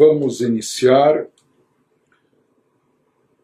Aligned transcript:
vamos 0.00 0.40
iniciar 0.40 1.26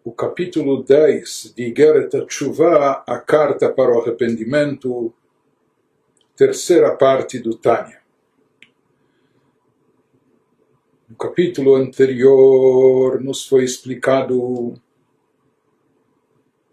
o 0.03 0.11
capítulo 0.11 0.83
10 0.83 1.53
de 1.55 1.65
Igeret 1.65 2.19
Tshuva, 2.25 3.05
a 3.07 3.19
carta 3.19 3.71
para 3.71 3.95
o 3.95 4.01
arrependimento, 4.01 5.13
terceira 6.35 6.97
parte 6.97 7.39
do 7.39 7.59
Tânia. 7.59 8.01
No 11.07 11.17
capítulo 11.17 11.75
anterior 11.75 13.21
nos 13.21 13.47
foi 13.47 13.63
explicado 13.63 14.41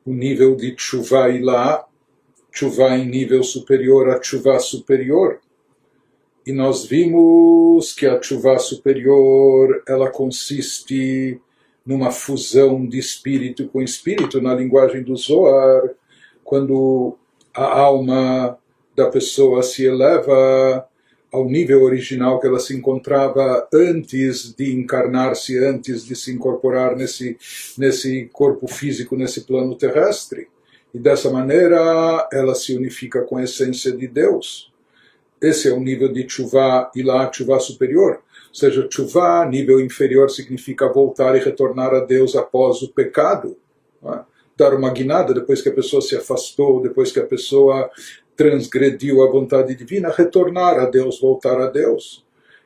o 0.05 0.13
nível 0.13 0.55
de 0.55 0.77
Tshuva 0.77 1.27
e 1.27 1.41
lá, 1.41 1.85
Tshuva 2.49 2.95
em 2.95 3.05
nível 3.05 3.43
superior 3.43 4.09
a 4.11 4.17
Tshuva 4.17 4.57
superior, 4.59 5.41
e 6.45 6.51
nós 6.51 6.85
vimos 6.85 7.93
que 7.93 8.05
a 8.05 8.19
Tshuva 8.19 8.59
superior 8.59 9.81
ela 9.87 10.09
consiste 10.11 11.39
numa 11.85 12.11
fusão 12.11 12.85
de 12.85 12.97
espírito 12.97 13.67
com 13.67 13.81
espírito, 13.81 14.41
na 14.41 14.53
linguagem 14.53 15.03
do 15.03 15.15
Zohar, 15.15 15.89
quando 16.43 17.17
a 17.53 17.79
alma 17.79 18.57
da 18.95 19.09
pessoa 19.09 19.63
se 19.63 19.85
eleva 19.85 20.87
ao 21.31 21.45
nível 21.45 21.81
original 21.83 22.39
que 22.39 22.47
ela 22.47 22.59
se 22.59 22.75
encontrava 22.75 23.67
antes 23.73 24.53
de 24.53 24.73
encarnar-se, 24.73 25.57
antes 25.57 26.05
de 26.05 26.15
se 26.15 26.31
incorporar 26.31 26.95
nesse, 26.95 27.37
nesse 27.77 28.29
corpo 28.31 28.67
físico, 28.67 29.15
nesse 29.15 29.41
plano 29.41 29.75
terrestre. 29.75 30.47
E 30.93 30.99
dessa 30.99 31.31
maneira 31.31 32.27
ela 32.31 32.53
se 32.53 32.75
unifica 32.75 33.21
com 33.23 33.37
a 33.37 33.43
essência 33.43 33.91
de 33.91 34.07
Deus. 34.07 34.72
Esse 35.43 35.67
é 35.67 35.73
o 35.73 35.79
nível 35.79 36.07
de 36.07 36.27
chuva 36.27 36.89
e 36.95 37.03
lá 37.03 37.29
chuva 37.31 37.59
superior. 37.59 38.13
Ou 38.13 38.55
seja, 38.55 38.87
chuva, 38.89 39.45
nível 39.45 39.81
inferior, 39.81 40.29
significa 40.29 40.87
voltar 40.87 41.35
e 41.35 41.43
retornar 41.43 41.93
a 41.93 41.99
Deus 41.99 42.33
após 42.35 42.81
o 42.81 42.93
pecado. 42.93 43.57
É? 44.05 44.19
Dar 44.55 44.73
uma 44.73 44.89
guinada 44.91 45.33
depois 45.33 45.61
que 45.61 45.67
a 45.67 45.73
pessoa 45.73 46.01
se 46.01 46.15
afastou, 46.15 46.81
depois 46.81 47.11
que 47.11 47.19
a 47.19 47.25
pessoa 47.25 47.89
transgrediu 48.37 49.21
a 49.21 49.29
vontade 49.29 49.75
divina, 49.75 50.09
retornar 50.09 50.79
a 50.79 50.85
Deus, 50.85 51.19
voltar 51.19 51.59
a 51.59 51.67
Deus. 51.67 52.23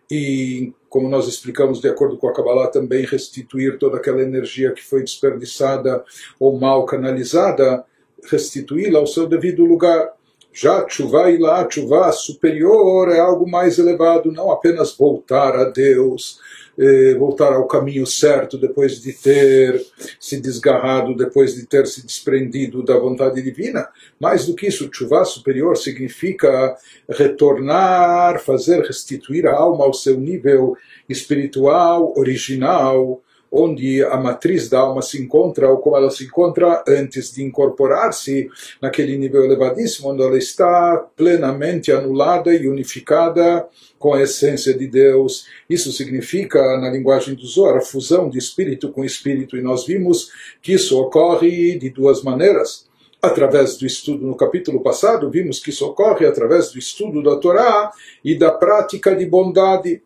E, 0.09 0.71
como 0.87 1.09
nós 1.09 1.27
explicamos 1.27 1.81
de 1.81 1.89
acordo 1.89 2.17
com 2.17 2.27
a 2.27 2.33
Kabbalah, 2.33 2.67
também 2.67 3.05
restituir 3.05 3.77
toda 3.77 3.97
aquela 3.97 4.21
energia 4.21 4.71
que 4.71 4.83
foi 4.83 5.01
desperdiçada 5.03 6.03
ou 6.39 6.57
mal 6.59 6.85
canalizada, 6.85 7.83
restituí-la 8.29 8.99
ao 8.99 9.07
seu 9.07 9.27
devido 9.27 9.65
lugar. 9.65 10.16
Já 10.51 10.87
chuva 10.89 11.29
e 11.29 11.37
lá, 11.37 11.67
chuva 11.69 12.11
superior 12.11 13.09
é 13.09 13.19
algo 13.19 13.47
mais 13.49 13.77
elevado, 13.77 14.31
não 14.31 14.51
apenas 14.51 14.95
voltar 14.95 15.55
a 15.55 15.65
Deus, 15.65 16.39
eh, 16.79 17.15
voltar 17.15 17.53
ao 17.53 17.67
caminho 17.67 18.05
certo 18.05 18.57
depois 18.57 19.01
de 19.01 19.13
ter 19.13 19.83
se 20.19 20.39
desgarrado, 20.39 21.15
depois 21.15 21.55
de 21.55 21.65
ter 21.65 21.87
se 21.87 22.05
desprendido 22.05 22.83
da 22.83 22.97
vontade 22.97 23.41
divina. 23.41 23.87
Mais 24.19 24.45
do 24.45 24.55
que 24.55 24.67
isso, 24.67 24.89
chuva 24.91 25.25
superior 25.25 25.75
significa 25.77 26.75
retornar, 27.09 28.39
fazer 28.39 28.81
restituir 28.81 29.47
a 29.47 29.55
alma 29.55 29.85
ao 29.85 29.93
seu 29.93 30.19
nível 30.19 30.75
espiritual, 31.09 32.13
original, 32.15 33.21
onde 33.51 34.03
a 34.03 34.17
matriz 34.17 34.69
da 34.69 34.79
alma 34.79 35.01
se 35.01 35.21
encontra, 35.21 35.69
ou 35.69 35.77
como 35.77 35.95
ela 35.95 36.09
se 36.09 36.25
encontra 36.25 36.83
antes 36.87 37.33
de 37.33 37.43
incorporar-se 37.43 38.49
naquele 38.81 39.17
nível 39.17 39.43
elevadíssimo, 39.43 40.09
onde 40.09 40.21
ela 40.21 40.37
está 40.37 40.97
plenamente 41.15 41.91
anulada 41.91 42.53
e 42.53 42.67
unificada 42.67 43.67
com 43.97 44.13
a 44.13 44.21
essência 44.21 44.73
de 44.73 44.87
Deus. 44.87 45.45
Isso 45.69 45.91
significa, 45.91 46.59
na 46.77 46.89
linguagem 46.89 47.35
do 47.35 47.45
Zohar, 47.45 47.77
a 47.77 47.81
fusão 47.81 48.29
de 48.29 48.37
espírito 48.37 48.91
com 48.91 49.03
espírito, 49.03 49.57
e 49.57 49.61
nós 49.61 49.85
vimos 49.85 50.31
que 50.61 50.73
isso 50.73 50.99
ocorre 50.99 51.77
de 51.77 51.89
duas 51.89 52.21
maneiras 52.21 52.87
através 53.21 53.77
do 53.77 53.85
estudo 53.85 54.25
no 54.25 54.35
capítulo 54.35 54.81
passado, 54.81 55.29
vimos 55.29 55.59
que 55.59 55.69
isso 55.69 55.85
ocorre 55.85 56.25
através 56.25 56.71
do 56.71 56.79
estudo 56.79 57.23
da 57.23 57.35
Torá 57.37 57.91
e 58.23 58.35
da 58.37 58.51
prática 58.51 59.15
de 59.15 59.25
bondade. 59.25 60.01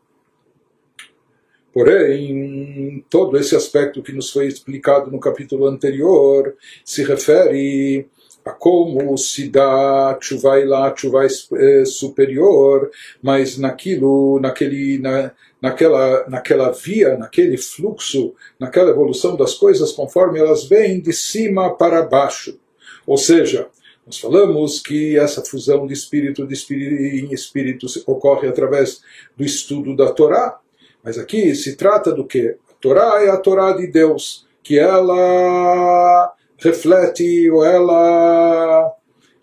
Porém, 1.74 3.06
todo 3.09 3.38
esse 3.38 3.56
aspecto 3.56 4.04
que 4.04 4.12
nos 4.12 4.30
foi 4.30 4.48
explicado 4.48 5.09
no 5.09 5.20
capítulo 5.20 5.68
anterior 5.68 6.56
se 6.84 7.04
refere 7.04 8.08
a 8.44 8.52
como 8.52 9.18
se 9.18 9.48
dá 9.48 10.18
chuva 10.20 10.59
e 10.59 10.66
lá, 10.66 10.94
chuva 10.96 11.26
é, 11.26 11.86
superior, 11.86 12.90
mas 13.22 13.58
naquilo, 13.58 14.40
naquele, 14.40 14.98
na, 14.98 15.32
naquela, 15.62 16.28
naquela 16.28 16.72
via, 16.72 17.18
naquele 17.18 17.58
fluxo, 17.58 18.34
naquela 18.59 18.90
evolução 18.90 19.38
das 19.38 19.53
coisas 19.53 19.92
conforme 19.92 20.40
elas 20.40 20.66
vêm 20.66 21.00
de 21.00 21.14
cima 21.14 21.76
para 21.78 22.02
baixo. 22.02 22.59
Ou 23.06 23.18
seja, 23.18 23.68
nós 24.06 24.18
falamos 24.18 24.80
que 24.80 25.18
essa 25.18 25.44
fusão 25.44 25.86
de 25.86 25.94
espírito, 25.94 26.46
de 26.46 26.53
espírito 26.53 26.96
em 26.96 27.34
espírito 27.34 27.86
ocorre 28.08 28.48
através 28.48 29.02
do 29.38 29.44
estudo 29.44 29.96
da 29.96 30.12
Torá, 30.12 30.59
mas 31.03 31.17
aqui 31.17 31.56
se 31.56 31.75
trata 31.75 32.12
do 32.12 32.25
que? 32.25 32.57
A 32.69 32.73
Torá 32.79 33.23
é 33.23 33.29
a 33.29 33.38
Torá 33.38 33.73
de 33.73 33.88
Deus, 33.88 34.47
que 34.63 34.78
ela 34.78 36.34
reflete 36.57 37.50
ou 37.50 37.66
ela, 37.66 38.94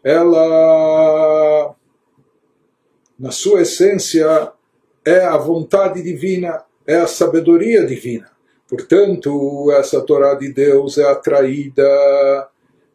ela, 0.04 1.74
na 3.18 3.30
sua 3.30 3.62
essência, 3.62 4.52
é 5.04 5.24
a 5.24 5.36
vontade 5.36 6.02
divina, 6.02 6.62
é 6.86 6.96
a 6.96 7.06
sabedoria 7.06 7.84
divina. 7.84 8.30
Portanto, 8.68 9.72
essa 9.72 10.00
Torá 10.02 10.34
de 10.34 10.52
Deus 10.52 10.98
é 10.98 11.04
atraída 11.04 12.48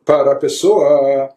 para 0.05 0.33
a 0.33 0.35
pessoa 0.35 1.29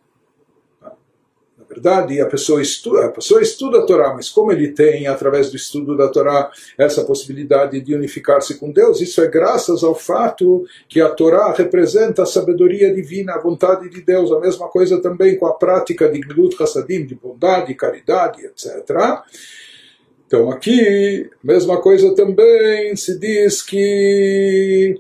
verdade, 1.77 2.21
a 2.21 2.27
pessoa 2.27 2.63
estuda, 2.63 3.05
a 3.05 3.11
pessoa 3.11 3.43
estuda 3.43 3.79
a 3.79 3.87
Torá, 3.87 4.15
mas 4.15 4.31
como 4.31 4.51
ele 4.51 4.73
tem, 4.73 5.07
através 5.07 5.51
do 5.51 5.57
estudo 5.57 5.95
da 5.95 6.09
Torá, 6.09 6.51
essa 6.79 7.05
possibilidade 7.05 7.81
de 7.83 7.95
unificar-se 7.95 8.59
com 8.59 8.71
Deus, 8.71 9.01
isso 9.03 9.21
é 9.21 9.29
graças 9.29 9.85
ao 9.85 9.95
fato 9.95 10.65
que 10.89 11.01
a 11.03 11.11
Torá 11.11 11.53
representa 11.53 12.23
a 12.23 12.27
sabedoria 12.27 12.93
divina, 12.95 13.35
a 13.35 13.41
vontade 13.41 13.91
de 13.91 14.01
Deus, 14.01 14.33
a 14.33 14.41
mesma 14.41 14.69
coisa 14.69 15.01
também 15.03 15.37
com 15.37 15.47
a 15.47 15.53
prática 15.53 16.09
de 16.09 16.19
Glut 16.21 16.61
Hassadim, 16.61 17.05
de 17.05 17.15
bondade, 17.15 17.75
caridade, 17.75 18.47
etc. 18.47 19.23
Então 20.27 20.51
aqui, 20.51 21.31
mesma 21.45 21.81
coisa 21.81 22.15
também 22.15 22.97
se 22.97 23.19
diz 23.19 23.63
que 23.63 24.99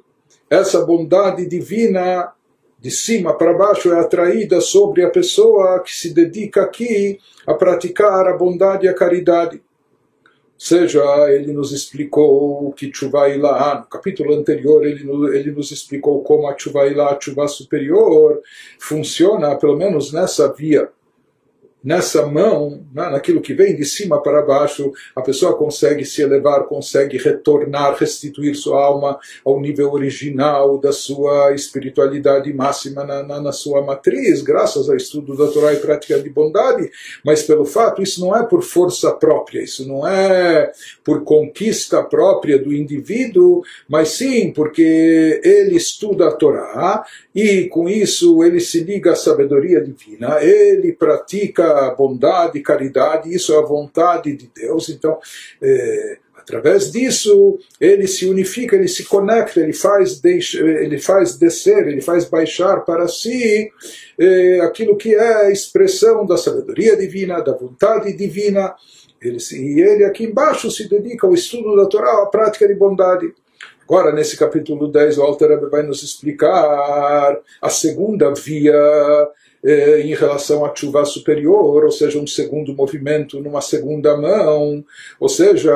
essa 0.51 0.85
bondade 0.85 1.47
divina 1.47 2.36
de 2.87 2.93
cima 2.93 3.37
para 3.37 3.53
baixo 3.53 3.93
é 3.93 3.99
atraída 3.99 4.61
sobre 4.61 5.03
a 5.03 5.11
pessoa 5.11 5.81
que 5.81 5.93
se 5.93 6.15
dedica 6.15 6.63
aqui 6.63 7.19
a 7.45 7.53
praticar 7.53 8.29
a 8.29 8.37
bondade 8.37 8.87
e 8.87 8.89
a 8.89 8.95
caridade. 8.95 9.61
Seja, 10.57 11.03
ele 11.29 11.53
nos 11.53 11.73
explicou 11.73 12.73
que 12.75 12.89
Tshuva 12.89 13.29
Ilá, 13.29 13.81
no 13.81 13.87
capítulo 13.87 14.33
anterior, 14.35 14.87
ele, 14.87 15.03
ele 15.37 15.51
nos 15.51 15.73
explicou 15.73 16.23
como 16.23 16.47
a 16.47 16.55
Tshuva 16.55 16.87
Ilá, 16.87 17.11
a 17.11 17.17
Tshuva 17.17 17.49
superior, 17.49 18.41
funciona, 18.79 19.57
pelo 19.57 19.77
menos 19.77 20.13
nessa 20.13 20.53
via 20.53 20.89
nessa 21.87 22.27
mão, 22.27 22.85
naquilo 22.93 23.41
que 23.41 23.55
vem 23.55 23.77
de 23.77 23.85
cima 23.85 24.21
para 24.21 24.43
baixo, 24.43 24.93
a 25.15 25.23
pessoa 25.23 25.57
consegue 25.57 26.05
se 26.05 26.21
elevar, 26.21 26.65
consegue 26.65 27.17
retornar, 27.17 27.97
restituir 27.97 28.57
sua 28.57 28.85
alma 28.85 29.17
ao 29.45 29.61
nível 29.61 29.93
original 29.93 30.79
da 30.79 30.91
sua 30.91 31.55
espiritualidade 31.55 32.53
máxima 32.53 33.05
na, 33.05 33.23
na, 33.23 33.41
na 33.41 33.53
sua 33.53 33.83
matriz, 33.83 34.43
graças 34.43 34.91
ao 34.91 34.97
estudo 34.97 35.37
da 35.37 35.47
Torá 35.47 35.75
e 35.75 35.77
prática 35.77 36.19
de 36.19 36.29
bondade, 36.29 36.91
mas 37.25 37.45
pelo 37.45 37.65
fato, 37.65 38.03
isso 38.03 38.21
não 38.21 38.35
é 38.35 38.43
por 38.43 38.65
força 38.65 39.13
própria, 39.13 39.63
isso 39.63 39.87
não 39.87 40.05
é 40.05 40.73
por 41.05 41.23
conquista 41.23 42.03
própria 42.03 42.59
do 42.59 42.75
indivíduo, 42.75 43.63
mas 43.89 44.09
sim 44.09 44.53
porque 44.53 45.41
ele 45.45 45.77
estuda 45.77 46.27
a 46.27 46.33
Torá 46.33 47.05
e 47.33 47.69
com 47.69 47.89
isso 47.89 48.43
ele 48.43 48.59
se 48.59 48.81
liga 48.81 49.13
à 49.13 49.15
sabedoria 49.15 49.81
divina, 49.81 50.43
ele 50.43 50.93
pratica 50.93 51.76
bondade, 51.97 52.61
caridade, 52.61 53.35
isso 53.35 53.53
é 53.53 53.59
a 53.59 53.67
vontade 53.67 54.37
de 54.37 54.51
Deus. 54.55 54.89
Então, 54.89 55.19
é, 55.63 56.19
através 56.37 56.93
disso, 56.93 57.59
ele 57.81 58.07
se 58.07 58.27
unifica, 58.27 58.77
ele 58.77 58.89
se 58.89 59.05
conecta, 59.05 59.61
ele 59.61 59.73
faz, 59.73 60.21
deixa, 60.21 60.59
ele 60.59 60.99
faz 60.99 61.37
descer, 61.37 61.89
ele 61.89 62.01
faz 62.01 62.25
baixar 62.25 62.81
para 62.85 63.09
si 63.09 63.71
é, 64.19 64.61
aquilo 64.61 64.97
que 64.97 65.15
é 65.15 65.47
a 65.47 65.51
expressão 65.51 66.25
da 66.25 66.37
sabedoria 66.37 66.97
divina, 66.97 67.41
da 67.41 67.53
vontade 67.53 68.13
divina. 68.13 68.75
Ele, 69.21 69.39
e 69.53 69.81
ele 69.81 70.05
aqui 70.05 70.25
embaixo 70.25 70.71
se 70.71 70.89
dedica 70.89 71.27
ao 71.27 71.35
estudo 71.35 71.75
da 71.75 71.87
Torá, 71.87 72.23
à 72.23 72.27
prática 72.27 72.69
de 72.69 72.75
bondade. 72.75 73.33
Agora, 73.83 74.13
nesse 74.13 74.37
capítulo 74.37 74.89
10, 74.89 75.19
o 75.19 75.23
Alter 75.23 75.71
vai 75.71 75.83
nos 75.85 76.03
explicar 76.03 77.39
a 77.63 77.71
segunda 77.71 78.35
via 78.35 78.75
eh, 79.69 80.03
em 80.03 80.15
relação 80.15 80.65
à 80.65 80.73
chuva 80.73 81.05
superior, 81.05 81.85
ou 81.85 81.91
seja, 81.91 82.21
um 82.21 82.27
segundo 82.27 82.73
movimento 82.73 83.41
numa 83.41 83.61
segunda 83.61 84.17
mão, 84.17 84.85
ou 85.19 85.29
seja, 85.29 85.75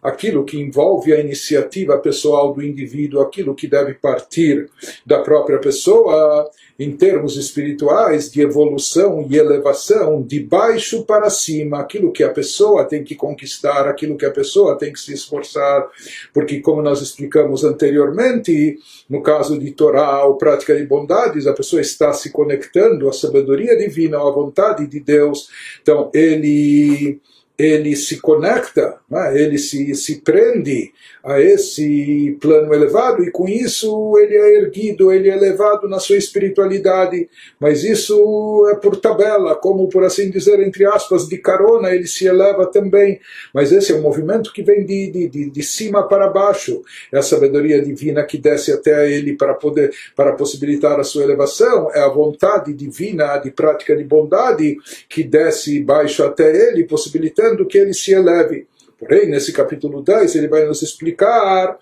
aquilo 0.00 0.44
que 0.44 0.60
envolve 0.60 1.12
a 1.12 1.18
iniciativa 1.18 1.98
pessoal 1.98 2.54
do 2.54 2.62
indivíduo, 2.62 3.20
aquilo 3.20 3.56
que 3.56 3.66
deve 3.66 3.94
partir 3.94 4.70
da 5.04 5.18
própria 5.18 5.58
pessoa, 5.58 6.48
em 6.78 6.92
termos 6.92 7.36
espirituais, 7.36 8.30
de 8.30 8.40
evolução 8.40 9.26
e 9.28 9.36
elevação, 9.36 10.22
de 10.22 10.38
baixo 10.38 11.04
para 11.04 11.28
cima, 11.28 11.80
aquilo 11.80 12.12
que 12.12 12.22
a 12.22 12.30
pessoa 12.30 12.84
tem 12.84 13.02
que 13.02 13.16
conquistar, 13.16 13.88
aquilo 13.88 14.16
que 14.16 14.26
a 14.26 14.30
pessoa 14.30 14.78
tem 14.78 14.92
que 14.92 15.00
se 15.00 15.12
esforçar, 15.12 15.88
porque, 16.32 16.60
como 16.60 16.80
nós 16.80 17.00
explicamos 17.00 17.64
anteriormente, 17.64 18.78
no 19.10 19.22
caso 19.22 19.58
de 19.58 19.72
Torá 19.72 20.24
ou 20.24 20.36
prática 20.36 20.76
de 20.76 20.86
bondades, 20.86 21.48
a 21.48 21.52
pessoa 21.52 21.82
está 21.82 22.12
se 22.12 22.30
conectando 22.30 22.91
à 23.08 23.12
sabedoria 23.12 23.76
divina, 23.76 24.18
à 24.18 24.30
vontade 24.30 24.86
de 24.86 25.00
Deus, 25.00 25.48
então 25.80 26.10
ele 26.14 27.20
ele 27.58 27.94
se 27.94 28.18
conecta, 28.20 28.98
né? 29.10 29.38
ele 29.38 29.58
se, 29.58 29.94
se 29.94 30.20
prende 30.22 30.90
a 31.22 31.40
esse 31.40 32.36
plano 32.40 32.74
elevado 32.74 33.22
e 33.22 33.30
com 33.30 33.46
isso 33.46 34.18
ele 34.18 34.34
é 34.34 34.56
erguido, 34.56 35.12
ele 35.12 35.28
é 35.30 35.36
elevado 35.36 35.88
na 35.88 36.00
sua 36.00 36.16
espiritualidade, 36.16 37.28
mas 37.60 37.84
isso 37.84 38.68
é 38.72 38.76
por 38.76 38.96
tabela, 38.96 39.54
como 39.54 39.88
por 39.88 40.02
assim 40.02 40.30
dizer, 40.30 40.58
entre 40.60 40.84
aspas, 40.84 41.28
de 41.28 41.38
carona, 41.38 41.94
ele 41.94 42.06
se 42.06 42.26
eleva 42.26 42.66
também, 42.66 43.20
mas 43.54 43.70
esse 43.70 43.92
é 43.92 43.94
um 43.94 44.02
movimento 44.02 44.52
que 44.52 44.62
vem 44.62 44.84
de, 44.84 45.10
de, 45.10 45.28
de, 45.28 45.50
de 45.50 45.62
cima 45.62 46.08
para 46.08 46.28
baixo, 46.28 46.82
é 47.12 47.18
a 47.18 47.22
sabedoria 47.22 47.80
divina 47.82 48.24
que 48.24 48.38
desce 48.38 48.72
até 48.72 49.10
ele 49.12 49.36
para 49.36 49.54
poder, 49.54 49.92
para 50.16 50.32
possibilitar 50.32 50.98
a 50.98 51.04
sua 51.04 51.22
elevação, 51.22 51.90
é 51.94 52.00
a 52.00 52.08
vontade 52.08 52.72
divina 52.72 53.36
de 53.36 53.50
prática 53.50 53.94
de 53.94 54.04
bondade 54.04 54.76
que 55.08 55.22
desce 55.22 55.80
baixo 55.80 56.24
até 56.24 56.70
ele, 56.70 56.84
possibilitando 56.84 57.41
que 57.66 57.78
ele 57.78 57.94
se 57.94 58.12
eleve. 58.12 58.66
Porém, 58.98 59.26
nesse 59.28 59.52
capítulo 59.52 60.02
10, 60.02 60.36
ele 60.36 60.48
vai 60.48 60.64
nos 60.64 60.80
explicar 60.82 61.76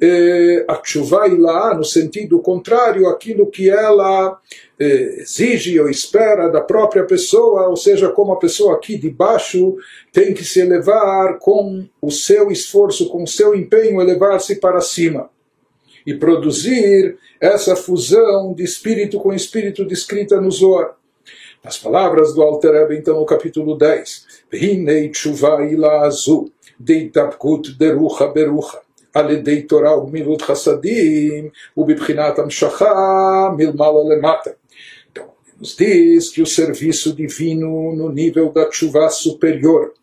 eh, 0.00 0.64
a 0.68 0.78
chuva 0.84 1.26
lá 1.26 1.74
no 1.74 1.84
sentido 1.84 2.38
contrário 2.40 3.08
aquilo 3.08 3.46
que 3.46 3.70
ela 3.70 4.38
eh, 4.78 5.20
exige 5.20 5.80
ou 5.80 5.88
espera 5.88 6.48
da 6.48 6.60
própria 6.60 7.04
pessoa, 7.04 7.68
ou 7.68 7.76
seja, 7.76 8.10
como 8.10 8.32
a 8.32 8.38
pessoa 8.38 8.74
aqui 8.74 8.98
de 8.98 9.08
baixo 9.08 9.76
tem 10.12 10.34
que 10.34 10.44
se 10.44 10.60
elevar 10.60 11.38
com 11.38 11.88
o 12.00 12.10
seu 12.10 12.50
esforço, 12.50 13.08
com 13.08 13.22
o 13.22 13.28
seu 13.28 13.54
empenho, 13.54 14.00
elevar-se 14.00 14.56
para 14.56 14.80
cima 14.82 15.30
e 16.06 16.14
produzir 16.14 17.16
essa 17.40 17.74
fusão 17.74 18.54
de 18.54 18.62
espírito 18.62 19.18
com 19.18 19.32
espírito 19.32 19.84
descrita 19.84 20.40
no 20.40 20.50
Zohar. 20.50 20.94
Nas 21.64 21.76
palavras 21.76 22.32
do 22.32 22.42
Alter 22.42 22.72
Rebbe, 22.72 22.96
então, 22.96 23.18
no 23.18 23.26
capítulo 23.26 23.76
10, 23.76 24.25
Hinei 24.51 25.09
tshuva 25.09 25.57
ila 25.71 26.05
azu, 26.05 26.49
דהתאפקות 26.81 27.67
דרוחה 27.77 28.27
ברוחה. 28.27 28.77
על 29.13 29.31
ידי 29.31 29.61
תורה 29.61 29.97
וגמילות 29.97 30.41
חסדים 30.41 31.49
ובבחינת 31.77 32.39
המשכה 32.39 33.49
מלמעלה 33.57 34.15
למטה. 34.15 34.49
Então, 35.11 35.25
nos 35.59 35.75
diz 35.75 36.29
que 36.29 36.41
o 36.41 36.45
serviço 36.45 37.13
divino 37.13 37.93
no 37.95 38.09
nível 38.09 38.51
da 38.51 38.71
chuva 38.71 39.09
superior, 39.09 39.93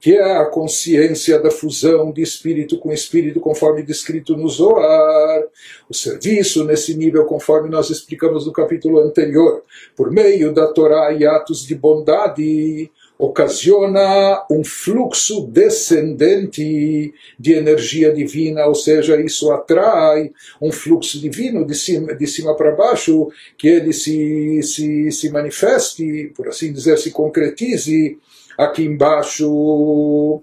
que 0.00 0.16
é 0.16 0.36
a 0.36 0.46
consciência 0.46 1.38
da 1.38 1.50
fusão 1.50 2.10
de 2.10 2.22
espírito 2.22 2.78
com 2.78 2.92
espírito, 2.92 3.38
conforme 3.38 3.82
descrito 3.82 4.36
no 4.36 4.48
Zoar, 4.48 5.44
o 5.88 5.94
serviço 5.94 6.64
nesse 6.64 6.96
nível, 6.96 7.24
conforme 7.24 7.68
nós 7.68 7.90
explicamos 7.90 8.46
no 8.46 8.52
capítulo 8.52 8.98
anterior, 9.00 9.62
por 9.96 10.10
meio 10.10 10.52
da 10.52 10.66
Torá 10.66 11.12
e 11.12 11.24
atos 11.24 11.64
de 11.66 11.74
bondade, 11.74 12.90
ocasiona 13.18 14.44
um 14.50 14.64
fluxo 14.64 15.46
descendente 15.46 17.14
de 17.38 17.52
energia 17.52 18.12
divina, 18.12 18.66
ou 18.66 18.74
seja, 18.74 19.20
isso 19.20 19.52
atrai 19.52 20.32
um 20.60 20.72
fluxo 20.72 21.20
divino 21.20 21.64
de 21.64 21.74
cima, 21.74 22.14
de 22.14 22.26
cima 22.26 22.56
para 22.56 22.72
baixo, 22.72 23.30
que 23.56 23.68
ele 23.68 23.92
se, 23.92 24.60
se, 24.62 25.12
se 25.12 25.30
manifeste, 25.30 26.32
por 26.34 26.48
assim 26.48 26.72
dizer, 26.72 26.98
se 26.98 27.12
concretize 27.12 28.18
aqui 28.58 28.82
embaixo. 28.84 30.42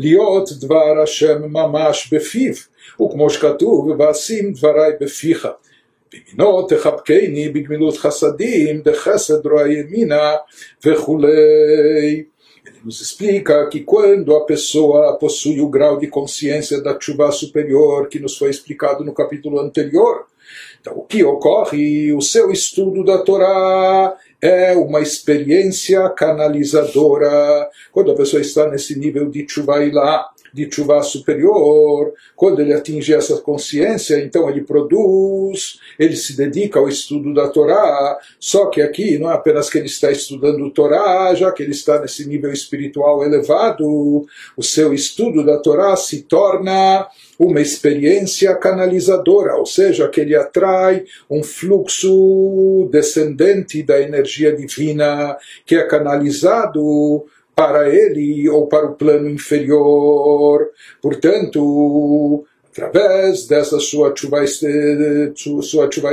להיות 0.00 0.52
דבר 0.52 1.02
השם 1.02 1.42
ממש 1.42 2.14
בפיו, 2.14 2.52
וכמו 3.02 3.30
שכתוב, 3.30 3.88
ואשים 3.98 4.52
דברי 4.52 4.90
בפיך. 5.00 5.48
במינו 6.12 6.66
תחבקני 6.66 7.48
בגמילות 7.48 7.96
חסדים, 7.96 8.80
דחסד 8.80 9.46
רוע 9.46 9.72
ימינה 9.72 10.34
וכולי. 10.86 12.22
Ele 12.68 12.80
nos 12.84 13.00
explica 13.00 13.66
que 13.66 13.80
quando 13.80 14.36
a 14.36 14.44
pessoa 14.44 15.16
possui 15.18 15.58
o 15.58 15.70
grau 15.70 15.98
de 15.98 16.06
consciência 16.06 16.82
da 16.82 16.98
chuva 17.00 17.30
superior 17.32 18.08
que 18.08 18.18
nos 18.18 18.36
foi 18.36 18.50
explicado 18.50 19.02
no 19.02 19.14
capítulo 19.14 19.58
anterior, 19.58 20.26
então 20.80 20.94
o 20.96 21.02
que 21.02 21.24
ocorre? 21.24 22.12
O 22.12 22.20
seu 22.20 22.50
estudo 22.50 23.04
da 23.04 23.18
Torá 23.18 24.16
é 24.40 24.74
uma 24.76 25.00
experiência 25.00 26.08
canalizadora. 26.10 27.68
Quando 27.92 28.12
a 28.12 28.14
pessoa 28.14 28.40
está 28.40 28.68
nesse 28.68 28.98
nível 28.98 29.28
de 29.30 29.46
chuva 29.48 29.76
lá, 29.92 30.28
de 30.53 30.69
chuva 30.71 31.01
superior, 31.01 32.13
quando 32.35 32.61
ele 32.61 32.73
atinge 32.73 33.13
essa 33.13 33.37
consciência, 33.37 34.19
então 34.23 34.49
ele 34.49 34.61
produz, 34.61 35.79
ele 35.97 36.15
se 36.15 36.37
dedica 36.37 36.79
ao 36.79 36.87
estudo 36.87 37.33
da 37.33 37.47
Torá, 37.47 38.17
só 38.39 38.67
que 38.67 38.81
aqui 38.81 39.17
não 39.17 39.31
é 39.31 39.33
apenas 39.33 39.69
que 39.69 39.77
ele 39.77 39.87
está 39.87 40.11
estudando 40.11 40.69
Torá, 40.69 41.33
já 41.33 41.51
que 41.51 41.63
ele 41.63 41.71
está 41.71 41.99
nesse 41.99 42.27
nível 42.27 42.51
espiritual 42.51 43.23
elevado, 43.23 44.25
o 44.55 44.63
seu 44.63 44.93
estudo 44.93 45.43
da 45.43 45.57
Torá 45.57 45.95
se 45.95 46.21
torna 46.23 47.07
uma 47.39 47.59
experiência 47.59 48.55
canalizadora, 48.55 49.55
ou 49.55 49.65
seja, 49.65 50.07
que 50.07 50.21
ele 50.21 50.35
atrai 50.35 51.03
um 51.29 51.43
fluxo 51.43 52.87
descendente 52.91 53.81
da 53.81 53.99
energia 53.99 54.55
divina 54.55 55.35
que 55.65 55.75
é 55.75 55.83
canalizado 55.83 57.25
para 57.55 57.89
ele 57.89 58.49
ou 58.49 58.67
para 58.67 58.87
o 58.87 58.95
plano 58.95 59.29
inferior. 59.29 60.69
Portanto, 61.01 62.45
através 62.73 63.45
dessa 63.45 63.79
sua 63.79 64.13
chuva, 64.15 64.43
sua 65.35 65.91
chuva 65.91 66.09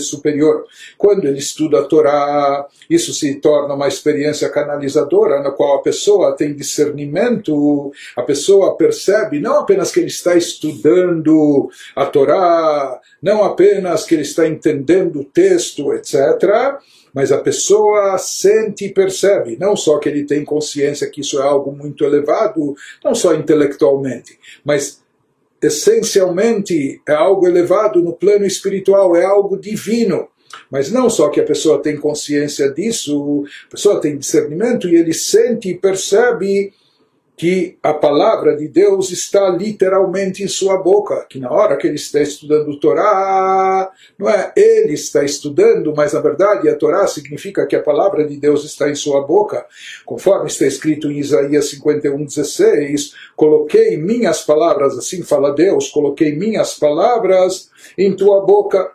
superior. 0.00 0.64
Quando 0.98 1.24
ele 1.24 1.38
estuda 1.38 1.78
a 1.78 1.84
Torá, 1.84 2.66
isso 2.88 3.14
se 3.14 3.36
torna 3.36 3.74
uma 3.74 3.86
experiência 3.86 4.48
canalizadora, 4.48 5.40
na 5.40 5.52
qual 5.52 5.76
a 5.76 5.82
pessoa 5.82 6.34
tem 6.36 6.52
discernimento, 6.52 7.92
a 8.16 8.22
pessoa 8.22 8.76
percebe 8.76 9.38
não 9.38 9.60
apenas 9.60 9.92
que 9.92 10.00
ele 10.00 10.08
está 10.08 10.34
estudando 10.34 11.70
a 11.94 12.04
Torá, 12.04 13.00
não 13.22 13.44
apenas 13.44 14.04
que 14.04 14.14
ele 14.14 14.22
está 14.22 14.48
entendendo 14.48 15.20
o 15.20 15.24
texto, 15.24 15.94
etc., 15.94 16.78
mas 17.12 17.32
a 17.32 17.38
pessoa 17.38 18.16
sente 18.18 18.84
e 18.84 18.94
percebe, 18.94 19.56
não 19.58 19.74
só 19.74 19.98
que 19.98 20.08
ele 20.08 20.24
tem 20.24 20.44
consciência 20.44 21.10
que 21.10 21.22
isso 21.22 21.40
é 21.40 21.42
algo 21.42 21.72
muito 21.72 22.04
elevado, 22.04 22.74
não 23.04 23.16
só 23.16 23.34
intelectualmente, 23.34 24.38
mas 24.64 24.99
essencialmente 25.62 27.00
é 27.06 27.12
algo 27.12 27.46
elevado 27.46 28.02
no 28.02 28.12
plano 28.12 28.46
espiritual, 28.46 29.14
é 29.14 29.24
algo 29.24 29.56
divino. 29.56 30.28
Mas 30.70 30.90
não 30.90 31.08
só 31.08 31.28
que 31.28 31.40
a 31.40 31.44
pessoa 31.44 31.82
tem 31.82 31.96
consciência 31.96 32.68
disso, 32.70 33.44
a 33.68 33.70
pessoa 33.70 34.00
tem 34.00 34.16
discernimento 34.16 34.88
e 34.88 34.96
ele 34.96 35.12
sente 35.12 35.68
e 35.68 35.78
percebe 35.78 36.72
que 37.40 37.78
a 37.82 37.94
palavra 37.94 38.54
de 38.54 38.68
Deus 38.68 39.10
está 39.10 39.48
literalmente 39.48 40.42
em 40.42 40.46
sua 40.46 40.76
boca, 40.76 41.24
que 41.26 41.38
na 41.38 41.50
hora 41.50 41.74
que 41.78 41.86
ele 41.86 41.96
está 41.96 42.20
estudando 42.20 42.68
o 42.68 42.78
Torá, 42.78 43.90
não 44.18 44.28
é 44.28 44.52
ele 44.54 44.92
está 44.92 45.24
estudando, 45.24 45.94
mas 45.96 46.12
na 46.12 46.20
verdade 46.20 46.68
a 46.68 46.76
Torá 46.76 47.06
significa 47.06 47.66
que 47.66 47.74
a 47.74 47.82
palavra 47.82 48.26
de 48.26 48.36
Deus 48.36 48.62
está 48.66 48.90
em 48.90 48.94
sua 48.94 49.22
boca, 49.22 49.64
conforme 50.04 50.48
está 50.48 50.66
escrito 50.66 51.10
em 51.10 51.16
Isaías 51.16 51.70
51:16, 51.70 53.14
coloquei 53.34 53.96
minhas 53.96 54.42
palavras, 54.42 54.98
assim 54.98 55.22
fala 55.22 55.54
Deus, 55.54 55.88
coloquei 55.88 56.36
minhas 56.36 56.74
palavras 56.74 57.70
em 57.96 58.14
tua 58.14 58.44
boca. 58.44 58.92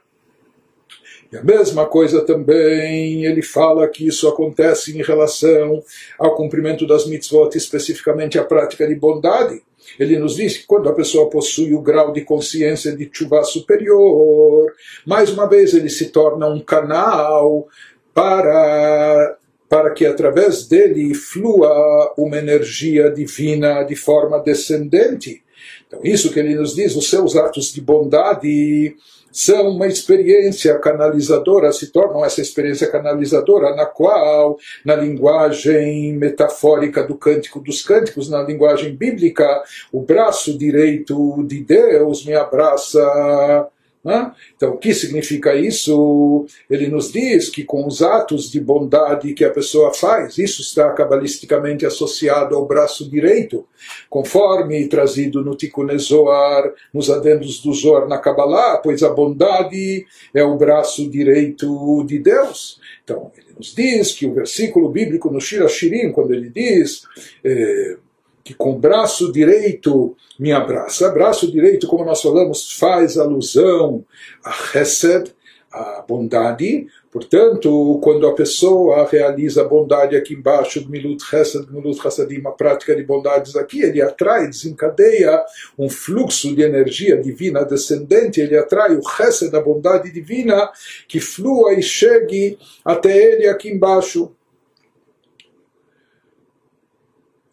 A 1.37 1.43
mesma 1.43 1.85
coisa 1.85 2.21
também, 2.21 3.25
ele 3.25 3.41
fala 3.41 3.87
que 3.87 4.07
isso 4.07 4.27
acontece 4.27 4.97
em 4.97 5.01
relação 5.01 5.83
ao 6.17 6.35
cumprimento 6.35 6.87
das 6.87 7.05
mitzvot, 7.05 7.55
especificamente 7.55 8.37
a 8.37 8.43
prática 8.43 8.87
de 8.87 8.95
bondade. 8.95 9.61
Ele 9.99 10.17
nos 10.17 10.35
diz 10.35 10.57
que 10.57 10.65
quando 10.65 10.89
a 10.89 10.93
pessoa 10.93 11.29
possui 11.29 11.73
o 11.73 11.81
grau 11.81 12.11
de 12.11 12.21
consciência 12.21 12.95
de 12.95 13.09
chuva 13.11 13.43
superior, 13.43 14.73
mais 15.05 15.29
uma 15.29 15.47
vez 15.47 15.73
ele 15.73 15.89
se 15.89 16.09
torna 16.09 16.47
um 16.47 16.59
canal 16.59 17.67
para 18.13 19.37
para 19.67 19.91
que 19.91 20.05
através 20.05 20.67
dele 20.67 21.13
flua 21.15 22.13
uma 22.17 22.37
energia 22.37 23.09
divina 23.09 23.83
de 23.83 23.95
forma 23.95 24.39
descendente 24.39 25.43
Então, 25.87 25.99
isso 26.03 26.31
que 26.31 26.39
ele 26.39 26.55
nos 26.55 26.75
diz, 26.75 26.95
os 26.95 27.09
seus 27.09 27.35
atos 27.35 27.73
de 27.73 27.81
bondade 27.81 28.95
são 29.35 29.67
uma 29.67 29.85
experiência 29.85 30.79
canalizadora, 30.79 31.69
se 31.73 31.91
tornam 31.91 32.23
essa 32.23 32.39
experiência 32.39 32.89
canalizadora, 32.89 33.75
na 33.75 33.85
qual, 33.85 34.57
na 34.85 34.95
linguagem 34.95 36.13
metafórica 36.13 37.03
do 37.03 37.15
Cântico 37.15 37.59
dos 37.59 37.83
Cânticos, 37.83 38.29
na 38.29 38.41
linguagem 38.41 38.95
bíblica, 38.95 39.61
o 39.91 39.99
braço 39.99 40.57
direito 40.57 41.43
de 41.45 41.59
Deus 41.59 42.25
me 42.25 42.33
abraça 42.33 43.67
né? 44.05 44.31
Então, 44.55 44.75
o 44.75 44.77
que 44.77 44.93
significa 44.93 45.55
isso? 45.55 46.45
Ele 46.69 46.87
nos 46.87 47.11
diz 47.11 47.49
que 47.49 47.63
com 47.63 47.87
os 47.87 48.03
atos 48.03 48.51
de 48.51 48.59
bondade 48.59 49.33
que 49.33 49.43
a 49.43 49.49
pessoa 49.49 49.91
faz, 49.95 50.37
isso 50.37 50.61
está 50.61 50.91
cabalisticamente 50.91 51.87
associado 51.87 52.55
ao 52.55 52.67
braço 52.67 53.09
direito, 53.09 53.65
conforme 54.07 54.87
trazido 54.87 55.43
no 55.43 55.55
Tikkun 55.55 55.97
Zohar, 55.97 56.71
nos 56.93 57.09
adendos 57.09 57.59
do 57.63 57.73
Zohar 57.73 58.07
na 58.07 58.19
Kabbalah, 58.19 58.77
pois 58.77 59.01
a 59.01 59.09
bondade 59.09 60.05
é 60.35 60.43
o 60.43 60.55
braço 60.55 61.09
direito 61.09 62.03
de 62.05 62.19
Deus. 62.19 62.79
Então, 63.03 63.31
ele 63.35 63.55
nos 63.57 63.73
diz 63.73 64.11
que 64.11 64.27
o 64.27 64.33
versículo 64.35 64.89
bíblico 64.89 65.31
no 65.31 65.41
Shira 65.41 65.67
Shirim, 65.67 66.11
quando 66.11 66.31
ele 66.31 66.51
diz. 66.51 67.01
Eh, 67.43 67.97
que 68.45 68.53
com 68.53 68.73
o 68.73 68.79
braço 68.79 69.31
direito 69.31 70.15
me 70.39 70.51
abraça. 70.51 71.09
Braço 71.09 71.51
direito, 71.51 71.87
como 71.87 72.05
nós 72.05 72.21
falamos, 72.21 72.73
faz 72.73 73.17
alusão 73.17 74.05
a 74.43 74.53
Hesed, 74.77 75.33
a 75.71 76.05
bondade. 76.07 76.85
Portanto, 77.11 77.99
quando 78.03 78.27
a 78.27 78.35
pessoa 78.35 79.07
realiza 79.09 79.61
a 79.61 79.67
bondade 79.67 80.15
aqui 80.15 80.35
embaixo, 80.35 80.87
Milut 80.87 81.23
Hesed, 81.33 81.71
Milut 81.71 81.99
Hasadim, 82.05 82.43
a 82.45 82.51
prática 82.51 82.95
de 82.95 83.03
bondades 83.03 83.55
aqui, 83.55 83.81
ele 83.81 83.99
atrai, 83.99 84.47
desencadeia 84.47 85.43
um 85.75 85.89
fluxo 85.89 86.55
de 86.55 86.61
energia 86.61 87.17
divina 87.17 87.65
descendente, 87.65 88.39
ele 88.39 88.55
atrai 88.55 88.95
o 88.95 89.01
Hesed, 89.19 89.55
a 89.55 89.59
bondade 89.59 90.11
divina, 90.11 90.69
que 91.07 91.19
flua 91.19 91.73
e 91.73 91.81
chegue 91.81 92.59
até 92.83 93.17
ele 93.17 93.47
aqui 93.47 93.69
embaixo. 93.69 94.31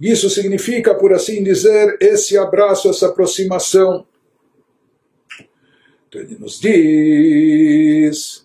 Isso 0.03 0.29
significa, 0.29 0.97
por 0.97 1.13
assim 1.13 1.45
dizer, 1.45 1.97
esse 2.01 2.37
abraço, 2.37 2.91
essa 2.91 3.07
aproximação. 3.07 4.05
Então 6.09 6.21
ele 6.21 6.37
nos 6.41 6.59
diz, 6.59 8.45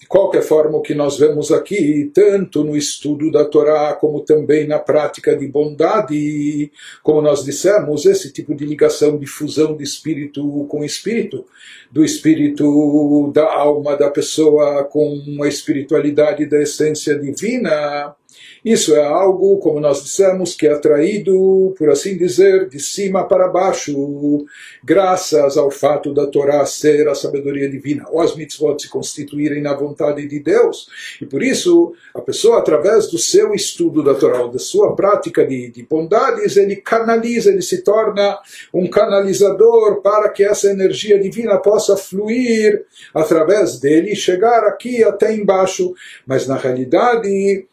de 0.00 0.06
qualquer 0.08 0.42
forma, 0.42 0.76
o 0.76 0.82
que 0.82 0.92
nós 0.92 1.16
vemos 1.16 1.52
aqui, 1.52 2.10
tanto 2.12 2.64
no 2.64 2.76
estudo 2.76 3.30
da 3.30 3.44
Torá, 3.44 3.94
como 3.94 4.18
também 4.22 4.66
na 4.66 4.80
prática 4.80 5.36
de 5.36 5.46
bondade, 5.46 6.72
como 7.04 7.22
nós 7.22 7.44
dissemos, 7.44 8.04
esse 8.04 8.32
tipo 8.32 8.52
de 8.52 8.66
ligação, 8.66 9.16
de 9.16 9.28
fusão 9.28 9.76
de 9.76 9.84
espírito 9.84 10.66
com 10.68 10.84
espírito, 10.84 11.46
do 11.88 12.04
espírito 12.04 13.30
da 13.32 13.44
alma 13.44 13.96
da 13.96 14.10
pessoa 14.10 14.82
com 14.82 15.38
a 15.40 15.46
espiritualidade 15.46 16.46
da 16.46 16.60
essência 16.60 17.16
divina 17.16 18.16
isso 18.64 18.94
é 18.94 19.04
algo, 19.04 19.58
como 19.58 19.80
nós 19.80 20.02
dissemos, 20.02 20.54
que 20.54 20.66
é 20.66 20.72
atraído, 20.72 21.74
por 21.78 21.88
assim 21.90 22.16
dizer, 22.16 22.68
de 22.68 22.78
cima 22.78 23.26
para 23.26 23.48
baixo, 23.48 24.44
graças 24.84 25.56
ao 25.56 25.70
fato 25.70 26.12
da 26.12 26.26
Torá 26.26 26.64
ser 26.66 27.08
a 27.08 27.14
sabedoria 27.14 27.70
divina, 27.70 28.06
ou 28.10 28.20
as 28.20 28.36
mitzvot 28.36 28.80
se 28.80 28.88
constituírem 28.88 29.62
na 29.62 29.74
vontade 29.74 30.26
de 30.26 30.40
Deus. 30.40 30.88
E 31.20 31.26
por 31.26 31.42
isso, 31.42 31.94
a 32.14 32.20
pessoa, 32.20 32.58
através 32.58 33.08
do 33.08 33.18
seu 33.18 33.54
estudo 33.54 34.02
da 34.02 34.14
Torá, 34.14 34.46
da 34.46 34.58
sua 34.58 34.94
prática 34.94 35.46
de, 35.46 35.70
de 35.70 35.82
bondades, 35.82 36.56
ele 36.56 36.76
canaliza, 36.76 37.50
ele 37.50 37.62
se 37.62 37.82
torna 37.82 38.38
um 38.72 38.88
canalizador 38.88 40.02
para 40.02 40.28
que 40.28 40.44
essa 40.44 40.70
energia 40.70 41.18
divina 41.18 41.58
possa 41.58 41.96
fluir 41.96 42.84
através 43.14 43.78
dele 43.78 44.12
e 44.12 44.16
chegar 44.16 44.64
aqui 44.64 45.02
até 45.02 45.34
embaixo. 45.34 45.94
Mas 46.26 46.46
na 46.46 46.56
realidade, 46.56 47.66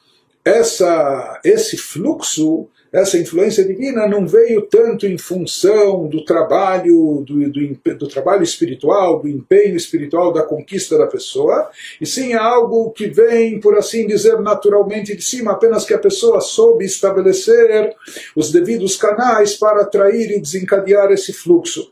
essa, 0.47 1.41
esse 1.43 1.75
fluxo, 1.75 2.67
essa 2.91 3.17
influência 3.17 3.65
divina 3.65 4.07
não 4.07 4.25
veio 4.25 4.61
tanto 4.61 5.05
em 5.05 5.17
função 5.17 6.07
do 6.07 6.23
trabalho, 6.23 7.21
do, 7.27 7.49
do, 7.49 7.95
do, 7.95 8.07
trabalho 8.07 8.43
espiritual, 8.43 9.19
do 9.19 9.27
empenho 9.27 9.75
espiritual, 9.75 10.31
da 10.31 10.43
conquista 10.43 10.97
da 10.97 11.05
pessoa, 11.05 11.69
e 11.99 12.05
sim 12.05 12.33
algo 12.33 12.91
que 12.91 13.07
vem, 13.07 13.59
por 13.59 13.77
assim 13.77 14.07
dizer, 14.07 14.39
naturalmente 14.39 15.15
de 15.15 15.23
cima, 15.23 15.51
apenas 15.51 15.83
que 15.83 15.93
a 15.93 15.99
pessoa 15.99 16.39
soube 16.39 16.85
estabelecer 16.85 17.93
os 18.33 18.49
devidos 18.49 18.95
canais 18.95 19.55
para 19.55 19.81
atrair 19.81 20.31
e 20.31 20.39
desencadear 20.39 21.11
esse 21.11 21.33
fluxo. 21.33 21.91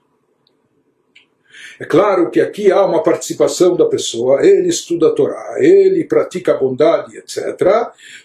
É 1.77 1.83
claro 1.83 2.31
que 2.31 2.39
aqui 2.39 2.71
há 2.71 2.85
uma 2.85 3.03
participação 3.03 3.75
da 3.75 3.85
pessoa, 3.85 4.45
ele 4.45 4.69
estuda 4.69 5.07
a 5.07 5.11
Torá, 5.11 5.57
ele 5.59 6.05
pratica 6.05 6.53
a 6.53 6.57
bondade, 6.57 7.17
etc. 7.17 7.37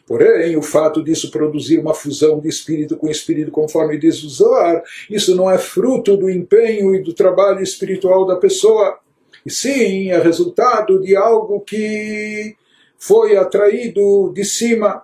Porém, 0.07 0.57
o 0.57 0.63
fato 0.63 1.03
disso 1.03 1.33
produzir 1.33 1.79
uma 1.79 1.93
fusão 1.93 2.39
de 2.39 2.49
espírito 2.49 2.97
com 2.97 3.09
espírito, 3.09 3.51
conforme 3.51 3.99
diz 3.99 4.23
o 4.23 4.29
Zohar, 4.29 4.85
isso 5.11 5.35
não 5.35 5.51
é 5.51 5.59
fruto 5.59 6.17
do 6.17 6.31
empenho 6.31 6.95
e 6.95 7.03
do 7.03 7.13
trabalho 7.13 7.61
espiritual 7.61 8.25
da 8.25 8.37
pessoa, 8.37 9.01
e 9.45 9.51
sim 9.51 10.11
é 10.11 10.19
resultado 10.19 11.01
de 11.01 11.17
algo 11.17 11.61
que 11.61 12.55
foi 12.99 13.37
atraído 13.37 14.33
de 14.33 14.45
cima. 14.45 15.03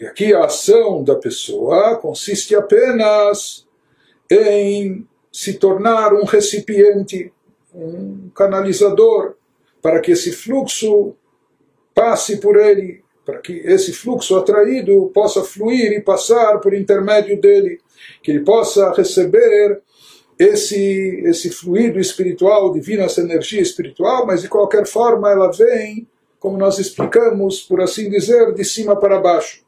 E 0.00 0.04
aqui 0.04 0.34
a 0.34 0.46
ação 0.46 1.04
da 1.04 1.14
pessoa 1.14 1.96
consiste 1.96 2.56
apenas 2.56 3.64
em 4.28 5.06
se 5.34 5.54
tornar 5.54 6.14
um 6.14 6.22
recipiente, 6.22 7.32
um 7.74 8.30
canalizador, 8.32 9.34
para 9.82 9.98
que 9.98 10.12
esse 10.12 10.30
fluxo 10.30 11.16
passe 11.92 12.36
por 12.36 12.56
ele, 12.56 13.02
para 13.26 13.40
que 13.40 13.54
esse 13.64 13.92
fluxo 13.92 14.36
atraído 14.36 15.10
possa 15.12 15.42
fluir 15.42 15.90
e 15.90 16.00
passar 16.00 16.60
por 16.60 16.72
intermédio 16.72 17.40
dele, 17.40 17.80
que 18.22 18.30
ele 18.30 18.44
possa 18.44 18.92
receber 18.92 19.82
esse, 20.38 21.20
esse 21.26 21.50
fluido 21.50 21.98
espiritual, 21.98 22.72
divino, 22.72 23.02
essa 23.02 23.20
energia 23.20 23.60
espiritual, 23.60 24.24
mas 24.24 24.42
de 24.42 24.48
qualquer 24.48 24.86
forma 24.86 25.28
ela 25.32 25.50
vem, 25.50 26.06
como 26.38 26.56
nós 26.56 26.78
explicamos, 26.78 27.60
por 27.60 27.80
assim 27.80 28.08
dizer, 28.08 28.54
de 28.54 28.64
cima 28.64 28.94
para 28.94 29.18
baixo. 29.18 29.63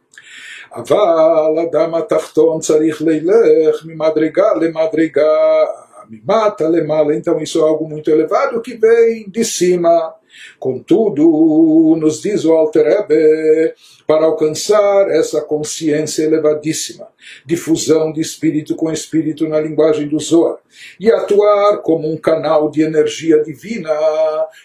אבל 0.75 1.59
אדם 1.69 1.95
התחתון 1.95 2.59
צריך 2.59 3.01
ללך 3.01 3.85
ממדרגה 3.85 4.53
למדרגה, 4.61 5.63
ממטה 6.11 6.69
למעלה, 6.69 7.15
então 7.15 7.39
isso 7.39 7.59
é 7.59 7.63
algo 7.63 7.87
muito 7.87 8.11
elevado 8.11 8.61
que 8.61 8.75
vem 8.75 9.29
de 9.29 9.45
cima. 9.45 10.13
Contudo, 10.59 11.95
nos 11.97 12.21
diz 12.21 12.45
o 12.45 12.53
Alter 12.53 12.85
Rebbe, 12.85 13.73
para 14.06 14.24
alcançar 14.24 15.10
essa 15.10 15.40
consciência 15.40 16.22
elevadíssima, 16.22 17.08
difusão 17.44 18.12
de 18.12 18.20
espírito 18.20 18.76
com 18.76 18.92
espírito 18.92 19.48
na 19.48 19.60
linguagem 19.60 20.06
do 20.06 20.18
Zohar, 20.20 20.58
e 21.00 21.10
atuar 21.10 21.78
como 21.78 22.10
um 22.10 22.16
canal 22.16 22.70
de 22.70 22.82
energia 22.82 23.42
divina, 23.42 23.90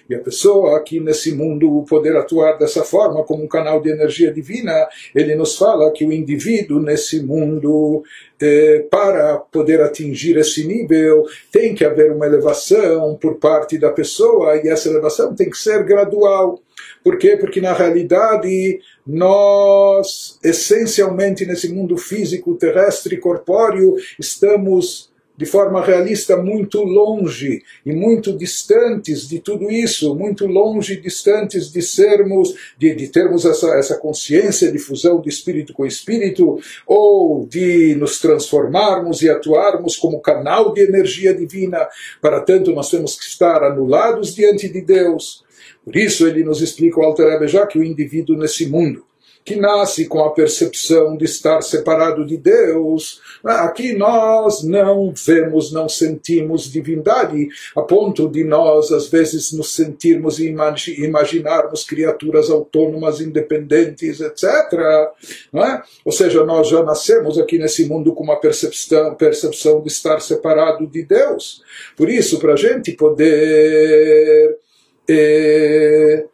e 0.10 0.14
a 0.14 0.20
pessoa 0.20 0.78
aqui 0.78 1.00
nesse 1.00 1.34
mundo 1.34 1.84
poder 1.90 2.16
atuar 2.16 2.58
dessa 2.58 2.84
forma, 2.84 3.24
como 3.24 3.44
um 3.44 3.48
canal 3.48 3.82
de 3.82 3.90
energia 3.90 4.32
divina, 4.32 4.88
ele 5.16 5.36
nos 5.36 5.58
fala 5.58 5.92
que 5.92 6.06
o 6.06 6.12
indivíduo 6.12 6.80
nesse 6.80 7.22
mundo 7.22 8.04
eh, 8.42 8.88
para 8.90 9.38
poder 9.38 9.82
atingir 9.82 10.36
esse 10.36 10.66
nível, 10.66 11.26
tem 11.52 11.76
que 11.76 11.86
haver 11.86 12.12
uma 12.12 12.26
elevação 12.26 13.16
por 13.16 13.36
parte 13.36 13.78
da 13.78 13.92
pessoa 13.92 14.58
e 14.58 14.68
essa 14.68 14.90
elevação 14.90 15.36
tem 15.36 15.48
que 15.48 15.58
ser 15.58 15.84
gradual. 15.84 16.60
Por 17.04 17.20
quê? 17.20 17.38
Porque 17.38 17.62
na 17.62 17.74
realidade 17.74 18.80
nós, 19.06 20.38
essencialmente 20.44 21.46
nesse 21.46 21.70
mundo 21.70 21.98
físico, 21.98 22.56
terrestre, 22.56 23.18
corpóreo, 23.18 23.96
estamos 24.20 25.12
de 25.42 25.46
forma 25.48 25.84
realista 25.84 26.38
muito 26.38 26.84
longe 26.84 27.64
e 27.84 27.92
muito 27.92 28.38
distantes 28.38 29.28
de 29.28 29.40
tudo 29.40 29.72
isso, 29.72 30.14
muito 30.14 30.46
longe 30.46 30.94
e 30.94 31.02
distantes 31.02 31.72
de 31.72 31.82
sermos, 31.82 32.54
de, 32.78 32.94
de 32.94 33.08
termos 33.08 33.44
essa, 33.44 33.76
essa 33.76 33.98
consciência 33.98 34.72
de 34.72 34.78
fusão 34.78 35.20
de 35.20 35.30
espírito 35.30 35.74
com 35.74 35.84
espírito, 35.84 36.60
ou 36.86 37.48
de 37.48 37.96
nos 37.96 38.20
transformarmos 38.20 39.24
e 39.24 39.30
atuarmos 39.32 39.98
como 39.98 40.22
canal 40.22 40.74
de 40.74 40.82
energia 40.82 41.34
divina. 41.34 41.88
Para 42.22 42.42
tanto, 42.42 42.72
nós 42.72 42.92
temos 42.92 43.16
que 43.16 43.26
estar 43.26 43.64
anulados 43.64 44.36
diante 44.36 44.70
de 44.70 44.82
Deus. 44.82 45.44
Por 45.84 45.96
isso 45.96 46.28
ele 46.28 46.44
nos 46.44 46.62
explica 46.62 47.00
o 47.00 47.04
Alter 47.04 47.28
Rebbe 47.28 47.48
já 47.48 47.66
que 47.66 47.80
o 47.80 47.84
indivíduo 47.84 48.38
nesse 48.38 48.68
mundo, 48.68 49.04
que 49.44 49.56
nasce 49.56 50.06
com 50.06 50.24
a 50.24 50.32
percepção 50.32 51.18
de 51.18 51.26
estar 51.26 51.62
separado 51.62 52.26
de 52.26 52.38
Deus. 52.38 53.20
Aqui 53.44 53.94
nós 53.94 54.64
não 54.64 55.12
vemos, 55.14 55.72
não 55.72 55.90
sentimos 55.90 56.72
divindade, 56.72 57.50
a 57.76 57.82
ponto 57.82 58.30
de 58.30 58.44
nós, 58.44 58.92
às 58.92 59.08
vezes, 59.08 59.52
nos 59.52 59.74
sentirmos 59.74 60.38
e 60.40 60.54
imaginarmos 61.00 61.84
criaturas 61.84 62.52
autônomas, 62.52 63.20
independentes, 63.20 64.22
etc. 64.22 64.44
É? 64.44 65.82
Ou 66.06 66.12
seja, 66.12 66.46
nós 66.46 66.68
já 66.70 66.84
nascemos 66.84 67.40
aqui 67.40 67.58
nesse 67.58 67.86
mundo 67.86 68.14
com 68.14 68.24
uma 68.24 68.40
percepção, 68.40 69.16
percepção 69.16 69.82
de 69.82 69.88
estar 69.88 70.20
separado 70.20 70.86
de 70.86 71.02
Deus. 71.04 71.64
Por 71.98 72.10
isso, 72.10 72.40
para 72.40 72.54
a 72.54 72.58
gente 72.58 72.92
poder 72.92 74.60
eh, 75.08 76.26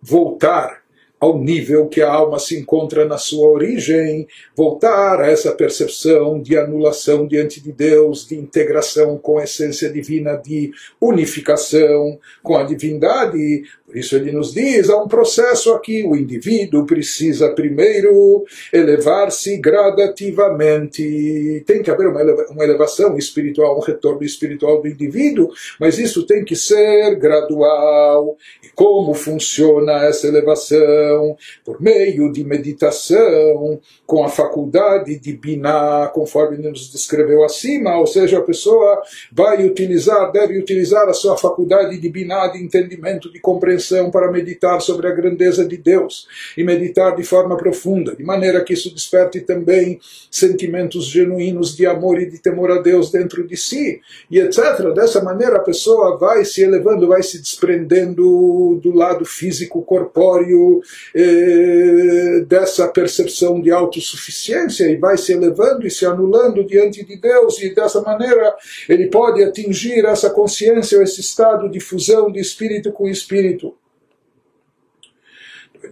voltar 0.00 0.84
ao 1.24 1.38
nível 1.38 1.88
que 1.88 2.02
a 2.02 2.12
alma 2.12 2.38
se 2.38 2.54
encontra 2.58 3.06
na 3.06 3.16
sua 3.16 3.48
origem, 3.48 4.28
voltar 4.54 5.22
a 5.22 5.26
essa 5.26 5.52
percepção 5.52 6.38
de 6.38 6.54
anulação 6.54 7.26
diante 7.26 7.62
de 7.62 7.72
Deus, 7.72 8.28
de 8.28 8.36
integração 8.36 9.16
com 9.16 9.38
a 9.38 9.44
essência 9.44 9.90
divina, 9.90 10.36
de 10.36 10.70
unificação 11.00 12.18
com 12.42 12.58
a 12.58 12.62
divindade, 12.62 13.62
isso 13.94 14.16
ele 14.16 14.32
nos 14.32 14.52
diz, 14.52 14.90
há 14.90 15.00
um 15.00 15.06
processo 15.06 15.72
aqui, 15.72 16.04
o 16.04 16.16
indivíduo 16.16 16.84
precisa 16.84 17.54
primeiro 17.54 18.44
elevar-se 18.72 19.56
gradativamente. 19.58 21.62
Tem 21.64 21.82
que 21.82 21.90
haver 21.90 22.08
uma 22.08 22.64
elevação 22.64 23.16
espiritual, 23.16 23.78
um 23.78 23.82
retorno 23.82 24.24
espiritual 24.24 24.82
do 24.82 24.88
indivíduo, 24.88 25.50
mas 25.78 25.98
isso 25.98 26.26
tem 26.26 26.44
que 26.44 26.56
ser 26.56 27.14
gradual. 27.16 28.36
E 28.62 28.68
como 28.74 29.14
funciona 29.14 30.04
essa 30.04 30.26
elevação? 30.26 31.36
Por 31.64 31.80
meio 31.80 32.32
de 32.32 32.42
meditação, 32.42 33.80
com 34.04 34.24
a 34.24 34.28
faculdade 34.28 35.18
de 35.18 35.32
binar, 35.34 36.12
conforme 36.12 36.56
ele 36.56 36.70
nos 36.70 36.90
descreveu 36.90 37.44
acima, 37.44 37.98
ou 37.98 38.06
seja, 38.06 38.38
a 38.38 38.42
pessoa 38.42 39.00
vai 39.32 39.64
utilizar, 39.64 40.32
deve 40.32 40.58
utilizar 40.58 41.08
a 41.08 41.12
sua 41.12 41.36
faculdade 41.36 41.98
de 41.98 42.08
binar, 42.08 42.52
de 42.52 42.62
entendimento, 42.62 43.32
de 43.32 43.38
compreensão 43.38 43.83
para 44.10 44.30
meditar 44.30 44.80
sobre 44.80 45.06
a 45.06 45.12
grandeza 45.12 45.66
de 45.66 45.76
Deus 45.76 46.26
e 46.56 46.64
meditar 46.64 47.14
de 47.16 47.22
forma 47.22 47.56
profunda, 47.56 48.14
de 48.14 48.22
maneira 48.22 48.62
que 48.62 48.72
isso 48.72 48.92
desperte 48.92 49.40
também 49.40 49.98
sentimentos 50.30 51.06
genuínos 51.06 51.76
de 51.76 51.86
amor 51.86 52.20
e 52.20 52.26
de 52.26 52.38
temor 52.38 52.70
a 52.70 52.80
Deus 52.80 53.10
dentro 53.10 53.46
de 53.46 53.56
si, 53.56 54.00
e 54.30 54.38
etc. 54.38 54.92
Dessa 54.94 55.22
maneira 55.22 55.56
a 55.56 55.60
pessoa 55.60 56.16
vai 56.16 56.44
se 56.44 56.62
elevando, 56.62 57.08
vai 57.08 57.22
se 57.22 57.40
desprendendo 57.40 58.80
do 58.82 58.92
lado 58.92 59.24
físico, 59.24 59.82
corpóreo, 59.82 60.80
eh, 61.14 62.44
dessa 62.46 62.88
percepção 62.88 63.60
de 63.60 63.70
autossuficiência 63.70 64.86
e 64.90 64.96
vai 64.96 65.16
se 65.16 65.32
elevando 65.32 65.86
e 65.86 65.90
se 65.90 66.06
anulando 66.06 66.64
diante 66.64 67.04
de 67.04 67.16
Deus, 67.16 67.60
e 67.60 67.74
dessa 67.74 68.00
maneira 68.00 68.54
ele 68.88 69.08
pode 69.08 69.42
atingir 69.42 70.04
essa 70.04 70.30
consciência, 70.30 71.02
esse 71.02 71.20
estado 71.20 71.68
de 71.68 71.80
fusão 71.80 72.30
de 72.30 72.40
espírito 72.40 72.92
com 72.92 73.08
espírito 73.08 73.73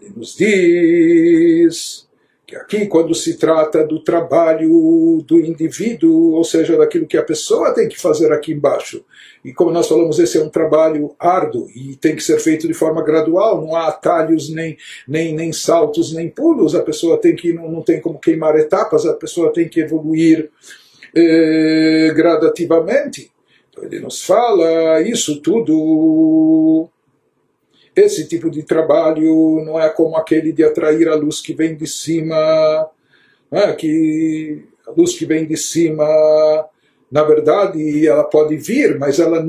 ele 0.03 0.15
nos 0.17 0.37
diz 0.37 2.09
que 2.45 2.57
aqui, 2.57 2.87
quando 2.87 3.15
se 3.15 3.39
trata 3.39 3.87
do 3.87 4.03
trabalho 4.03 5.25
do 5.27 5.39
indivíduo, 5.39 6.33
ou 6.33 6.45
seja, 6.45 6.77
daquilo 6.77 7.07
que 7.07 7.17
a 7.17 7.23
pessoa 7.23 7.73
tem 7.73 7.89
que 7.89 7.99
fazer 7.99 8.33
aqui 8.33 8.53
embaixo, 8.53 9.05
e 9.45 9.53
como 9.53 9.71
nós 9.71 9.89
falamos, 9.89 10.19
esse 10.19 10.39
é 10.39 10.43
um 10.43 10.49
trabalho 10.49 11.15
árduo 11.19 11.69
e 11.75 11.97
tem 11.97 12.17
que 12.17 12.23
ser 12.23 12.39
feito 12.41 12.67
de 12.67 12.75
forma 12.75 13.03
gradual, 13.03 13.65
não 13.65 13.77
há 13.77 13.89
atalhos, 13.89 14.51
nem, 14.51 14.77
nem, 15.07 15.35
nem 15.35 15.53
saltos, 15.53 16.13
nem 16.13 16.29
pulos, 16.29 16.75
a 16.75 16.83
pessoa 16.83 17.17
tem 17.17 17.35
que, 17.35 17.53
não, 17.53 17.71
não 17.71 17.83
tem 17.83 18.01
como 18.01 18.19
queimar 18.19 18.57
etapas, 18.57 19.07
a 19.07 19.15
pessoa 19.15 19.53
tem 19.53 19.69
que 19.69 19.81
evoluir 19.81 20.51
eh, 21.15 22.13
gradativamente. 22.15 23.31
Então 23.71 23.85
ele 23.85 24.01
nos 24.01 24.23
fala 24.25 25.01
isso 25.01 25.41
tudo 25.41 26.89
esse 27.95 28.27
tipo 28.27 28.51
de 28.51 28.63
trabalho 28.63 29.63
não 29.65 29.81
é 29.81 29.89
como 29.91 30.17
aquele 30.17 30.53
de 30.53 30.65
atrair 30.65 31.09
a 31.09 31.15
luz 31.15 31.41
que 31.41 31.55
vem 31.55 31.77
de 31.77 31.87
cima, 31.87 32.91
é? 33.51 33.73
que 33.73 34.65
a 34.87 34.91
luz 34.93 35.15
que 35.15 35.27
vem 35.27 35.47
de 35.47 35.57
cima, 35.57 36.07
na 37.11 37.23
verdade, 37.23 38.07
ela 38.07 38.25
pode 38.25 38.57
vir, 38.57 38.99
mas 38.99 39.19
ela 39.19 39.47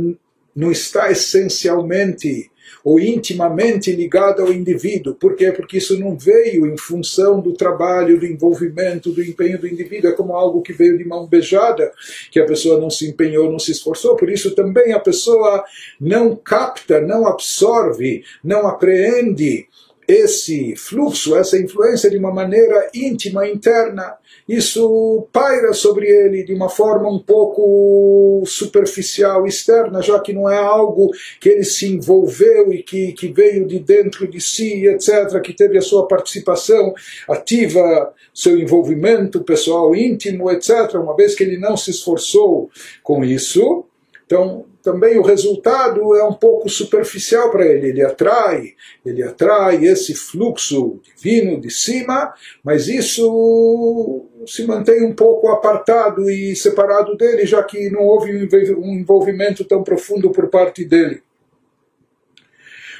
não 0.56 0.72
está 0.72 1.10
essencialmente 1.10 2.52
ou 2.84 3.00
intimamente 3.00 3.92
ligada 3.92 4.42
ao 4.42 4.52
indivíduo. 4.52 5.16
Por 5.16 5.36
quê? 5.36 5.52
Porque 5.52 5.78
isso 5.78 5.98
não 6.00 6.18
veio 6.18 6.68
em 6.68 6.78
função 6.78 7.40
do 7.40 7.54
trabalho, 7.54 8.20
do 8.20 8.26
envolvimento, 8.26 9.12
do 9.12 9.24
empenho 9.24 9.60
do 9.60 9.68
indivíduo. 9.68 10.10
É 10.10 10.14
como 10.14 10.34
algo 10.34 10.62
que 10.62 10.74
veio 10.74 10.98
de 10.98 11.06
mão 11.06 11.26
beijada, 11.26 11.92
que 12.30 12.40
a 12.40 12.46
pessoa 12.46 12.80
não 12.80 12.90
se 12.90 13.10
empenhou, 13.10 13.50
não 13.50 13.60
se 13.60 13.72
esforçou. 13.72 14.16
Por 14.18 14.30
isso 14.30 14.54
também 14.54 14.92
a 14.92 15.00
pessoa 15.00 15.64
não 16.00 16.36
capta, 16.36 17.00
não 17.00 17.26
absorve, 17.26 18.24
não 18.44 18.68
apreende 18.68 19.68
esse 20.08 20.76
fluxo, 20.76 21.36
essa 21.36 21.58
influência 21.58 22.10
de 22.10 22.18
uma 22.18 22.34
maneira 22.34 22.90
íntima, 22.94 23.48
interna, 23.48 24.18
isso 24.48 25.28
paira 25.32 25.74
sobre 25.74 26.08
ele 26.08 26.44
de 26.44 26.54
uma 26.54 26.70
forma 26.70 27.10
um 27.10 27.20
pouco 27.20 28.44
superficial, 28.46 29.48
externa, 29.48 30.02
já 30.02 30.20
que 30.20 30.34
não 30.34 30.50
é 30.50 30.58
algo 30.58 31.12
que 31.40 31.50
ele 31.50 31.64
se 31.64 31.88
envolveu 31.88 32.74
e 32.74 32.84
que, 32.84 33.14
que 33.14 33.32
veio 33.32 33.66
de 33.66 33.80
dentro 33.80 34.28
de 34.28 34.42
si, 34.42 34.86
etc., 34.88 35.42
que 35.42 35.54
teve 35.54 35.78
a 35.78 35.82
sua 35.82 36.08
participação 36.08 36.94
ativa, 37.30 38.14
seu 38.34 38.58
envolvimento 38.58 39.44
pessoal 39.44 39.96
íntimo, 39.96 40.52
etc., 40.52 40.96
uma 40.96 41.16
vez 41.16 41.36
que 41.36 41.44
ele 41.44 41.58
não 41.58 41.78
se 41.78 41.92
esforçou 41.92 42.70
com 43.02 43.24
isso. 43.24 43.86
Então, 44.26 44.66
também 44.84 45.18
o 45.18 45.24
resultado 45.24 46.14
é 46.14 46.24
um 46.26 46.34
pouco 46.34 46.70
superficial 46.70 47.50
para 47.50 47.66
ele. 47.66 47.88
Ele 47.88 48.04
atrai, 48.04 48.74
ele 49.06 49.24
atrai 49.24 49.86
esse 49.86 50.14
fluxo 50.14 51.00
divino 51.16 51.60
de 51.60 51.72
cima, 51.72 52.34
mas 52.62 52.88
isso 52.90 54.26
se 54.46 54.68
mantém 54.68 55.06
um 55.06 55.16
pouco 55.16 55.48
apartado 55.48 56.30
e 56.30 56.54
separado 56.56 57.16
dele, 57.16 57.46
já 57.46 57.64
que 57.64 57.90
não 57.90 58.02
houve 58.02 58.48
um 58.78 58.94
envolvimento 58.94 59.64
tão 59.64 59.82
profundo 59.82 60.30
por 60.32 60.50
parte 60.50 60.84
dele 60.84 61.24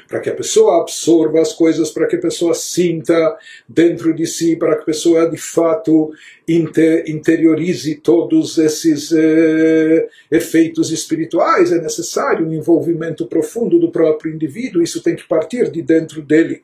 para 0.08 0.20
que 0.20 0.30
a 0.30 0.34
pessoa 0.34 0.80
absorva 0.80 1.40
as 1.40 1.52
coisas, 1.52 1.90
para 1.90 2.06
que 2.06 2.16
a 2.16 2.20
pessoa 2.20 2.54
sinta 2.54 3.36
dentro 3.68 4.14
de 4.14 4.26
si, 4.26 4.56
para 4.56 4.76
que 4.76 4.82
a 4.82 4.86
pessoa 4.86 5.28
de 5.28 5.36
fato 5.36 6.12
inter, 6.46 7.04
interiorize 7.08 7.94
todos 7.96 8.58
esses 8.58 9.12
eh, 9.12 10.08
efeitos 10.30 10.90
espirituais. 10.90 11.72
É 11.72 11.80
necessário 11.80 12.46
um 12.46 12.52
envolvimento 12.52 13.26
profundo 13.26 13.78
do 13.78 13.90
próprio 13.90 14.34
indivíduo, 14.34 14.82
isso 14.82 15.02
tem 15.02 15.16
que 15.16 15.26
partir 15.26 15.70
de 15.70 15.82
dentro 15.82 16.22
dele. 16.22 16.62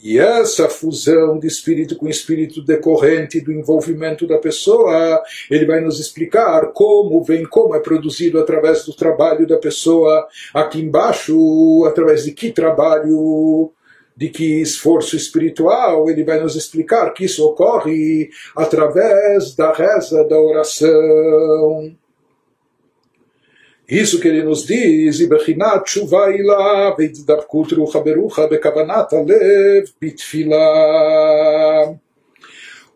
E 0.00 0.18
essa 0.18 0.68
fusão 0.68 1.38
de 1.38 1.48
espírito 1.48 1.96
com 1.96 2.08
espírito 2.08 2.62
decorrente 2.62 3.40
do 3.40 3.52
envolvimento 3.52 4.26
da 4.28 4.38
pessoa, 4.38 5.20
ele 5.50 5.66
vai 5.66 5.80
nos 5.80 5.98
explicar 5.98 6.72
como 6.72 7.22
vem, 7.24 7.44
como 7.44 7.74
é 7.74 7.80
produzido 7.80 8.38
através 8.38 8.84
do 8.84 8.94
trabalho 8.94 9.46
da 9.46 9.58
pessoa 9.58 10.26
aqui 10.54 10.80
embaixo, 10.80 11.84
através 11.84 12.24
de 12.24 12.32
que 12.32 12.52
trabalho, 12.52 13.72
de 14.16 14.28
que 14.28 14.60
esforço 14.60 15.16
espiritual, 15.16 16.08
ele 16.08 16.22
vai 16.22 16.40
nos 16.40 16.54
explicar 16.54 17.12
que 17.12 17.24
isso 17.24 17.44
ocorre 17.44 18.30
através 18.56 19.56
da 19.56 19.72
reza, 19.72 20.24
da 20.24 20.40
oração. 20.40 21.96
Isso 23.88 24.20
que 24.20 24.28
ele 24.28 24.42
nos 24.42 24.66
diz, 24.66 25.18
Ibechinat 25.18 25.98
Alev, 29.16 29.90
Bitfila. 29.98 30.58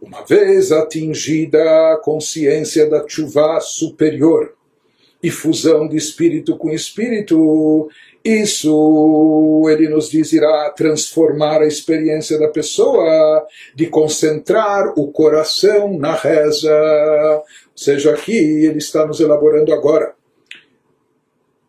Uma 0.03 0.23
vez 0.27 0.71
atingida 0.71 1.93
a 1.93 1.97
consciência 1.97 2.91
da 2.91 3.03
chuva 3.09 3.59
superior 3.61 4.53
e 5.23 5.31
fusão 5.31 5.89
de 5.89 5.97
espírito 5.97 6.59
com 6.59 6.71
espírito, 6.71 7.89
isso, 8.23 9.63
ele 9.71 9.89
nos 9.89 10.11
diz, 10.11 10.31
irá 10.35 10.69
transformar 10.77 11.63
a 11.63 11.67
experiência 11.67 12.39
da 12.39 12.49
pessoa 12.49 13.47
de 13.75 13.87
concentrar 13.87 14.93
o 14.99 15.11
coração 15.11 15.97
na 15.97 16.15
reza. 16.15 16.71
Ou 16.71 17.45
seja, 17.75 18.13
aqui 18.13 18.67
ele 18.67 18.77
está 18.77 19.07
nos 19.07 19.21
elaborando 19.21 19.73
agora 19.73 20.15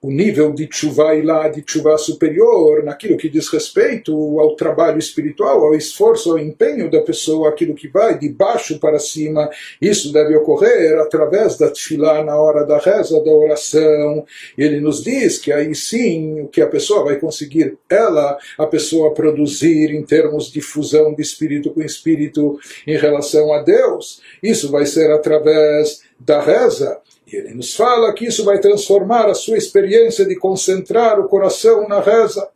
o 0.04 0.12
nível 0.12 0.52
de 0.52 0.68
chuva 0.70 1.14
lá, 1.24 1.48
de 1.48 1.64
chuva 1.66 1.98
superior, 1.98 2.84
naquilo 2.84 3.16
que 3.16 3.30
diz 3.30 3.48
respeito 3.48 4.38
ao 4.38 4.54
trabalho 4.54 5.00
espiritual, 5.00 5.66
ao 5.66 5.74
esforço, 5.74 6.32
ao 6.32 6.40
empenho 6.40 6.92
da 6.92 7.00
pessoa, 7.00 7.48
aquilo 7.48 7.74
que 7.74 7.88
vai 7.88 8.20
de 8.20 8.28
baixo 8.28 8.78
para 8.80 9.00
cima, 9.00 9.50
isso 9.82 10.12
deve 10.12 10.36
ocorrer 10.36 11.00
através 11.00 11.58
da 11.58 11.70
tefilá 11.70 12.22
na 12.22 12.36
hora 12.36 12.66
da 12.66 12.80
reza, 12.80 13.24
da 13.24 13.32
oração. 13.32 14.26
Ele 14.58 14.82
nos 14.82 15.02
diz 15.02 15.38
que 15.38 15.54
aí 15.54 15.74
sim 15.74 16.42
o 16.42 16.48
que 16.50 16.62
a 16.62 16.68
pessoa 16.68 17.06
vai 17.06 17.16
conseguir, 17.18 17.78
ela, 17.90 18.38
a 18.58 18.68
pessoa 18.68 19.14
produzir 19.14 19.90
em 19.92 20.04
termos 20.04 20.52
de 20.52 20.60
fusão 20.60 21.14
de 21.14 21.22
espírito 21.22 21.72
com 21.72 21.82
espírito 21.82 22.60
em 22.86 22.98
relação 22.98 23.54
a 23.54 23.62
Deus, 23.62 24.22
isso 24.44 24.70
vai 24.70 24.86
ser 24.86 25.10
através 25.12 26.02
da 26.20 26.42
reza 26.42 27.00
e 27.34 27.38
ele 27.38 27.54
nos 27.56 27.76
fala 27.76 28.14
que 28.14 28.26
isso 28.26 28.46
vai 28.46 28.60
transformar 28.60 29.28
a 29.28 29.34
sua 29.34 29.58
experiência 29.58 30.24
de 30.24 30.36
concentrar 30.36 31.20
o 31.20 31.28
coração 31.28 31.88
na 31.88 32.00
reza, 32.00 32.48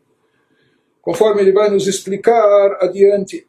conforme 1.02 1.42
ele 1.42 1.52
vai 1.52 1.70
nos 1.70 1.88
explicar 1.88 2.78
adiante. 2.80 3.48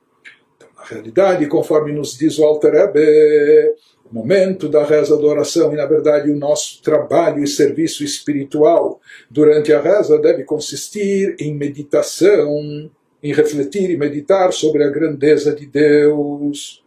Então, 0.57 0.69
na 0.77 0.85
realidade, 0.85 1.47
conforme 1.47 1.93
nos 1.93 2.17
diz 2.17 2.39
o 2.39 2.45
Alter 2.45 2.73
Rebbe, 2.73 3.75
o 4.11 4.15
momento 4.15 4.71
da 4.71 4.85
reza 4.85 5.19
da 5.19 5.27
oração 5.27 5.71
e, 5.73 5.77
na 5.77 5.85
verdade, 5.85 6.31
o 6.31 6.37
nosso 6.37 6.83
trabalho 6.83 7.45
e 7.45 7.47
serviço 7.47 8.03
espiritual 8.03 8.99
durante 9.31 9.71
a 9.71 9.81
reza 9.81 10.19
deve 10.19 10.45
consistir 10.45 11.37
em 11.39 11.55
meditação, 11.55 12.91
em 13.23 13.33
refletir 13.35 13.91
e 13.91 13.99
meditar 13.99 14.51
sobre 14.53 14.83
a 14.83 14.89
grandeza 14.89 15.55
de 15.55 15.67
Deus 15.67 16.83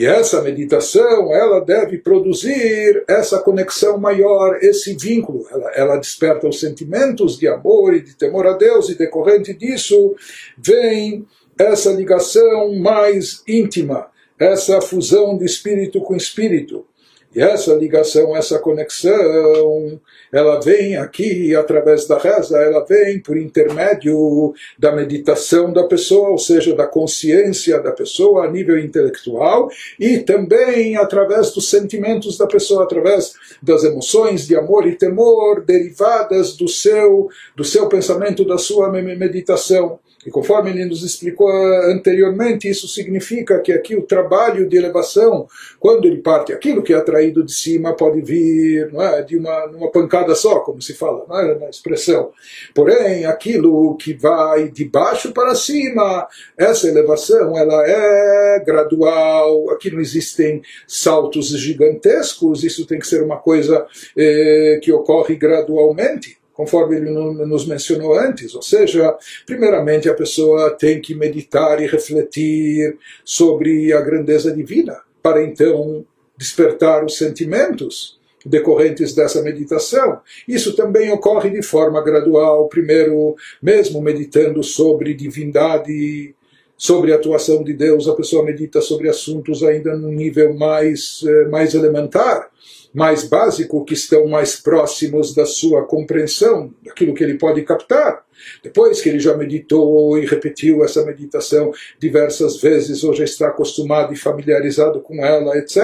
e 0.00 0.06
essa 0.06 0.40
meditação, 0.40 1.30
ela 1.30 1.60
deve 1.60 1.98
produzir 1.98 3.04
essa 3.06 3.38
conexão 3.38 3.98
maior, 3.98 4.56
esse 4.62 4.96
vínculo. 4.96 5.46
Ela, 5.50 5.70
ela, 5.72 5.96
desperta 5.98 6.48
os 6.48 6.58
sentimentos 6.58 7.38
de 7.38 7.46
amor 7.46 7.92
e 7.92 8.00
de 8.00 8.16
temor 8.16 8.46
a 8.46 8.54
Deus, 8.54 8.88
e 8.88 8.94
decorrente 8.94 9.52
disso 9.52 10.16
vem 10.56 11.26
essa 11.58 11.92
ligação 11.92 12.74
mais 12.76 13.42
íntima, 13.46 14.06
essa 14.38 14.80
fusão 14.80 15.36
de 15.36 15.44
espírito 15.44 16.00
com 16.00 16.16
espírito. 16.16 16.86
E 17.34 17.40
essa 17.40 17.72
ligação, 17.74 18.36
essa 18.36 18.58
conexão, 18.58 20.00
ela 20.32 20.60
vem 20.60 20.96
aqui 20.96 21.54
através 21.54 22.04
da 22.06 22.18
reza, 22.18 22.58
ela 22.58 22.84
vem 22.84 23.20
por 23.20 23.36
intermédio 23.36 24.52
da 24.76 24.90
meditação 24.90 25.72
da 25.72 25.84
pessoa, 25.84 26.30
ou 26.30 26.38
seja, 26.38 26.74
da 26.74 26.88
consciência 26.88 27.80
da 27.80 27.92
pessoa 27.92 28.46
a 28.46 28.50
nível 28.50 28.76
intelectual, 28.78 29.70
e 29.98 30.18
também 30.18 30.96
através 30.96 31.52
dos 31.52 31.70
sentimentos 31.70 32.36
da 32.36 32.48
pessoa, 32.48 32.82
através 32.82 33.32
das 33.62 33.84
emoções 33.84 34.46
de 34.48 34.56
amor 34.56 34.88
e 34.88 34.96
temor 34.96 35.64
derivadas 35.64 36.56
do 36.56 36.66
seu, 36.66 37.28
do 37.54 37.62
seu 37.62 37.88
pensamento, 37.88 38.44
da 38.44 38.58
sua 38.58 38.90
meditação. 38.90 40.00
E 40.26 40.30
conforme 40.30 40.70
ele 40.70 40.84
nos 40.84 41.02
explicou 41.02 41.50
anteriormente, 41.90 42.68
isso 42.68 42.86
significa 42.86 43.58
que 43.60 43.72
aqui 43.72 43.96
o 43.96 44.02
trabalho 44.02 44.68
de 44.68 44.76
elevação, 44.76 45.48
quando 45.78 46.06
ele 46.06 46.18
parte, 46.18 46.52
aquilo 46.52 46.82
que 46.82 46.92
é 46.92 46.96
atraído 46.96 47.42
de 47.42 47.54
cima 47.54 47.94
pode 47.94 48.20
vir 48.20 48.90
é, 48.94 49.22
de 49.22 49.38
uma, 49.38 49.64
uma 49.66 49.90
pancada 49.90 50.34
só, 50.34 50.60
como 50.60 50.82
se 50.82 50.92
fala 50.92 51.24
é, 51.42 51.58
na 51.58 51.70
expressão. 51.70 52.32
Porém, 52.74 53.24
aquilo 53.24 53.96
que 53.96 54.12
vai 54.12 54.68
de 54.68 54.84
baixo 54.84 55.32
para 55.32 55.54
cima, 55.54 56.28
essa 56.56 56.86
elevação 56.86 57.56
ela 57.56 57.82
é 57.88 58.62
gradual, 58.64 59.70
aqui 59.70 59.90
não 59.90 60.00
existem 60.00 60.60
saltos 60.86 61.48
gigantescos, 61.48 62.62
isso 62.62 62.86
tem 62.86 62.98
que 62.98 63.06
ser 63.06 63.22
uma 63.22 63.38
coisa 63.38 63.86
eh, 64.16 64.80
que 64.82 64.92
ocorre 64.92 65.36
gradualmente 65.36 66.39
conforme 66.60 66.96
ele 66.96 67.10
nos 67.10 67.66
mencionou 67.66 68.12
antes. 68.12 68.54
Ou 68.54 68.60
seja, 68.60 69.16
primeiramente 69.46 70.10
a 70.10 70.14
pessoa 70.14 70.76
tem 70.76 71.00
que 71.00 71.14
meditar 71.14 71.80
e 71.80 71.86
refletir 71.86 72.98
sobre 73.24 73.94
a 73.94 74.00
grandeza 74.02 74.52
divina, 74.52 75.00
para 75.22 75.42
então 75.42 76.04
despertar 76.36 77.02
os 77.02 77.16
sentimentos 77.16 78.20
decorrentes 78.44 79.14
dessa 79.14 79.40
meditação. 79.40 80.20
Isso 80.46 80.76
também 80.76 81.10
ocorre 81.10 81.48
de 81.48 81.62
forma 81.62 82.02
gradual, 82.02 82.68
primeiro, 82.68 83.34
mesmo 83.62 84.02
meditando 84.02 84.62
sobre 84.62 85.14
divindade, 85.14 86.34
sobre 86.80 87.12
a 87.12 87.16
atuação 87.16 87.62
de 87.62 87.74
Deus, 87.74 88.08
a 88.08 88.14
pessoa 88.14 88.42
medita 88.42 88.80
sobre 88.80 89.06
assuntos 89.06 89.62
ainda 89.62 89.94
num 89.94 90.12
nível 90.12 90.54
mais, 90.54 91.22
eh, 91.26 91.44
mais 91.44 91.74
elementar 91.74 92.48
mais 92.92 93.22
básico, 93.22 93.84
que 93.84 93.94
estão 93.94 94.26
mais 94.26 94.56
próximos 94.56 95.32
da 95.32 95.46
sua 95.46 95.84
compreensão, 95.84 96.74
daquilo 96.82 97.14
que 97.14 97.22
ele 97.22 97.38
pode 97.38 97.62
captar. 97.62 98.24
Depois 98.64 99.00
que 99.00 99.08
ele 99.08 99.20
já 99.20 99.36
meditou 99.36 100.18
e 100.18 100.26
repetiu 100.26 100.82
essa 100.82 101.04
meditação 101.04 101.70
diversas 102.00 102.60
vezes, 102.60 103.04
ou 103.04 103.14
já 103.14 103.24
está 103.24 103.48
acostumado 103.48 104.12
e 104.12 104.16
familiarizado 104.16 105.00
com 105.00 105.24
ela, 105.24 105.56
etc. 105.58 105.78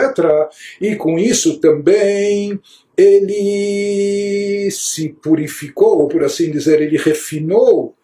E 0.81 0.97
com 0.97 1.17
isso 1.19 1.61
também 1.61 2.59
ele 2.97 4.69
se 4.73 5.11
purificou, 5.11 6.09
por 6.09 6.25
assim 6.25 6.51
dizer, 6.51 6.81
ele 6.81 6.97
refinou 6.97 7.95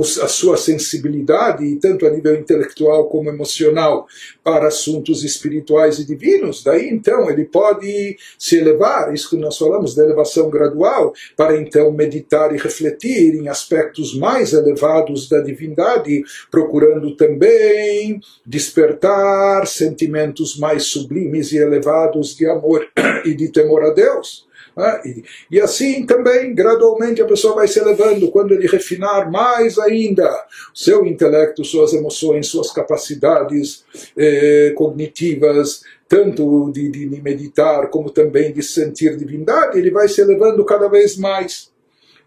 a 0.00 0.28
sua 0.28 0.56
sensibilidade, 0.56 1.76
tanto 1.76 2.06
a 2.06 2.10
nível 2.10 2.34
intelectual 2.34 3.08
como 3.08 3.28
emocional, 3.28 4.06
para 4.42 4.68
assuntos 4.68 5.22
espirituais 5.24 5.98
e 5.98 6.04
divinos, 6.04 6.62
daí 6.62 6.88
então 6.88 7.30
ele 7.30 7.44
pode 7.44 8.16
se 8.38 8.58
elevar, 8.58 9.12
isso 9.14 9.30
que 9.30 9.36
nós 9.36 9.56
falamos 9.56 9.94
da 9.94 10.04
elevação 10.04 10.50
gradual, 10.50 11.12
para 11.36 11.56
então 11.56 11.92
meditar 11.92 12.54
e 12.54 12.58
refletir 12.58 13.34
em 13.34 13.48
aspectos 13.48 14.16
mais 14.16 14.52
elevados 14.52 15.28
da 15.28 15.40
divindade, 15.40 16.22
procurando 16.50 17.16
também 17.16 18.20
despertar 18.44 19.66
sentimentos 19.66 20.58
mais 20.58 20.84
sublimes 20.84 21.52
e 21.52 21.58
elevados 21.58 22.36
de 22.36 22.46
amor 22.46 22.86
e 23.24 23.34
de 23.34 23.48
temor 23.48 23.84
a 23.84 23.90
Deus. 23.90 24.46
Ah, 24.76 25.00
e, 25.04 25.22
e, 25.50 25.60
assim 25.60 26.04
também, 26.04 26.54
gradualmente, 26.54 27.22
a 27.22 27.26
pessoa 27.26 27.54
vai 27.54 27.68
se 27.68 27.78
elevando 27.78 28.30
quando 28.30 28.52
ele 28.52 28.66
refinar 28.66 29.30
mais 29.30 29.78
ainda 29.78 30.28
seu 30.74 31.06
intelecto, 31.06 31.64
suas 31.64 31.92
emoções, 31.92 32.48
suas 32.48 32.72
capacidades 32.72 33.84
eh, 34.16 34.72
cognitivas, 34.76 35.82
tanto 36.08 36.70
de, 36.72 36.90
de, 36.90 37.08
de 37.08 37.22
meditar 37.22 37.88
como 37.88 38.10
também 38.10 38.52
de 38.52 38.62
sentir 38.62 39.16
divindade, 39.16 39.78
ele 39.78 39.90
vai 39.90 40.08
se 40.08 40.20
elevando 40.20 40.64
cada 40.64 40.88
vez 40.88 41.16
mais. 41.16 41.72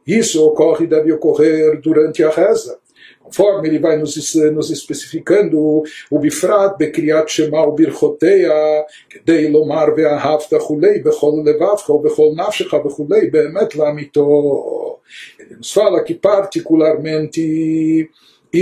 Isso 0.05 0.43
ocorre, 0.45 0.87
deve 0.87 1.11
ocorrer 1.11 1.81
durante 1.81 2.23
a 2.23 2.29
reza 2.29 2.79
conforme 3.27 3.67
ele 3.67 3.79
vai 3.79 3.97
nos, 3.97 4.15
nos 4.53 4.71
especificando, 4.71 5.83
o 6.09 6.19
Bifrat, 6.19 6.77
Bekriat 6.77 7.31
Shema, 7.31 7.61
o 7.63 7.73
Birchoteia, 7.73 8.85
Dei 9.25 9.49
Lomar, 9.49 9.93
Beahavta, 9.93 10.57
Hulei, 10.57 10.99
Bechol 10.99 11.43
Levavcha, 11.43 11.93
Bechol 11.99 12.33
Nafshecha, 12.33 12.79
Bechulei, 12.79 13.29
beemet 13.29 13.77
Lamito. 13.77 14.99
Ele 15.39 15.57
nos 15.57 15.71
fala 15.71 16.03
que, 16.03 16.15
particularmente, 16.15 18.09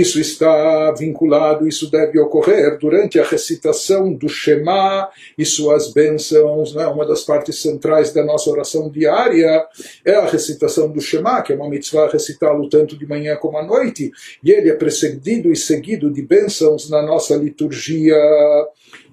isso 0.00 0.20
está 0.20 0.92
vinculado, 0.92 1.66
isso 1.66 1.90
deve 1.90 2.18
ocorrer 2.18 2.78
durante 2.78 3.18
a 3.18 3.24
recitação 3.24 4.12
do 4.12 4.28
Shema 4.28 5.08
e 5.38 5.44
suas 5.44 5.92
bênçãos. 5.92 6.74
Né? 6.74 6.86
Uma 6.86 7.06
das 7.06 7.22
partes 7.22 7.60
centrais 7.62 8.12
da 8.12 8.24
nossa 8.24 8.50
oração 8.50 8.90
diária 8.90 9.66
é 10.04 10.14
a 10.14 10.26
recitação 10.26 10.90
do 10.90 11.00
Shema, 11.00 11.42
que 11.42 11.52
é 11.52 11.56
uma 11.56 11.68
mitzvah 11.68 12.08
recitá-lo 12.08 12.68
tanto 12.68 12.98
de 12.98 13.06
manhã 13.06 13.36
como 13.36 13.58
à 13.58 13.64
noite, 13.64 14.10
e 14.42 14.50
ele 14.50 14.70
é 14.70 14.74
precedido 14.74 15.52
e 15.52 15.56
seguido 15.56 16.10
de 16.10 16.22
bênçãos 16.22 16.90
na 16.90 17.02
nossa 17.02 17.36
liturgia. 17.36 18.16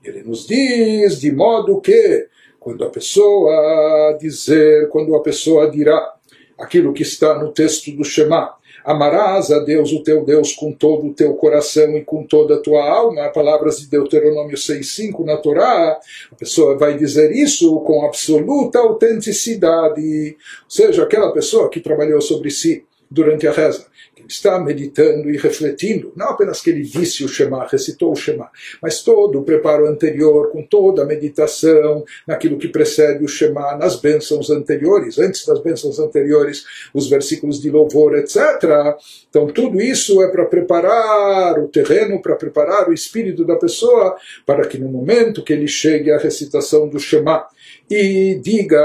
Ele 0.04 0.24
nos 0.24 0.48
diz 0.48 1.20
de 1.20 1.32
modo 1.32 1.80
que, 1.80 2.28
quando 2.60 2.84
a 2.84 2.90
pessoa 2.90 4.18
dizer, 4.20 4.90
quando 4.90 5.16
a 5.16 5.22
pessoa 5.22 5.70
dirá 5.70 6.14
aquilo 6.58 6.94
que 6.94 7.04
está 7.04 7.38
no 7.38 7.52
texto 7.52 7.92
do 7.92 8.04
Shema, 8.04 8.56
Amarás 8.84 9.52
a 9.52 9.60
Deus, 9.60 9.92
o 9.92 10.04
teu 10.04 10.24
Deus, 10.26 10.54
com 10.54 10.72
todo 10.72 11.08
o 11.08 11.14
teu 11.14 11.34
coração 11.36 11.96
e 11.98 12.04
com 12.04 12.24
toda 12.24 12.56
a 12.56 12.60
tua 12.60 12.84
alma. 12.84 13.30
Palavras 13.30 13.80
de 13.80 13.88
Deuteronômio 13.88 14.58
6,5 14.58 15.26
na 15.26 15.38
Torá. 15.38 16.00
A 16.32 16.36
pessoa 16.36 16.78
vai 16.78 16.98
dizer 16.98 17.32
isso 17.32 17.80
com 17.82 18.06
absoluta 18.06 18.80
autenticidade. 18.80 20.36
Ou 20.64 20.70
seja, 20.70 21.04
aquela 21.04 21.32
pessoa 21.32 21.70
que 21.70 21.80
trabalhou 21.80 22.22
sobre 22.22 22.50
si 22.50 22.84
durante 23.10 23.48
a 23.48 23.52
reza 23.52 23.86
está 24.28 24.60
meditando 24.60 25.30
e 25.30 25.38
refletindo, 25.38 26.12
não 26.16 26.30
apenas 26.30 26.62
que 26.62 26.70
ele 26.70 26.82
disse 26.82 27.24
o 27.24 27.28
Shema, 27.28 27.68
recitou 27.70 28.12
o 28.12 28.16
Shema, 28.16 28.50
mas 28.82 29.04
todo 29.04 29.40
o 29.40 29.44
preparo 29.44 29.88
anterior, 29.88 30.52
com 30.52 30.64
toda 30.64 31.04
a 31.04 31.06
meditação, 31.06 32.04
naquilo 32.28 32.58
que 32.58 32.68
precede 32.68 33.24
o 33.24 33.28
Shema, 33.28 33.76
nas 33.78 33.96
bênçãos 33.96 34.50
anteriores, 34.50 35.20
antes 35.20 35.46
das 35.46 35.60
bênçãos 35.60 36.00
anteriores, 36.00 36.64
os 36.94 37.10
versículos 37.10 37.62
de 37.62 37.70
louvor, 37.70 38.18
etc. 38.18 38.38
Então, 39.30 39.48
tudo 39.48 39.82
isso 39.82 40.22
é 40.22 40.30
para 40.30 40.46
preparar 40.46 41.60
o 41.60 41.68
terreno, 41.68 42.22
para 42.22 42.36
preparar 42.36 42.90
o 42.90 42.94
espírito 42.94 43.46
da 43.46 43.56
pessoa, 43.56 44.16
para 44.46 44.68
que 44.68 44.78
no 44.78 44.90
momento 44.90 45.44
que 45.44 45.54
ele 45.54 45.68
chegue 45.68 46.12
à 46.12 46.18
recitação 46.18 46.88
do 46.88 47.00
Shema 47.00 47.46
e 47.90 48.40
diga 48.42 48.82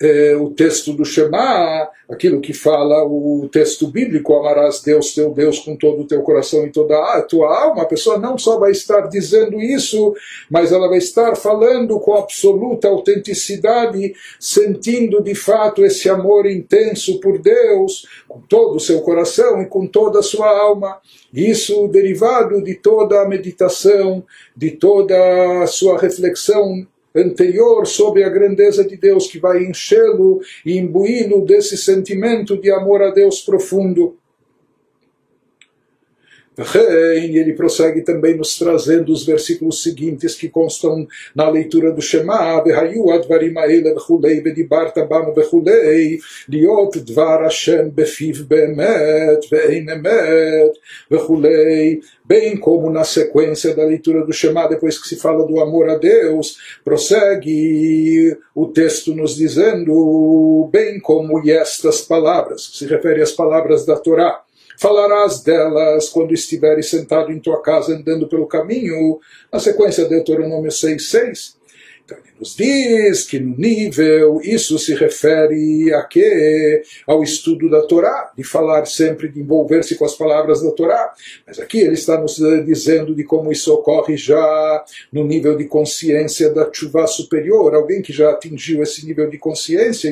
é, 0.00 0.36
o 0.36 0.50
texto 0.50 0.92
do 0.92 1.04
Shema, 1.04 1.88
aquilo 2.08 2.40
que 2.40 2.54
fala 2.54 3.04
o 3.04 3.48
texto 3.52 3.86
bíblico, 3.86 4.34
amarás 4.34 4.80
Deus, 4.80 5.14
teu 5.14 5.30
Deus, 5.30 5.58
com 5.58 5.76
todo 5.76 6.02
o 6.02 6.06
teu 6.06 6.22
coração 6.22 6.64
e 6.64 6.70
toda 6.70 6.96
a 6.96 7.22
tua 7.22 7.64
alma, 7.64 7.82
a 7.82 7.86
pessoa 7.86 8.18
não 8.18 8.38
só 8.38 8.58
vai 8.58 8.70
estar 8.70 9.02
dizendo 9.02 9.60
isso, 9.60 10.14
mas 10.50 10.72
ela 10.72 10.88
vai 10.88 10.98
estar 10.98 11.36
falando 11.36 12.00
com 12.00 12.14
absoluta 12.14 12.88
autenticidade, 12.88 14.14
sentindo 14.40 15.22
de 15.22 15.34
fato 15.34 15.84
esse 15.84 16.08
amor 16.08 16.46
intenso 16.46 17.20
por 17.20 17.38
Deus, 17.38 18.06
com 18.26 18.40
todo 18.40 18.76
o 18.76 18.80
seu 18.80 19.02
coração 19.02 19.60
e 19.60 19.66
com 19.66 19.86
toda 19.86 20.20
a 20.20 20.22
sua 20.22 20.48
alma. 20.48 20.98
Isso 21.32 21.88
derivado 21.88 22.62
de 22.64 22.74
toda 22.74 23.20
a 23.20 23.28
meditação, 23.28 24.24
de 24.56 24.70
toda 24.70 25.62
a 25.62 25.66
sua 25.66 25.98
reflexão 25.98 26.86
anterior 27.18 27.86
sobre 27.86 28.24
a 28.24 28.28
grandeza 28.28 28.84
de 28.84 28.96
Deus 28.96 29.26
que 29.26 29.38
vai 29.38 29.64
enchê-lo 29.64 30.40
e 30.64 30.76
imbuí-lo 30.76 31.44
desse 31.44 31.76
sentimento 31.76 32.56
de 32.56 32.70
amor 32.70 33.02
a 33.02 33.10
Deus 33.10 33.40
profundo. 33.40 34.16
Rein, 36.58 37.36
ele 37.36 37.52
prossegue 37.52 38.02
também 38.02 38.36
nos 38.36 38.58
trazendo 38.58 39.12
os 39.12 39.24
versículos 39.24 39.80
seguintes 39.80 40.34
que 40.34 40.48
constam 40.48 41.06
na 41.32 41.48
leitura 41.48 41.92
do 41.92 42.02
Shema, 42.02 42.60
Vehayu 42.64 43.10
advarim 43.10 43.56
aele 43.56 43.94
vechulei, 43.94 44.42
tabam 44.92 45.32
vechulei, 45.32 46.18
liot 46.48 46.98
dvar 47.00 47.42
Hashem 47.42 47.90
befiv 47.90 48.42
bemet, 48.42 49.48
vein 49.48 49.88
emet, 49.88 50.72
bem 52.24 52.56
como 52.56 52.90
na 52.90 53.04
sequência 53.04 53.74
da 53.74 53.84
leitura 53.84 54.26
do 54.26 54.32
Shema, 54.32 54.68
depois 54.68 55.00
que 55.00 55.08
se 55.08 55.16
fala 55.16 55.46
do 55.46 55.60
amor 55.60 55.88
a 55.88 55.96
Deus, 55.96 56.58
prossegue 56.84 58.36
o 58.52 58.66
texto 58.66 59.14
nos 59.14 59.36
dizendo, 59.36 60.68
bem 60.72 60.98
como 60.98 61.40
estas 61.48 62.00
palavras, 62.00 62.66
que 62.66 62.78
se 62.78 62.86
refere 62.86 63.22
às 63.22 63.30
palavras 63.30 63.86
da 63.86 63.96
Torá, 63.96 64.42
falarás 64.78 65.40
delas 65.40 66.08
quando 66.08 66.32
estiveres 66.32 66.88
sentado 66.88 67.32
em 67.32 67.40
tua 67.40 67.60
casa 67.60 67.94
andando 67.94 68.28
pelo 68.28 68.46
caminho, 68.46 69.18
na 69.52 69.58
sequência 69.58 70.04
de 70.04 70.10
Deuteronômio 70.10 70.70
6,6. 70.70 71.58
Então 72.08 72.16
ele 72.24 72.32
nos 72.40 72.56
diz 72.56 73.24
que 73.24 73.38
no 73.38 73.54
nível, 73.54 74.40
isso 74.42 74.78
se 74.78 74.94
refere 74.94 75.92
a 75.92 76.02
quê? 76.04 76.82
Ao 77.06 77.22
estudo 77.22 77.68
da 77.68 77.82
Torá, 77.82 78.32
de 78.34 78.42
falar 78.42 78.86
sempre, 78.86 79.28
de 79.28 79.40
envolver-se 79.40 79.94
com 79.94 80.06
as 80.06 80.14
palavras 80.14 80.62
da 80.62 80.70
Torá. 80.70 81.12
Mas 81.46 81.60
aqui 81.60 81.80
ele 81.80 81.92
está 81.92 82.18
nos 82.18 82.36
dizendo 82.64 83.14
de 83.14 83.24
como 83.24 83.52
isso 83.52 83.74
ocorre 83.74 84.16
já 84.16 84.84
no 85.12 85.22
nível 85.22 85.54
de 85.54 85.66
consciência 85.66 86.48
da 86.50 86.66
chuva 86.72 87.06
superior. 87.06 87.74
Alguém 87.74 88.00
que 88.00 88.12
já 88.12 88.30
atingiu 88.30 88.82
esse 88.82 89.04
nível 89.04 89.28
de 89.28 89.36
consciência 89.36 90.08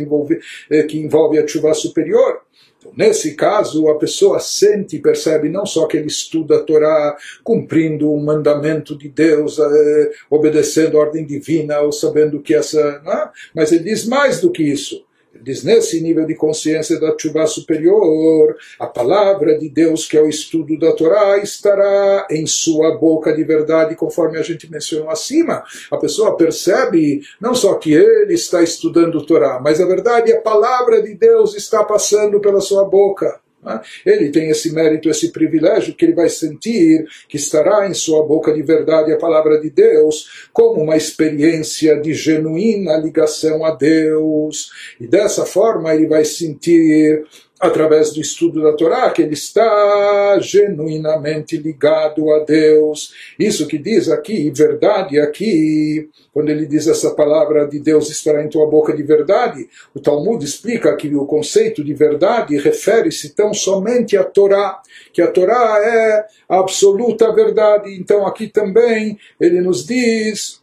eh, 0.71 0.83
que 0.83 0.99
envolve 0.99 1.39
a 1.39 1.49
chuva 1.49 1.73
superior. 1.73 2.43
Então, 2.87 2.93
nesse 2.97 3.35
caso, 3.35 3.89
a 3.89 3.99
pessoa 3.99 4.39
sente 4.39 4.97
e 4.97 5.03
percebe 5.03 5.49
não 5.49 5.67
só 5.67 5.87
que 5.87 5.97
ele 5.97 6.07
estuda 6.07 6.57
a 6.57 6.63
Torá, 6.63 7.17
cumprindo 7.43 8.13
um 8.13 8.23
mandamento 8.23 8.97
de 8.97 9.09
Deus, 9.09 9.59
eh, 9.59 10.11
obedecendo 10.31 10.97
a 10.97 11.01
ordem 11.01 11.25
divina, 11.25 11.81
ou 11.81 11.93
sabendo 11.93 12.41
que 12.41 12.55
essa. 12.55 12.81
É? 12.81 13.29
Mas 13.55 13.73
ele 13.73 13.85
diz 13.85 14.07
mais 14.07 14.41
do 14.41 14.51
que 14.51 14.63
isso 14.63 15.06
diz 15.43 15.63
nesse 15.63 16.01
nível 16.01 16.27
de 16.27 16.35
consciência 16.35 16.99
da 17.01 17.15
chuva 17.19 17.47
superior, 17.47 18.57
a 18.79 18.87
palavra 18.87 19.59
de 19.59 19.69
Deus, 19.69 20.07
que 20.07 20.17
é 20.17 20.23
o 20.23 20.29
estudo 20.29 20.79
da 20.79 20.93
Torá, 20.93 21.39
estará 21.39 22.27
em 22.31 22.47
sua 22.47 22.97
boca 22.97 23.35
de 23.35 23.45
verdade, 23.45 23.95
conforme 23.95 24.39
a 24.39 24.43
gente 24.43 24.71
mencionou 24.71 25.11
acima. 25.11 25.65
A 25.91 25.97
pessoa 25.97 26.37
percebe 26.37 27.23
não 27.41 27.55
só 27.55 27.75
que 27.75 27.93
ele 27.93 28.35
está 28.35 28.63
estudando 28.63 29.25
Torá, 29.25 29.61
mas 29.63 29.81
a 29.81 29.87
verdade, 29.87 30.33
a 30.33 30.41
palavra 30.41 31.03
de 31.03 31.15
Deus 31.15 31.55
está 31.55 31.85
passando 31.85 32.41
pela 32.41 32.61
sua 32.61 32.85
boca. 32.85 33.41
Né? 33.67 33.81
Ele 34.07 34.31
tem 34.31 34.49
esse 34.49 34.73
mérito, 34.73 35.11
esse 35.11 35.33
privilégio 35.33 35.95
que 35.95 36.05
ele 36.05 36.15
vai 36.15 36.29
sentir 36.29 37.05
que 37.29 37.37
estará 37.37 37.89
em 37.89 37.95
sua 37.95 38.25
boca 38.25 38.55
de 38.55 38.63
verdade 38.63 39.13
a 39.13 39.19
palavra 39.19 39.61
de 39.61 39.69
Deus 39.69 40.49
como 40.53 40.81
uma 40.81 40.97
experiência 40.97 42.01
de 42.01 42.15
genuína 42.15 42.97
ligação 42.97 43.65
a 43.65 43.75
Deus. 43.75 44.71
E 45.01 45.07
dessa 45.07 45.45
forma 45.45 45.93
ele 45.93 46.07
vai 46.07 46.25
sentir 46.25 47.25
através 47.59 48.13
do 48.13 48.21
estudo 48.21 48.63
da 48.63 48.73
Torá, 48.73 49.11
que 49.11 49.23
ele 49.23 49.33
está 49.35 50.39
genuinamente 50.41 51.57
ligado 51.57 52.31
a 52.33 52.45
Deus. 52.45 53.15
Isso 53.39 53.67
que 53.67 53.79
diz 53.79 54.11
aqui, 54.11 54.51
verdade 54.51 55.19
aqui, 55.19 56.09
quando 56.33 56.51
ele 56.51 56.67
diz 56.67 56.87
essa 56.87 57.15
palavra 57.15 57.67
de 57.67 57.79
Deus 57.79 58.11
estará 58.11 58.45
em 58.45 58.49
tua 58.49 58.67
boca 58.67 58.95
de 58.95 59.03
verdade, 59.03 59.67
o 59.95 60.01
Talmud 60.01 60.45
explica 60.45 60.95
que 60.97 61.15
o 61.15 61.25
conceito 61.25 61.83
de 61.83 61.95
verdade 61.95 62.59
refere-se 62.59 63.35
tão 63.35 63.55
somente 63.55 64.17
à 64.17 64.25
Torá, 64.25 64.81
que 65.13 65.23
a 65.23 65.31
Torá 65.31 65.79
é 65.83 66.27
a 66.49 66.59
absoluta 66.59 67.33
verdade. 67.33 67.97
Então 67.99 68.27
aqui 68.27 68.49
também 68.49 69.19
ele 69.41 69.63
nos 69.63 69.87
diz 69.87 70.61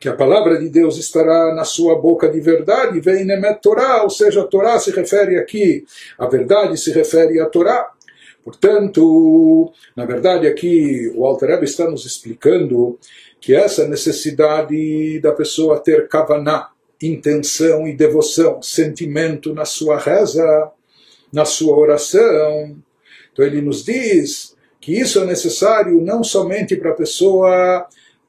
que 0.00 0.08
a 0.08 0.14
palavra 0.14 0.58
de 0.58 0.68
Deus 0.68 0.96
estará 0.96 1.54
na 1.54 1.64
sua 1.64 1.98
boca 1.98 2.28
de 2.28 2.40
verdade, 2.40 3.00
vem 3.00 3.24
Nemet 3.24 3.60
Torá, 3.60 4.02
ou 4.02 4.10
seja, 4.10 4.42
a 4.42 4.46
Torá 4.46 4.78
se 4.78 4.90
refere 4.90 5.36
aqui, 5.36 5.84
a 6.16 6.26
verdade 6.26 6.76
se 6.78 6.92
refere 6.92 7.40
à 7.40 7.46
Torá. 7.46 7.90
Portanto, 8.44 9.72
na 9.96 10.06
verdade 10.06 10.46
aqui 10.46 11.12
o 11.14 11.26
Alter 11.26 11.50
Rebbe 11.50 11.64
está 11.64 11.90
nos 11.90 12.06
explicando 12.06 12.98
que 13.40 13.54
essa 13.54 13.86
necessidade 13.86 15.20
da 15.20 15.32
pessoa 15.32 15.80
ter 15.80 16.08
kavaná, 16.08 16.70
intenção 17.02 17.86
e 17.86 17.94
devoção, 17.94 18.62
sentimento 18.62 19.52
na 19.52 19.64
sua 19.64 19.98
reza, 19.98 20.70
na 21.32 21.44
sua 21.44 21.76
oração. 21.76 22.76
Então 23.32 23.44
ele 23.44 23.60
nos 23.60 23.84
diz 23.84 24.56
que 24.80 24.98
isso 24.98 25.20
é 25.20 25.24
necessário 25.24 26.00
não 26.00 26.24
somente 26.24 26.76
para 26.76 26.90
a 26.90 26.94
pessoa 26.94 27.86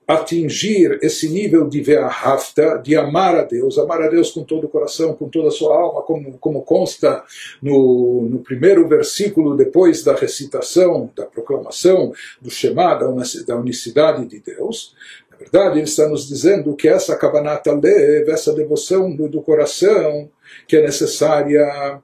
atingir 0.10 0.98
esse 1.04 1.30
nível 1.30 1.69
de 1.69 1.82
ve'ahavta, 1.82 2.82
de 2.84 2.95
amar 2.95 3.36
a 3.36 3.43
Deus, 3.43 3.78
amar 3.78 4.02
a 4.02 4.08
Deus 4.08 4.32
com 4.32 4.43
todo 4.43 4.63
o 4.63 4.67
coração, 4.67 5.13
com 5.13 5.30
toda 5.30 5.50
a 5.50 5.52
sua 5.52 5.78
alma, 5.78 6.02
como, 6.02 6.36
como 6.39 6.63
consta 6.63 7.24
no, 7.62 8.28
no 8.28 8.39
primeiro 8.39 8.88
versículo 8.88 9.56
depois 9.56 10.04
da 10.04 10.15
recitação, 10.15 11.12
da 11.15 11.28
proclamação 11.28 12.12
do 12.41 12.50
Shema, 12.50 12.95
da 12.95 13.56
unicidade 13.56 14.26
de 14.26 14.39
Deus. 14.39 14.95
Na 15.30 15.38
verdade, 15.38 15.78
ele 15.78 15.88
está 15.88 16.10
nos 16.10 16.28
dizendo 16.28 16.76
que 16.76 16.88
essa 16.88 17.15
Kavanata 17.15 17.72
Lev, 17.72 18.30
essa 18.30 18.52
devoção 18.52 19.15
do, 19.15 19.30
do 19.30 19.43
coração, 19.43 20.28
que 20.67 20.76
é 20.76 20.82
necessária 20.82 22.02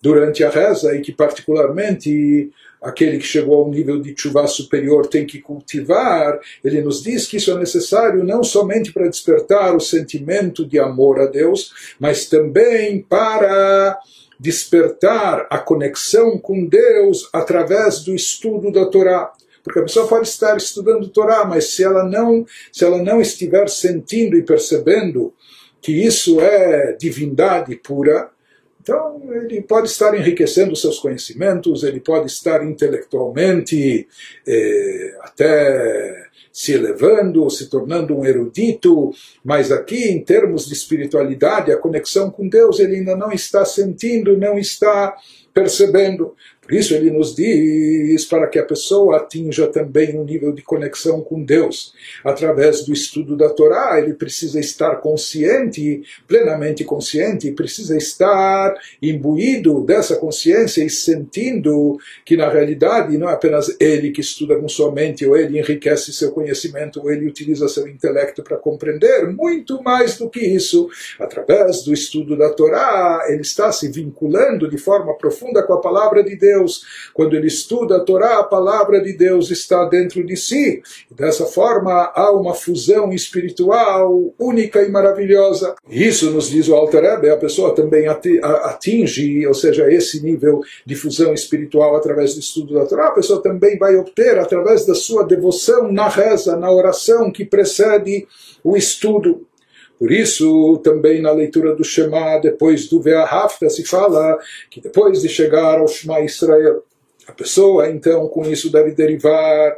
durante 0.00 0.44
a 0.44 0.50
reza 0.50 0.94
e 0.94 1.00
que 1.00 1.10
particularmente 1.10 2.52
aquele 2.80 3.18
que 3.18 3.26
chegou 3.26 3.56
ao 3.62 3.70
nível 3.70 4.00
de 4.00 4.14
chuva 4.16 4.46
superior 4.46 5.06
tem 5.06 5.26
que 5.26 5.40
cultivar, 5.40 6.40
ele 6.64 6.80
nos 6.80 7.02
diz 7.02 7.26
que 7.26 7.36
isso 7.36 7.50
é 7.50 7.58
necessário 7.58 8.24
não 8.24 8.42
somente 8.42 8.92
para 8.92 9.08
despertar 9.08 9.76
o 9.76 9.80
sentimento 9.80 10.66
de 10.66 10.78
amor 10.78 11.20
a 11.20 11.26
Deus, 11.26 11.94
mas 11.98 12.26
também 12.26 13.02
para 13.02 13.98
despertar 14.38 15.46
a 15.50 15.58
conexão 15.58 16.38
com 16.38 16.64
Deus 16.64 17.28
através 17.32 18.00
do 18.00 18.14
estudo 18.14 18.72
da 18.72 18.86
Torá. 18.86 19.30
Porque 19.62 19.78
a 19.78 19.82
pessoa 19.82 20.08
pode 20.08 20.26
estar 20.26 20.56
estudando 20.56 21.08
Torá, 21.08 21.44
mas 21.44 21.72
se 21.72 21.84
ela 21.84 22.02
não, 22.02 22.46
se 22.72 22.82
ela 22.82 23.02
não 23.02 23.20
estiver 23.20 23.68
sentindo 23.68 24.36
e 24.36 24.42
percebendo 24.42 25.34
que 25.82 25.92
isso 25.92 26.40
é 26.40 26.96
divindade 26.98 27.76
pura, 27.76 28.30
então, 28.82 29.20
ele 29.32 29.60
pode 29.60 29.88
estar 29.88 30.16
enriquecendo 30.18 30.74
seus 30.74 30.98
conhecimentos, 30.98 31.82
ele 31.82 32.00
pode 32.00 32.26
estar 32.26 32.64
intelectualmente 32.64 34.08
eh, 34.46 35.14
até 35.20 36.30
se 36.50 36.72
elevando, 36.72 37.48
se 37.50 37.68
tornando 37.68 38.16
um 38.16 38.24
erudito, 38.24 39.12
mas 39.44 39.70
aqui, 39.70 40.08
em 40.08 40.24
termos 40.24 40.66
de 40.66 40.72
espiritualidade, 40.72 41.70
a 41.70 41.76
conexão 41.76 42.30
com 42.30 42.48
Deus, 42.48 42.80
ele 42.80 42.96
ainda 42.96 43.14
não 43.14 43.30
está 43.30 43.64
sentindo, 43.64 44.36
não 44.36 44.58
está 44.58 45.14
percebendo. 45.52 46.34
Isso 46.70 46.94
ele 46.94 47.10
nos 47.10 47.34
diz 47.34 48.24
para 48.24 48.46
que 48.46 48.58
a 48.58 48.64
pessoa 48.64 49.16
atinja 49.16 49.66
também 49.66 50.18
um 50.18 50.24
nível 50.24 50.52
de 50.52 50.62
conexão 50.62 51.20
com 51.20 51.42
Deus. 51.42 51.92
Através 52.24 52.84
do 52.84 52.92
estudo 52.92 53.36
da 53.36 53.48
Torá, 53.48 54.00
ele 54.00 54.14
precisa 54.14 54.60
estar 54.60 54.96
consciente, 54.96 56.02
plenamente 56.26 56.84
consciente, 56.84 57.50
precisa 57.52 57.96
estar 57.96 58.74
imbuído 59.02 59.82
dessa 59.82 60.16
consciência 60.16 60.84
e 60.84 60.90
sentindo 60.90 61.98
que 62.24 62.36
na 62.36 62.48
realidade 62.48 63.16
não 63.18 63.28
é 63.28 63.32
apenas 63.32 63.74
ele 63.80 64.10
que 64.10 64.20
estuda 64.20 64.56
com 64.56 64.68
sua 64.68 64.92
mente, 64.92 65.26
ou 65.26 65.36
ele 65.36 65.58
enriquece 65.58 66.12
seu 66.12 66.30
conhecimento, 66.30 67.00
ou 67.00 67.10
ele 67.10 67.26
utiliza 67.26 67.68
seu 67.68 67.88
intelecto 67.88 68.42
para 68.42 68.56
compreender, 68.56 69.26
muito 69.28 69.82
mais 69.82 70.18
do 70.18 70.28
que 70.28 70.40
isso. 70.40 70.88
Através 71.18 71.82
do 71.82 71.92
estudo 71.92 72.36
da 72.36 72.50
Torá, 72.50 73.24
ele 73.28 73.42
está 73.42 73.72
se 73.72 73.88
vinculando 73.88 74.68
de 74.68 74.78
forma 74.78 75.16
profunda 75.16 75.62
com 75.62 75.72
a 75.72 75.80
palavra 75.80 76.22
de 76.22 76.36
Deus. 76.36 76.59
Quando 77.14 77.36
ele 77.36 77.46
estuda 77.46 77.96
a 77.96 78.00
Torá, 78.00 78.38
a 78.38 78.44
palavra 78.44 79.00
de 79.00 79.12
Deus 79.12 79.50
está 79.50 79.84
dentro 79.84 80.24
de 80.24 80.36
si. 80.36 80.82
Dessa 81.10 81.46
forma 81.46 82.12
há 82.14 82.30
uma 82.32 82.54
fusão 82.54 83.12
espiritual 83.12 84.34
única 84.38 84.82
e 84.82 84.90
maravilhosa. 84.90 85.74
Isso 85.88 86.30
nos 86.30 86.50
diz 86.50 86.68
o 86.68 86.74
Alter 86.74 87.02
Rebbe, 87.02 87.30
a 87.30 87.36
pessoa 87.36 87.74
também 87.74 88.06
atinge, 88.08 89.46
ou 89.46 89.54
seja, 89.54 89.90
esse 89.92 90.22
nível 90.22 90.60
de 90.84 90.94
fusão 90.94 91.32
espiritual 91.32 91.96
através 91.96 92.34
do 92.34 92.40
estudo 92.40 92.74
da 92.74 92.86
Torá, 92.86 93.08
a 93.08 93.12
pessoa 93.12 93.42
também 93.42 93.78
vai 93.78 93.96
obter 93.96 94.38
através 94.38 94.84
da 94.86 94.94
sua 94.94 95.24
devoção 95.24 95.90
na 95.92 96.08
reza, 96.08 96.56
na 96.56 96.70
oração 96.70 97.30
que 97.30 97.44
precede 97.44 98.26
o 98.62 98.76
estudo. 98.76 99.46
Por 100.00 100.10
isso, 100.10 100.80
também 100.82 101.20
na 101.20 101.30
leitura 101.30 101.76
do 101.76 101.84
Shema, 101.84 102.38
depois 102.38 102.88
do 102.88 103.02
Ve'ahafta, 103.02 103.68
se 103.68 103.84
fala 103.84 104.38
que 104.70 104.80
depois 104.80 105.20
de 105.20 105.28
chegar 105.28 105.78
ao 105.78 105.86
Shema 105.86 106.20
Israel, 106.20 106.82
a 107.26 107.32
pessoa, 107.32 107.86
então, 107.90 108.26
com 108.28 108.42
isso 108.46 108.72
deve 108.72 108.92
derivar 108.92 109.76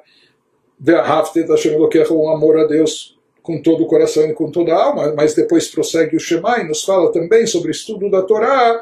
Ve'ahafta 0.79 1.45
Hashem 1.45 1.75
Elokecha, 1.75 2.15
um 2.15 2.31
amor 2.31 2.57
a 2.57 2.65
Deus 2.69 3.19
com 3.43 3.61
todo 3.61 3.83
o 3.83 3.87
coração 3.89 4.23
e 4.31 4.33
com 4.33 4.49
toda 4.49 4.73
a 4.73 4.85
alma, 4.85 5.13
mas 5.17 5.35
depois 5.35 5.67
prossegue 5.67 6.15
o 6.15 6.21
Shema 6.21 6.61
e 6.61 6.69
nos 6.69 6.85
fala 6.85 7.11
também 7.11 7.45
sobre 7.45 7.69
o 7.69 7.73
estudo 7.73 8.09
da 8.09 8.23
Torá, 8.23 8.81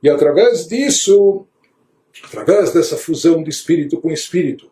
e 0.00 0.08
através 0.08 0.68
disso, 0.68 1.44
através 2.22 2.72
dessa 2.72 2.96
fusão 2.96 3.42
de 3.42 3.50
espírito 3.50 4.00
com 4.00 4.12
espírito, 4.12 4.70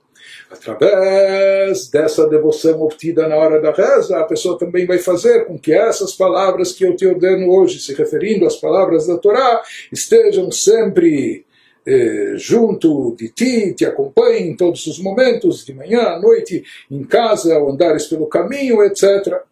através 0.54 1.88
dessa 1.88 2.28
devoção 2.28 2.80
obtida 2.82 3.28
na 3.28 3.36
hora 3.36 3.60
da 3.60 3.72
reza, 3.72 4.18
a 4.18 4.24
pessoa 4.24 4.58
também 4.58 4.86
vai 4.86 4.98
fazer 4.98 5.46
com 5.46 5.58
que 5.58 5.72
essas 5.72 6.14
palavras 6.14 6.72
que 6.72 6.84
eu 6.84 6.96
te 6.96 7.06
ordeno 7.06 7.50
hoje, 7.50 7.80
se 7.80 7.94
referindo 7.94 8.46
às 8.46 8.56
palavras 8.56 9.06
da 9.06 9.18
Torá, 9.18 9.62
estejam 9.92 10.50
sempre 10.50 11.44
eh, 11.86 12.34
junto 12.36 13.14
de 13.16 13.28
ti, 13.28 13.74
te 13.74 13.84
acompanhem 13.84 14.50
em 14.50 14.56
todos 14.56 14.86
os 14.86 14.98
momentos, 14.98 15.64
de 15.64 15.74
manhã, 15.74 16.00
à 16.00 16.18
noite, 16.18 16.64
em 16.90 17.04
casa, 17.04 17.54
ao 17.54 17.70
andares 17.70 18.06
pelo 18.06 18.26
caminho, 18.26 18.82
etc. 18.82 19.42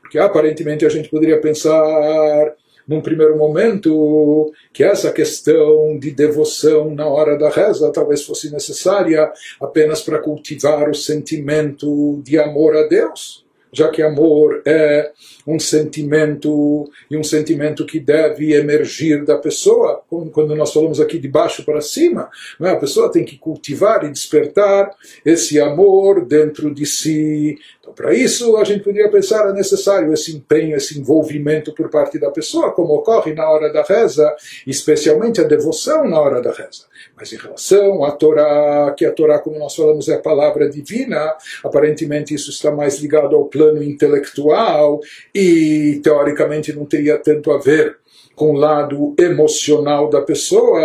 Porque 0.00 0.18
aparentemente 0.18 0.84
a 0.84 0.88
gente 0.88 1.08
poderia 1.08 1.40
pensar 1.40 2.54
num 2.86 3.00
primeiro 3.00 3.36
momento, 3.36 4.52
que 4.72 4.84
essa 4.84 5.12
questão 5.12 5.98
de 5.98 6.10
devoção 6.10 6.94
na 6.94 7.06
hora 7.06 7.36
da 7.38 7.48
reza 7.48 7.92
talvez 7.92 8.24
fosse 8.24 8.50
necessária 8.52 9.32
apenas 9.60 10.02
para 10.02 10.18
cultivar 10.18 10.88
o 10.88 10.94
sentimento 10.94 12.20
de 12.24 12.38
amor 12.38 12.76
a 12.76 12.86
Deus, 12.86 13.44
já 13.72 13.88
que 13.88 14.02
amor 14.02 14.62
é 14.66 15.10
um 15.46 15.58
sentimento 15.58 16.90
e 17.10 17.16
um 17.16 17.24
sentimento 17.24 17.86
que 17.86 17.98
deve 17.98 18.52
emergir 18.52 19.24
da 19.24 19.38
pessoa, 19.38 20.02
quando 20.30 20.54
nós 20.54 20.72
falamos 20.72 21.00
aqui 21.00 21.18
de 21.18 21.26
baixo 21.26 21.64
para 21.64 21.80
cima, 21.80 22.28
é? 22.60 22.68
a 22.68 22.76
pessoa 22.76 23.10
tem 23.10 23.24
que 23.24 23.38
cultivar 23.38 24.04
e 24.04 24.10
despertar 24.10 24.90
esse 25.24 25.58
amor 25.58 26.26
dentro 26.26 26.72
de 26.74 26.84
si. 26.84 27.58
Então, 27.82 27.92
para 27.92 28.14
isso, 28.14 28.56
a 28.56 28.62
gente 28.62 28.84
poderia 28.84 29.10
pensar 29.10 29.48
é 29.48 29.52
necessário 29.52 30.12
esse 30.12 30.36
empenho, 30.36 30.76
esse 30.76 31.00
envolvimento 31.00 31.74
por 31.74 31.90
parte 31.90 32.16
da 32.16 32.30
pessoa, 32.30 32.70
como 32.70 32.94
ocorre 32.94 33.34
na 33.34 33.50
hora 33.50 33.72
da 33.72 33.82
reza, 33.82 34.32
especialmente 34.64 35.40
a 35.40 35.44
devoção 35.44 36.08
na 36.08 36.20
hora 36.20 36.40
da 36.40 36.52
reza. 36.52 36.84
Mas 37.16 37.32
em 37.32 37.36
relação 37.36 38.04
à 38.04 38.12
Torá, 38.12 38.94
que 38.96 39.04
a 39.04 39.10
Torá, 39.10 39.40
como 39.40 39.58
nós 39.58 39.74
falamos, 39.74 40.08
é 40.08 40.14
a 40.14 40.20
palavra 40.20 40.70
divina, 40.70 41.34
aparentemente 41.64 42.32
isso 42.32 42.50
está 42.50 42.70
mais 42.70 43.00
ligado 43.00 43.34
ao 43.34 43.46
plano 43.46 43.82
intelectual 43.82 45.00
e 45.34 46.00
teoricamente 46.04 46.72
não 46.72 46.86
teria 46.86 47.18
tanto 47.18 47.50
a 47.50 47.58
ver 47.58 47.98
com 48.34 48.52
o 48.52 48.56
lado 48.56 49.14
emocional 49.18 50.08
da 50.08 50.20
pessoa. 50.20 50.80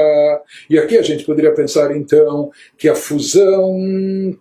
E 0.70 0.78
aqui 0.78 0.98
a 0.98 1.02
gente 1.02 1.24
poderia 1.26 1.54
pensar 1.54 1.96
então 1.96 2.52
que 2.78 2.90
a 2.90 2.96
fusão 2.96 3.74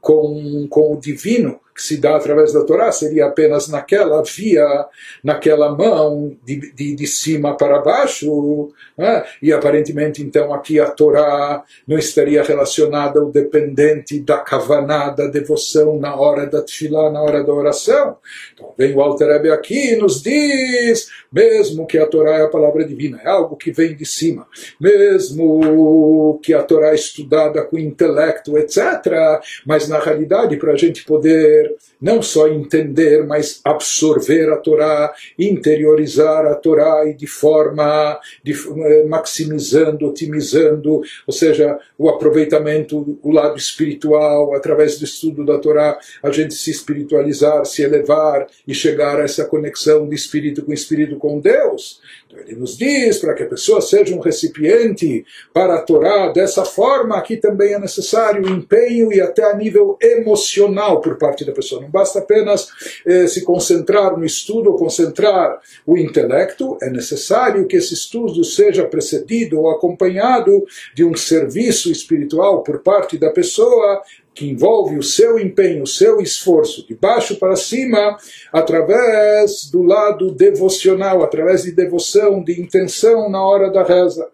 com, 0.01 0.67
com 0.69 0.95
o 0.95 1.01
divino 1.01 1.61
que 1.77 1.83
se 1.83 1.99
dá 1.99 2.17
através 2.17 2.55
da 2.55 2.65
Torá 2.65 2.91
seria 2.91 3.27
apenas 3.27 3.69
naquela 3.69 4.23
via, 4.23 4.87
naquela 5.23 5.71
mão 5.77 6.35
de, 6.43 6.73
de, 6.73 6.97
de 6.97 7.07
cima 7.07 7.55
para 7.55 7.81
baixo, 7.81 8.73
né? 8.97 9.23
e 9.43 9.53
aparentemente 9.53 10.23
então 10.23 10.55
aqui 10.55 10.81
a 10.81 10.91
Torá 10.91 11.63
não 11.87 11.99
estaria 11.99 12.43
relacionada 12.43 13.21
ao 13.21 13.31
dependente 13.31 14.19
da 14.21 14.39
kavaná, 14.39 15.11
da 15.11 15.27
devoção 15.27 15.99
na 15.99 16.17
hora 16.17 16.47
da 16.47 16.63
tefilá, 16.63 17.11
na 17.11 17.21
hora 17.21 17.45
da 17.45 17.53
oração. 17.53 18.17
Então 18.55 18.73
vem 18.79 18.95
o 18.95 19.01
Alter 19.03 19.29
Rebbe 19.29 19.51
aqui 19.51 19.93
e 19.93 19.97
nos 19.97 20.23
diz, 20.23 21.09
mesmo 21.31 21.87
que 21.87 21.99
a 21.99 22.07
Torá 22.07 22.39
é 22.39 22.45
a 22.45 22.49
palavra 22.49 22.76
divina, 22.85 23.21
é 23.23 23.29
algo 23.29 23.57
que 23.57 23.71
vem 23.71 23.95
de 23.95 24.05
cima, 24.05 24.47
mesmo 24.81 26.39
que 26.43 26.55
a 26.55 26.63
Torá 26.63 26.91
é 26.91 26.95
estudada 26.95 27.63
com 27.65 27.79
intelecto, 27.79 28.59
etc., 28.59 29.41
mas 29.67 29.89
na 29.89 29.99
realidade 29.99 30.57
para 30.57 30.73
a 30.73 30.77
gente 30.77 31.05
poder 31.05 31.75
não 32.01 32.21
só 32.21 32.49
entender, 32.49 33.25
mas 33.27 33.61
absorver 33.65 34.51
a 34.53 34.57
Torá, 34.57 35.15
interiorizar 35.39 36.45
a 36.47 36.55
Torá 36.55 37.07
e 37.07 37.15
de 37.15 37.27
forma 37.27 38.19
de, 38.43 38.53
eh, 38.53 39.05
maximizando, 39.05 40.07
otimizando, 40.07 41.01
ou 41.27 41.33
seja, 41.33 41.79
o 41.99 42.09
aproveitamento, 42.09 43.19
o 43.23 43.31
lado 43.31 43.57
espiritual, 43.57 44.55
através 44.55 44.99
do 44.99 45.05
estudo 45.05 45.45
da 45.45 45.59
Torá, 45.59 45.99
a 46.23 46.31
gente 46.31 46.55
se 46.55 46.71
espiritualizar, 46.71 47.65
se 47.65 47.83
elevar 47.83 48.47
e 48.67 48.75
chegar 48.75 49.21
a 49.21 49.25
essa 49.25 49.45
conexão 49.45 50.09
de 50.09 50.15
espírito 50.15 50.65
com 50.65 50.73
espírito 50.73 51.17
com 51.17 51.41
Deus. 51.41 52.01
Ele 52.41 52.57
nos 52.57 52.77
diz 52.77 53.19
para 53.19 53.35
que 53.35 53.43
a 53.43 53.49
pessoa 53.49 53.81
seja 53.81 54.15
um 54.15 54.21
recipiente 54.21 55.25
para 55.53 55.77
a 55.77 55.83
Torá 55.83 56.29
dessa 56.29 56.65
forma, 56.65 57.17
aqui 57.17 57.37
também 57.37 57.75
é 57.75 57.79
necessário 57.79 58.49
empenho 58.49 59.13
e 59.13 59.21
até 59.21 59.45
a 59.45 59.57
nível 59.57 59.97
emocional 60.01 61.01
por 61.01 61.17
parte 61.17 61.45
da 61.45 61.53
pessoa. 61.53 61.83
Não 61.83 61.91
basta 61.91 62.19
apenas 62.19 62.69
eh, 63.07 63.27
se 63.27 63.45
concentrar 63.45 64.17
no 64.17 64.25
estudo 64.25 64.71
ou 64.71 64.77
concentrar 64.77 65.61
o 65.87 65.97
intelecto, 65.97 66.77
é 66.83 66.91
necessário 66.91 67.67
que 67.67 67.77
esse 67.77 67.95
estudo 67.95 68.45
seja 68.45 68.85
precedido 68.85 69.61
ou 69.61 69.71
acompanhado 69.71 70.65
de 70.95 71.05
um 71.05 71.15
serviço 71.17 71.91
espiritual 71.91 72.63
por 72.63 72.81
parte 72.81 73.19
da 73.19 73.31
pessoa 73.31 74.03
que 74.37 74.47
envolve 74.47 74.99
o 74.99 75.03
seu 75.03 75.39
empenho, 75.39 75.85
o 75.85 75.87
seu 75.87 76.21
esforço, 76.21 76.87
de 76.87 76.95
baixo 76.95 77.37
para 77.37 77.57
cima, 77.57 78.19
através 78.53 79.71
do 79.71 79.83
lado 79.83 80.31
devocional, 80.31 81.25
através 81.25 81.63
de 81.63 81.73
devoção, 81.73 82.45
de 82.45 82.61
intenção 82.61 83.31
na 83.31 83.43
hora 83.43 83.71
da 83.71 83.83
reza. 83.83 84.29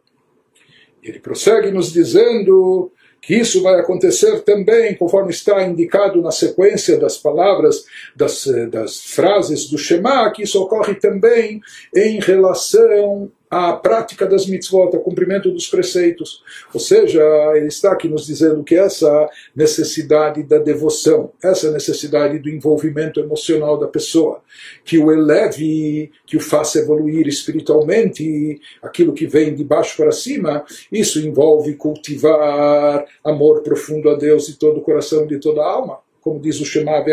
Ele 1.00 1.20
prossegue 1.20 1.70
nos 1.70 1.92
dizendo 1.92 2.90
que 3.20 3.36
isso 3.36 3.62
vai 3.62 3.78
acontecer 3.78 4.40
também, 4.40 4.96
conforme 4.96 5.30
está 5.30 5.62
indicado 5.62 6.20
na 6.20 6.32
sequência 6.32 6.98
das 6.98 7.16
palavras, 7.16 7.84
das, 8.16 8.44
das 8.68 9.04
frases 9.04 9.70
do 9.70 9.78
Shema, 9.78 10.32
que 10.32 10.42
isso 10.42 10.60
ocorre 10.60 10.96
também 10.96 11.60
em 11.94 12.18
relação 12.18 13.30
a 13.52 13.74
prática 13.74 14.24
das 14.24 14.46
mitzvot, 14.46 14.96
o 14.96 15.00
cumprimento 15.00 15.50
dos 15.50 15.66
preceitos. 15.66 16.42
Ou 16.72 16.80
seja, 16.80 17.22
ele 17.54 17.66
está 17.66 17.92
aqui 17.92 18.08
nos 18.08 18.24
dizendo 18.24 18.64
que 18.64 18.74
essa 18.74 19.28
necessidade 19.54 20.42
da 20.42 20.56
devoção, 20.56 21.32
essa 21.44 21.70
necessidade 21.70 22.38
do 22.38 22.48
envolvimento 22.48 23.20
emocional 23.20 23.78
da 23.78 23.86
pessoa, 23.86 24.40
que 24.86 24.98
o 24.98 25.12
eleve, 25.12 26.10
que 26.24 26.34
o 26.34 26.40
faça 26.40 26.78
evoluir 26.78 27.28
espiritualmente, 27.28 28.58
aquilo 28.80 29.12
que 29.12 29.26
vem 29.26 29.54
de 29.54 29.64
baixo 29.64 29.98
para 29.98 30.12
cima, 30.12 30.64
isso 30.90 31.20
envolve 31.20 31.74
cultivar 31.74 33.04
amor 33.22 33.60
profundo 33.60 34.08
a 34.08 34.14
Deus 34.14 34.46
de 34.46 34.54
todo 34.54 34.78
o 34.78 34.82
coração, 34.82 35.26
de 35.26 35.38
toda 35.38 35.60
a 35.60 35.70
alma 35.70 35.98
como 36.22 36.40
diz 36.40 36.60
o 36.60 36.64
Shema, 36.64 37.04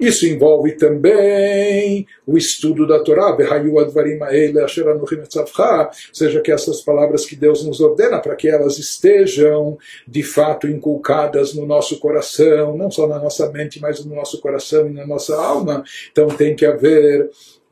Isso 0.00 0.26
envolve 0.26 0.72
também 0.72 2.06
o 2.26 2.36
estudo 2.36 2.84
da 2.86 2.98
Torá, 2.98 3.36
seja 6.12 6.40
que 6.40 6.50
essas 6.50 6.80
palavras 6.80 7.24
que 7.24 7.36
Deus 7.36 7.64
nos 7.64 7.80
ordena, 7.80 8.18
para 8.18 8.34
que 8.34 8.48
elas 8.48 8.76
estejam 8.78 9.78
de 10.06 10.24
fato 10.24 10.66
inculcadas 10.66 11.54
no 11.54 11.64
nosso 11.64 12.00
coração, 12.00 12.76
não 12.76 12.90
só 12.90 13.06
na 13.06 13.20
nossa 13.20 13.48
mente, 13.50 13.80
mas 13.80 14.04
no 14.04 14.16
nosso 14.16 14.40
coração 14.40 14.88
e 14.88 14.92
na 14.92 15.06
nossa 15.06 15.36
alma. 15.36 15.84
Então 16.10 16.26
tem 16.26 16.56
que 16.56 16.66
haver 16.66 17.30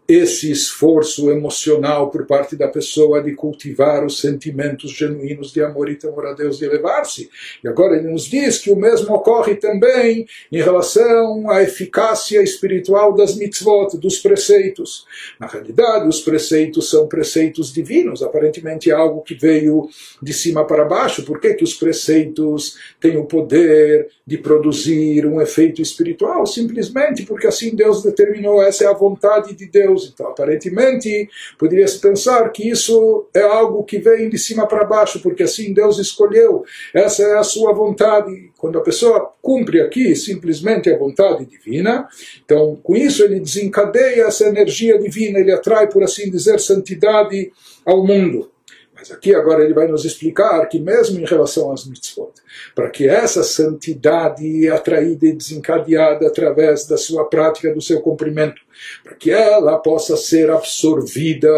esse 0.09 0.51
esforço 0.51 1.31
emocional 1.31 2.11
por 2.11 2.27
parte 2.27 2.55
da 2.55 2.69
pessoa 2.69 3.23
de 3.23 3.35
cultivar 3.35 4.05
os 4.05 4.21
sentimentos 4.21 4.92
genuínos 4.92 5.53
de 5.53 5.62
amor 5.62 5.90
e 5.90 5.97
temor 5.97 6.27
a 6.27 6.33
Deus, 6.33 6.59
de 6.59 6.64
elevar-se. 6.64 7.29
E 7.62 7.69
agora 7.69 7.97
ele 7.97 8.09
nos 8.09 8.25
diz 8.25 8.59
que 8.59 8.71
o 8.71 8.77
mesmo 8.77 9.14
ocorre 9.14 9.57
também 9.57 10.27
em 10.53 10.62
relação 10.62 11.51
à 11.51 11.62
eficácia 11.62 12.40
espiritual 12.42 13.14
das 13.14 13.37
mitzvot, 13.37 13.97
dos 13.99 14.19
preceitos. 14.19 15.05
Na 15.40 15.47
realidade, 15.47 16.09
os 16.09 16.21
preceitos 16.21 16.88
são 16.88 17.09
preceitos 17.09 17.73
divinos, 17.73 18.23
aparentemente 18.23 18.90
é 18.90 18.95
algo 18.95 19.23
que 19.23 19.35
veio 19.35 19.88
de 20.23 20.33
cima 20.33 20.64
para 20.64 20.85
baixo. 20.85 21.25
Por 21.25 21.40
que, 21.40 21.55
que 21.55 21.64
os 21.64 21.75
preceitos 21.75 22.77
têm 23.01 23.16
o 23.16 23.25
poder 23.25 24.09
de 24.27 24.38
produzir 24.38 25.27
um 25.27 25.40
efeito 25.40 25.83
espiritual? 25.83 26.47
Simplesmente 26.47 27.25
porque 27.25 27.47
assim 27.47 27.75
Deus 27.75 28.03
determinou, 28.03 28.62
essa 28.62 28.85
é 28.85 28.87
a 28.87 28.92
vontade 28.92 29.55
de 29.55 29.66
Deus 29.66 29.95
Deus. 29.96 30.11
Então, 30.12 30.28
aparentemente, 30.28 31.28
poderia-se 31.59 31.98
pensar 31.98 32.48
que 32.50 32.68
isso 32.68 33.26
é 33.35 33.42
algo 33.42 33.85
que 33.85 33.98
vem 33.98 34.28
de 34.28 34.38
cima 34.38 34.66
para 34.66 34.85
baixo, 34.85 35.20
porque 35.20 35.42
assim 35.42 35.72
Deus 35.72 35.98
escolheu, 35.98 36.64
essa 36.92 37.22
é 37.22 37.38
a 37.38 37.42
sua 37.42 37.72
vontade. 37.72 38.50
Quando 38.59 38.78
a 38.78 38.82
pessoa 38.82 39.32
cumpre 39.40 39.80
aqui 39.80 40.14
simplesmente 40.14 40.90
a 40.90 40.98
vontade 40.98 41.46
divina, 41.46 42.09
então 42.44 42.76
com 42.82 42.94
isso 42.94 43.24
ele 43.24 43.40
desencadeia 43.40 44.24
essa 44.24 44.46
energia 44.46 44.98
divina, 44.98 45.38
ele 45.38 45.52
atrai, 45.52 45.88
por 45.88 46.02
assim 46.02 46.31
dizer, 46.31 46.60
santidade 46.60 47.52
ao 47.85 48.04
mundo. 48.04 48.50
Mas 48.94 49.10
aqui 49.10 49.35
agora 49.35 49.62
ele 49.62 49.75
vai 49.75 49.87
nos 49.87 50.04
explicar 50.04 50.66
que 50.66 50.81
mesmo 50.81 51.21
em 51.21 51.25
relação 51.25 51.71
às 51.71 51.87
mitzvot, 51.87 52.33
para 52.75 52.90
que 52.90 53.09
essa 53.09 53.42
santidade 53.42 54.69
atraída 54.69 55.27
e 55.27 55.33
desencadeada 55.33 56.27
através 56.27 56.87
da 56.87 56.96
sua 56.96 57.25
prática, 57.25 57.73
do 57.73 57.81
seu 57.81 58.00
cumprimento, 58.00 58.61
para 59.02 59.15
que 59.15 59.31
ela 59.31 59.79
possa 59.79 60.17
ser 60.17 60.50
absorvida 60.50 61.48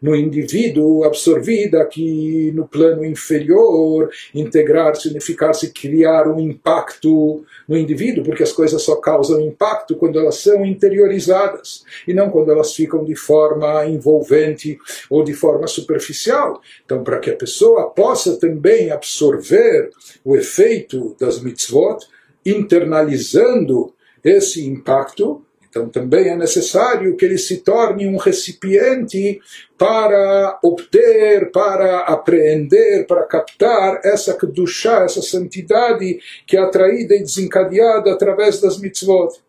no 0.00 0.14
indivíduo, 0.14 1.04
absorvida 1.04 1.80
aqui 1.80 2.52
no 2.54 2.66
plano 2.66 3.04
inferior, 3.04 4.10
integrar-se, 4.34 5.08
unificar-se, 5.08 5.72
criar 5.72 6.28
um 6.28 6.40
impacto 6.40 7.44
no 7.68 7.76
indivíduo, 7.76 8.24
porque 8.24 8.42
as 8.42 8.52
coisas 8.52 8.82
só 8.82 8.96
causam 8.96 9.40
impacto 9.40 9.96
quando 9.96 10.18
elas 10.18 10.36
são 10.36 10.64
interiorizadas 10.64 11.84
e 12.06 12.12
não 12.12 12.30
quando 12.30 12.50
elas 12.50 12.74
ficam 12.74 13.04
de 13.04 13.14
forma 13.14 13.86
envolvente 13.86 14.78
ou 15.08 15.22
de 15.22 15.32
forma 15.32 15.66
superficial. 15.66 16.60
Então, 16.84 17.02
para 17.02 17.18
que 17.18 17.30
a 17.30 17.36
pessoa 17.36 17.90
possa 17.90 18.36
também 18.36 18.90
absorver 18.90 19.90
o 20.24 20.36
efeito 20.36 21.16
das 21.18 21.40
mitzvot, 21.40 22.06
internalizando 22.44 23.94
esse 24.24 24.66
impacto, 24.66 25.44
então 25.72 25.88
também 25.88 26.28
é 26.28 26.36
necessário 26.36 27.16
que 27.16 27.24
ele 27.24 27.38
se 27.38 27.58
torne 27.58 28.06
um 28.06 28.18
recipiente 28.18 29.40
para 29.78 30.58
obter, 30.62 31.50
para 31.50 32.00
apreender, 32.00 33.06
para 33.06 33.22
captar 33.22 34.02
essa 34.04 34.36
kedushá, 34.36 35.04
essa 35.04 35.22
santidade 35.22 36.18
que 36.46 36.58
é 36.58 36.60
atraída 36.60 37.14
e 37.14 37.22
desencadeada 37.22 38.12
através 38.12 38.60
das 38.60 38.78
mitzvot. 38.78 39.40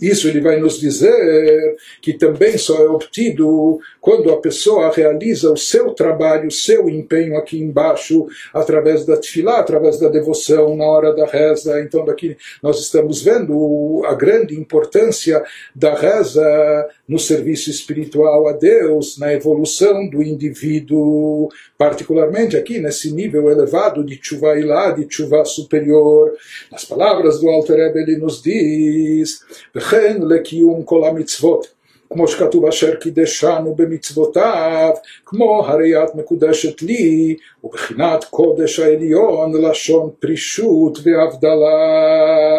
Isso 0.00 0.28
ele 0.28 0.40
vai 0.40 0.58
nos 0.60 0.78
dizer 0.78 1.76
que 2.02 2.12
também 2.12 2.58
só 2.58 2.84
é 2.84 2.88
obtido 2.88 3.80
quando 4.00 4.30
a 4.30 4.40
pessoa 4.40 4.92
realiza 4.92 5.50
o 5.50 5.56
seu 5.56 5.92
trabalho, 5.92 6.48
o 6.48 6.52
seu 6.52 6.88
empenho 6.88 7.36
aqui 7.36 7.58
embaixo, 7.58 8.26
através 8.52 9.04
da 9.04 9.16
tefilá, 9.16 9.58
através 9.58 9.98
da 9.98 10.08
devoção 10.08 10.76
na 10.76 10.84
hora 10.84 11.14
da 11.14 11.26
reza. 11.26 11.80
Então, 11.80 12.04
daqui 12.04 12.36
nós 12.62 12.78
estamos 12.80 13.22
vendo 13.22 14.02
a 14.06 14.14
grande 14.14 14.54
importância 14.54 15.42
da 15.74 15.94
reza 15.94 16.88
no 17.07 17.19
serviço 17.19 17.69
espiritual 17.69 18.47
a 18.47 18.53
Deus, 18.53 19.17
na 19.17 19.33
evolução 19.33 20.09
do 20.09 20.21
indivíduo, 20.21 21.49
particularmente 21.77 22.57
aqui 22.57 22.79
nesse 22.79 23.11
nível 23.11 23.49
elevado 23.49 24.03
de 24.03 24.19
chuva 24.21 24.57
ilá, 24.59 24.91
de 24.91 25.05
chuva 25.09 25.43
superior. 25.45 26.31
Nas 26.71 26.85
palavras 26.85 27.39
do 27.39 27.49
Alter 27.49 27.77
Rebbe, 27.77 27.99
ele 27.99 28.17
nos 28.17 28.41
diz 28.41 29.43
וכן 29.75 30.21
לקיום 30.21 30.83
כל 30.83 31.03
המצוות. 31.03 31.81
כמו 32.13 32.27
שכתוב 32.27 32.65
אשר 32.65 32.95
קידשנו 32.95 33.75
במצוותיו, 33.75 34.91
כמו 35.25 35.65
הרי 35.65 36.03
את 36.03 36.15
מקודשת 36.15 36.81
לי, 36.81 37.35
ובחינת 37.63 38.23
קודש 38.23 38.79
העליון 38.79 39.61
לשון 39.61 40.09
פרישות 40.19 40.99
והבדלה. 41.03 42.57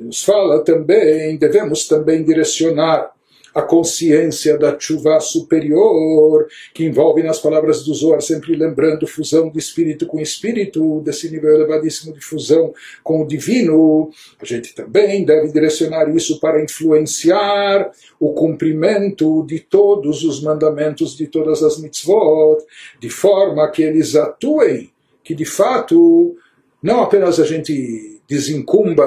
Nos 0.00 0.24
fala 0.24 0.64
também, 0.64 1.36
devemos 1.36 1.86
também 1.86 2.24
direcionar 2.24 3.10
a 3.57 3.63
consciência 3.63 4.55
da 4.55 4.79
chuva 4.79 5.19
superior, 5.19 6.47
que 6.75 6.85
envolve 6.85 7.23
nas 7.23 7.39
palavras 7.39 7.83
do 7.83 7.91
Zohar, 7.91 8.21
sempre 8.21 8.55
lembrando 8.55 9.07
fusão 9.07 9.49
de 9.49 9.57
espírito 9.57 10.05
com 10.05 10.19
espírito, 10.19 11.01
desse 11.01 11.27
nível 11.27 11.55
elevadíssimo 11.55 12.13
de 12.13 12.21
fusão 12.21 12.71
com 13.03 13.23
o 13.23 13.27
divino. 13.27 14.11
A 14.39 14.45
gente 14.45 14.75
também 14.75 15.25
deve 15.25 15.51
direcionar 15.51 16.07
isso 16.15 16.39
para 16.39 16.63
influenciar 16.63 17.89
o 18.19 18.31
cumprimento 18.31 19.43
de 19.47 19.59
todos 19.59 20.23
os 20.23 20.39
mandamentos 20.39 21.17
de 21.17 21.25
todas 21.25 21.63
as 21.63 21.79
mitzvot, 21.79 22.63
de 22.99 23.09
forma 23.09 23.67
que 23.71 23.81
eles 23.81 24.15
atuem, 24.15 24.91
que 25.23 25.33
de 25.33 25.45
fato 25.45 26.35
não 26.83 27.01
apenas 27.01 27.39
a 27.39 27.43
gente 27.43 28.21
desencumba 28.29 29.03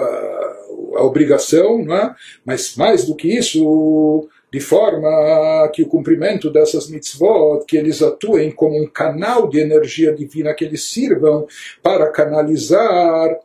a 0.97 1.05
obrigação, 1.05 1.85
não 1.85 1.95
é? 1.95 2.15
mas 2.45 2.75
mais 2.75 3.05
do 3.05 3.15
que 3.15 3.29
isso, 3.29 4.29
de 4.53 4.61
forma 4.61 5.71
que 5.73 5.83
o 5.83 5.89
cumprimento 5.89 6.51
dessas 6.51 6.89
mitzvot, 6.89 7.65
que 7.67 7.77
eles 7.77 8.03
atuem 8.03 8.51
como 8.51 8.83
um 8.83 8.87
canal 8.87 9.49
de 9.49 9.61
energia 9.61 10.13
divina, 10.13 10.55
que 10.55 10.65
eles 10.65 10.85
sirvam 10.85 11.47
para 11.83 12.11
canalizar 12.11 13.39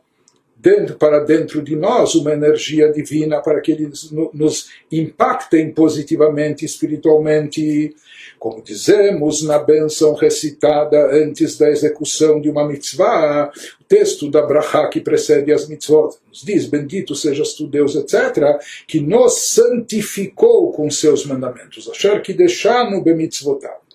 dentro, 0.66 0.96
para 0.96 1.20
dentro 1.20 1.62
de 1.62 1.76
nós 1.76 2.16
uma 2.16 2.32
energia 2.32 2.90
divina, 2.92 3.40
para 3.40 3.60
que 3.60 3.70
eles 3.70 4.10
nos 4.34 4.68
impactem 4.90 5.70
positivamente, 5.70 6.64
espiritualmente. 6.64 7.94
Como 8.36 8.60
dizemos 8.60 9.44
na 9.44 9.60
bênção 9.60 10.14
recitada 10.14 11.06
antes 11.12 11.56
da 11.56 11.70
execução 11.70 12.40
de 12.40 12.50
uma 12.50 12.66
mitzvah, 12.66 13.50
o 13.80 13.84
texto 13.84 14.28
da 14.28 14.42
Brachá 14.42 14.88
que 14.88 15.00
precede 15.00 15.52
as 15.52 15.68
mitzvot 15.68 16.16
nos 16.28 16.42
diz: 16.42 16.66
Bendito 16.66 17.14
sejas 17.14 17.52
tu, 17.54 17.68
Deus, 17.68 17.94
etc., 17.94 18.58
que 18.88 19.00
nos 19.00 19.52
santificou 19.52 20.72
com 20.72 20.90
seus 20.90 21.24
mandamentos. 21.24 21.88
Achar 21.88 22.20
que 22.20 22.34
deixar-no 22.34 23.02
bemitzvotav. 23.02 23.85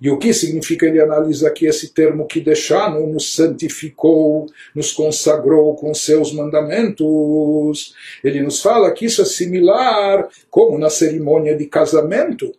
E 0.00 0.08
o 0.08 0.16
que 0.16 0.32
significa? 0.32 0.86
Ele 0.86 1.00
analisa 1.00 1.48
aqui 1.48 1.66
esse 1.66 1.92
termo 1.92 2.26
que 2.26 2.40
deixaram, 2.40 3.06
nos 3.06 3.34
santificou, 3.34 4.46
nos 4.74 4.92
consagrou 4.92 5.74
com 5.76 5.92
seus 5.92 6.32
mandamentos. 6.32 7.94
Ele 8.24 8.40
nos 8.40 8.62
fala 8.62 8.90
que 8.92 9.04
isso 9.04 9.20
é 9.20 9.26
similar 9.26 10.26
como 10.48 10.78
na 10.78 10.88
cerimônia 10.88 11.54
de 11.54 11.66
casamento. 11.66 12.50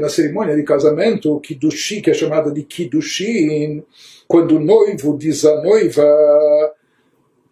Na, 0.00 0.08
cerimônia 0.08 0.54
de 0.54 0.62
casamento, 0.62 1.38
Kiddushi, 1.40 2.00
que 2.00 2.10
é 2.10 2.14
chamada 2.14 2.50
de 2.50 2.62
Kiddushin, 2.62 3.84
quando 4.26 4.56
o 4.56 4.60
noivo 4.60 5.16
diz 5.16 5.44
à 5.44 5.62
noiva, 5.62 6.04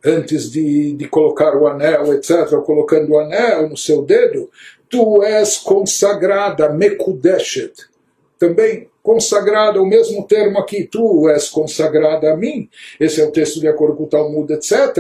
antes 0.03 0.51
de, 0.51 0.95
de 0.95 1.09
colocar 1.09 1.55
o 1.55 1.67
anel, 1.67 2.15
etc., 2.15 2.49
colocando 2.65 3.13
o 3.13 3.19
anel 3.19 3.69
no 3.69 3.77
seu 3.77 4.03
dedo, 4.03 4.51
tu 4.89 5.23
és 5.23 5.59
consagrada, 5.59 6.71
mekudeshet 6.71 7.92
também 8.43 8.89
consagrada, 9.05 9.81
o 9.81 9.87
mesmo 9.87 10.27
termo 10.27 10.59
aqui, 10.59 10.83
tu 10.83 11.29
és 11.29 11.49
consagrada 11.49 12.33
a 12.33 12.37
mim, 12.37 12.69
esse 12.99 13.21
é 13.21 13.25
o 13.25 13.31
texto 13.31 13.61
de 13.61 13.69
acordo 13.69 13.95
com 13.95 14.03
o 14.03 14.09
Talmud, 14.09 14.53
etc. 14.53 14.97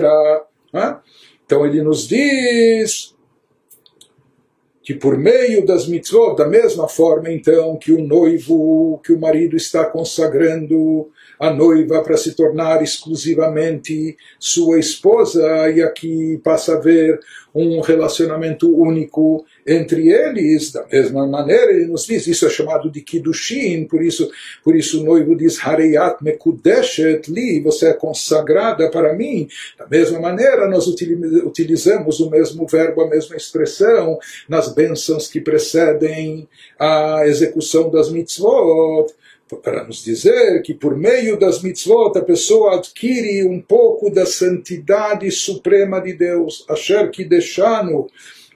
Né? 0.72 0.96
Então 1.44 1.66
ele 1.66 1.82
nos 1.82 2.06
diz 2.06 3.16
que 4.80 4.94
por 4.94 5.18
meio 5.18 5.66
das 5.66 5.88
mitzvot, 5.88 6.36
da 6.36 6.46
mesma 6.46 6.86
forma 6.86 7.32
então 7.32 7.76
que 7.76 7.92
o 7.92 8.04
noivo, 8.04 9.00
que 9.04 9.12
o 9.12 9.18
marido 9.18 9.56
está 9.56 9.84
consagrando 9.86 11.10
a 11.42 11.52
noiva 11.52 12.00
para 12.02 12.16
se 12.16 12.36
tornar 12.36 12.84
exclusivamente 12.84 14.16
sua 14.38 14.78
esposa, 14.78 15.68
e 15.70 15.82
aqui 15.82 16.40
passa 16.44 16.74
a 16.74 16.76
haver 16.76 17.18
um 17.52 17.80
relacionamento 17.80 18.72
único 18.72 19.44
entre 19.66 20.08
eles, 20.08 20.70
da 20.70 20.86
mesma 20.86 21.26
maneira, 21.26 21.72
ele 21.72 21.86
nos 21.86 22.06
diz, 22.06 22.28
isso 22.28 22.46
é 22.46 22.48
chamado 22.48 22.88
de 22.88 23.00
Kiddushin, 23.00 23.86
por 23.86 24.04
isso, 24.04 24.30
por 24.62 24.76
isso 24.76 25.00
o 25.00 25.04
noivo 25.04 25.34
diz, 25.34 25.58
Hareyat 25.60 26.22
Mekudeshet 26.22 27.28
Li, 27.28 27.60
você 27.60 27.88
é 27.88 27.92
consagrada 27.92 28.88
para 28.88 29.12
mim. 29.12 29.48
Da 29.76 29.88
mesma 29.88 30.20
maneira, 30.20 30.68
nós 30.68 30.86
utilizamos 30.86 32.20
o 32.20 32.30
mesmo 32.30 32.68
verbo, 32.68 33.02
a 33.02 33.10
mesma 33.10 33.34
expressão, 33.34 34.16
nas 34.48 34.72
bênçãos 34.72 35.26
que 35.26 35.40
precedem 35.40 36.48
a 36.78 37.26
execução 37.26 37.90
das 37.90 38.12
mitzvot 38.12 39.12
para 39.56 39.84
nos 39.84 40.04
dizer 40.04 40.62
que 40.62 40.74
por 40.74 40.96
meio 40.96 41.38
das 41.38 41.62
mitzvot 41.62 42.16
a 42.18 42.22
pessoa 42.22 42.76
adquire 42.76 43.46
um 43.46 43.60
pouco 43.60 44.10
da 44.10 44.26
santidade 44.26 45.30
suprema 45.30 46.00
de 46.00 46.12
Deus. 46.12 46.64
Asher 46.68 47.10
que 47.10 47.24
deixano 47.24 48.06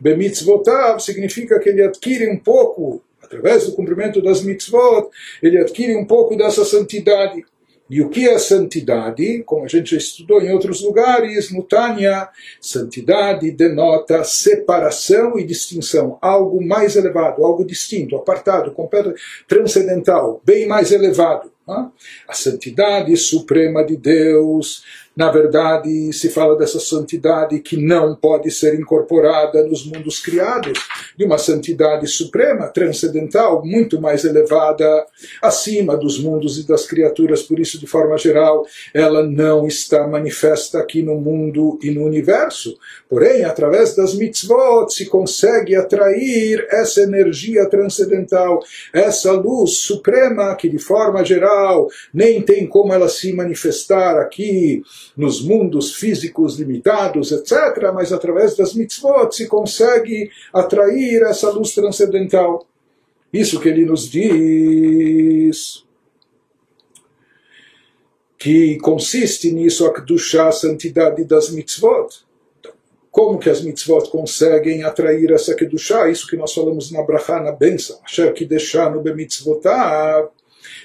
bemitzvotav 0.00 1.00
significa 1.00 1.58
que 1.58 1.68
ele 1.68 1.82
adquire 1.82 2.28
um 2.30 2.38
pouco, 2.38 3.02
através 3.22 3.66
do 3.66 3.72
cumprimento 3.72 4.22
das 4.22 4.42
mitzvot, 4.42 5.08
ele 5.42 5.58
adquire 5.58 5.96
um 5.96 6.04
pouco 6.04 6.36
dessa 6.36 6.64
santidade. 6.64 7.44
E 7.88 8.00
o 8.02 8.08
que 8.08 8.28
é 8.28 8.36
santidade? 8.38 9.44
Como 9.44 9.64
a 9.64 9.68
gente 9.68 9.92
já 9.92 9.96
estudou 9.96 10.42
em 10.42 10.50
outros 10.50 10.82
lugares, 10.82 11.52
no 11.52 11.62
Tânia, 11.62 12.28
santidade 12.60 13.50
denota 13.52 14.24
separação 14.24 15.38
e 15.38 15.44
distinção, 15.44 16.18
algo 16.20 16.64
mais 16.64 16.96
elevado, 16.96 17.44
algo 17.44 17.64
distinto, 17.64 18.16
apartado, 18.16 18.72
completo, 18.72 19.14
transcendental, 19.46 20.42
bem 20.44 20.66
mais 20.66 20.90
elevado. 20.90 21.52
A 21.66 22.32
santidade 22.32 23.16
suprema 23.16 23.84
de 23.84 23.96
Deus 23.96 24.84
na 25.16 25.30
verdade, 25.30 26.12
se 26.12 26.28
fala 26.28 26.58
dessa 26.58 26.78
santidade 26.78 27.58
que 27.60 27.78
não 27.78 28.14
pode 28.14 28.50
ser 28.50 28.78
incorporada 28.78 29.64
nos 29.64 29.86
mundos 29.86 30.20
criados, 30.20 30.78
de 31.16 31.24
uma 31.24 31.38
santidade 31.38 32.06
suprema, 32.06 32.68
transcendental, 32.68 33.64
muito 33.64 33.98
mais 33.98 34.26
elevada, 34.26 35.06
acima 35.40 35.96
dos 35.96 36.20
mundos 36.20 36.58
e 36.58 36.66
das 36.66 36.86
criaturas, 36.86 37.42
por 37.42 37.58
isso, 37.58 37.78
de 37.80 37.86
forma 37.86 38.18
geral, 38.18 38.66
ela 38.92 39.26
não 39.26 39.66
está 39.66 40.06
manifesta 40.06 40.80
aqui 40.80 41.02
no 41.02 41.14
mundo 41.14 41.78
e 41.82 41.90
no 41.90 42.04
universo. 42.04 42.76
Porém, 43.08 43.42
através 43.44 43.96
das 43.96 44.14
mitzvot 44.14 44.90
se 44.90 45.06
consegue 45.06 45.74
atrair 45.74 46.66
essa 46.70 47.00
energia 47.00 47.66
transcendental, 47.70 48.60
essa 48.92 49.32
luz 49.32 49.78
suprema 49.78 50.54
que, 50.56 50.68
de 50.68 50.78
forma 50.78 51.24
geral, 51.24 51.88
nem 52.12 52.42
tem 52.42 52.66
como 52.66 52.92
ela 52.92 53.08
se 53.08 53.32
manifestar 53.32 54.18
aqui 54.18 54.82
nos 55.16 55.42
mundos 55.42 55.94
físicos 55.94 56.58
limitados, 56.58 57.32
etc., 57.32 57.90
mas 57.94 58.12
através 58.12 58.56
das 58.56 58.74
mitzvot 58.74 59.32
se 59.32 59.46
consegue 59.46 60.30
atrair 60.52 61.22
essa 61.22 61.50
luz 61.50 61.74
transcendental. 61.74 62.66
Isso 63.32 63.58
que 63.58 63.68
ele 63.68 63.84
nos 63.84 64.10
diz 64.10 65.84
que 68.38 68.76
consiste 68.78 69.50
nisso 69.50 69.86
a 69.86 69.92
Kedushá, 69.92 70.48
a 70.48 70.52
santidade 70.52 71.24
das 71.24 71.50
mitzvot. 71.50 72.26
Como 73.10 73.38
que 73.38 73.48
as 73.48 73.62
mitzvot 73.62 74.10
conseguem 74.10 74.84
atrair 74.84 75.32
essa 75.32 75.54
Kedushá? 75.54 76.10
Isso 76.10 76.26
que 76.26 76.36
nós 76.36 76.52
falamos 76.52 76.92
na 76.92 77.02
Brachá, 77.02 77.40
na 77.40 77.50
benção. 77.50 77.98
Asher 78.04 78.32
Kideshá 78.34 78.90
no 78.90 79.00
Bemitzvotav. 79.00 80.28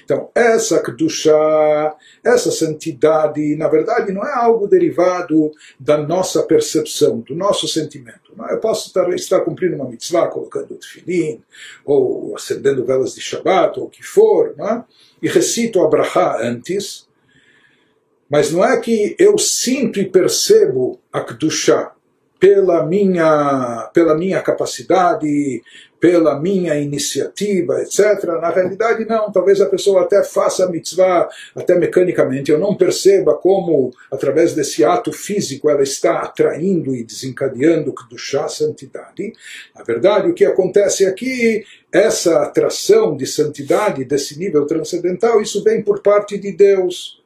Então, 0.04 0.30
essa 0.34 0.82
Kedushá, 0.82 1.96
essa 2.24 2.50
santidade, 2.50 3.56
na 3.56 3.68
verdade, 3.68 4.12
não 4.12 4.24
é 4.26 4.32
algo 4.34 4.66
derivado 4.66 5.50
da 5.78 5.96
nossa 5.96 6.42
percepção, 6.42 7.20
do 7.20 7.34
nosso 7.34 7.66
sentimento. 7.68 8.32
Eu 8.50 8.58
posso 8.58 8.88
estar, 8.88 9.08
estar 9.10 9.40
cumprindo 9.40 9.76
uma 9.76 9.88
mitzvah, 9.88 10.28
colocando 10.28 10.74
tefilim, 10.74 11.42
ou 11.84 12.34
acendendo 12.36 12.84
velas 12.84 13.14
de 13.14 13.20
Shabbat, 13.20 13.78
ou 13.78 13.86
o 13.86 13.90
que 13.90 14.02
for, 14.02 14.54
não? 14.56 14.84
e 15.22 15.28
recito 15.28 15.80
a 15.80 15.88
Brachá 15.88 16.38
antes, 16.42 17.06
mas 18.28 18.50
não 18.50 18.64
é 18.64 18.80
que 18.80 19.14
eu 19.18 19.38
sinto 19.38 20.00
e 20.00 20.08
percebo 20.08 20.98
a 21.12 21.20
Kedushá 21.20 21.92
pela 22.40 22.84
minha, 22.84 23.88
pela 23.94 24.16
minha 24.16 24.42
capacidade, 24.42 25.62
pela 26.02 26.36
minha 26.36 26.74
iniciativa, 26.74 27.80
etc. 27.80 28.24
Na 28.40 28.50
realidade, 28.50 29.04
não. 29.04 29.30
Talvez 29.30 29.60
a 29.60 29.66
pessoa 29.66 30.02
até 30.02 30.24
faça 30.24 30.64
a 30.64 30.68
mitzvah, 30.68 31.28
até 31.54 31.76
mecanicamente. 31.76 32.50
Eu 32.50 32.58
não 32.58 32.74
perceba 32.74 33.34
como, 33.34 33.94
através 34.10 34.52
desse 34.52 34.84
ato 34.84 35.12
físico, 35.12 35.70
ela 35.70 35.84
está 35.84 36.18
atraindo 36.18 36.92
e 36.92 37.04
desencadeando 37.04 37.94
do 38.10 38.18
chá 38.18 38.48
santidade. 38.48 39.32
Na 39.72 39.84
verdade, 39.84 40.28
o 40.28 40.34
que 40.34 40.44
acontece 40.44 41.06
aqui, 41.06 41.64
essa 41.92 42.42
atração 42.42 43.16
de 43.16 43.24
santidade 43.24 44.04
desse 44.04 44.36
nível 44.36 44.66
transcendental, 44.66 45.40
isso 45.40 45.62
vem 45.62 45.84
por 45.84 46.02
parte 46.02 46.36
de 46.36 46.50
Deus 46.50 47.21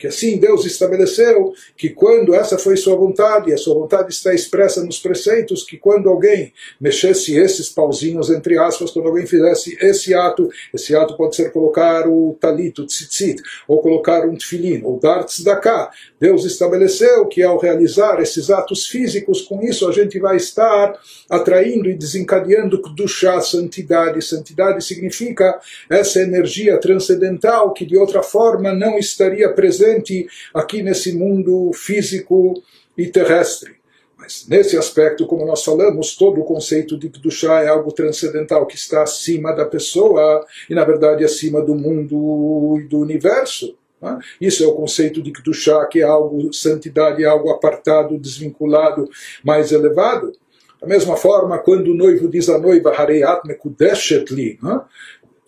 que 0.00 0.06
assim 0.06 0.38
Deus 0.38 0.64
estabeleceu 0.64 1.52
que 1.76 1.90
quando 1.90 2.34
essa 2.34 2.56
foi 2.56 2.74
sua 2.78 2.96
vontade, 2.96 3.50
e 3.50 3.52
a 3.52 3.58
sua 3.58 3.74
vontade 3.74 4.10
está 4.10 4.32
expressa 4.32 4.82
nos 4.82 4.98
preceitos, 4.98 5.62
que 5.62 5.76
quando 5.76 6.08
alguém 6.08 6.54
mexesse 6.80 7.36
esses 7.36 7.68
pauzinhos 7.68 8.30
entre 8.30 8.58
aspas, 8.58 8.90
quando 8.90 9.08
alguém 9.08 9.26
fizesse 9.26 9.76
esse 9.78 10.14
ato, 10.14 10.48
esse 10.72 10.96
ato 10.96 11.18
pode 11.18 11.36
ser 11.36 11.52
colocar 11.52 12.08
o 12.08 12.34
talito, 12.40 12.82
o 12.82 12.86
tzitzit, 12.86 13.42
ou 13.68 13.82
colocar 13.82 14.26
um 14.26 14.34
tefilin, 14.34 14.80
ou 14.84 14.98
dar 14.98 15.24
tzedakah. 15.24 15.90
Deus 16.18 16.46
estabeleceu 16.46 17.26
que 17.26 17.42
ao 17.42 17.58
realizar 17.58 18.22
esses 18.22 18.48
atos 18.48 18.86
físicos, 18.86 19.42
com 19.42 19.62
isso 19.62 19.86
a 19.86 19.92
gente 19.92 20.18
vai 20.18 20.38
estar 20.38 20.98
atraindo 21.28 21.90
e 21.90 21.94
desencadeando 21.94 22.80
chá 23.06 23.38
santidade. 23.42 24.24
Santidade 24.24 24.82
significa 24.82 25.60
essa 25.90 26.20
energia 26.20 26.78
transcendental 26.78 27.74
que 27.74 27.84
de 27.84 27.98
outra 27.98 28.22
forma 28.22 28.72
não 28.72 28.98
estaria 28.98 29.52
presente 29.52 29.89
presente 29.90 30.28
aqui 30.54 30.82
nesse 30.82 31.12
mundo 31.16 31.72
físico 31.74 32.62
e 32.96 33.06
terrestre. 33.06 33.80
Mas 34.16 34.46
nesse 34.48 34.76
aspecto, 34.76 35.26
como 35.26 35.46
nós 35.46 35.64
falamos, 35.64 36.14
todo 36.14 36.40
o 36.40 36.44
conceito 36.44 36.98
de 36.98 37.08
Kedushá 37.08 37.62
é 37.62 37.68
algo 37.68 37.90
transcendental 37.90 38.66
que 38.66 38.76
está 38.76 39.02
acima 39.02 39.52
da 39.52 39.64
pessoa 39.64 40.44
e, 40.68 40.74
na 40.74 40.84
verdade, 40.84 41.24
acima 41.24 41.62
do 41.62 41.74
mundo 41.74 42.78
e 42.78 42.84
do 42.84 42.98
universo. 42.98 43.76
Né? 44.00 44.18
Isso 44.40 44.62
é 44.62 44.66
o 44.66 44.74
conceito 44.74 45.22
de 45.22 45.32
Kedushá, 45.32 45.86
que 45.86 46.00
é 46.00 46.04
algo, 46.04 46.52
santidade, 46.52 47.24
algo 47.24 47.50
apartado, 47.50 48.18
desvinculado, 48.18 49.08
mais 49.42 49.72
elevado. 49.72 50.32
Da 50.80 50.86
mesma 50.86 51.16
forma, 51.16 51.58
quando 51.58 51.88
o 51.88 51.94
noivo 51.94 52.28
diz 52.28 52.48
à 52.48 52.58
noiva, 52.58 52.90
Harei 52.90 53.22
Atme 53.22 53.56
Li, 54.30 54.58
né? 54.62 54.80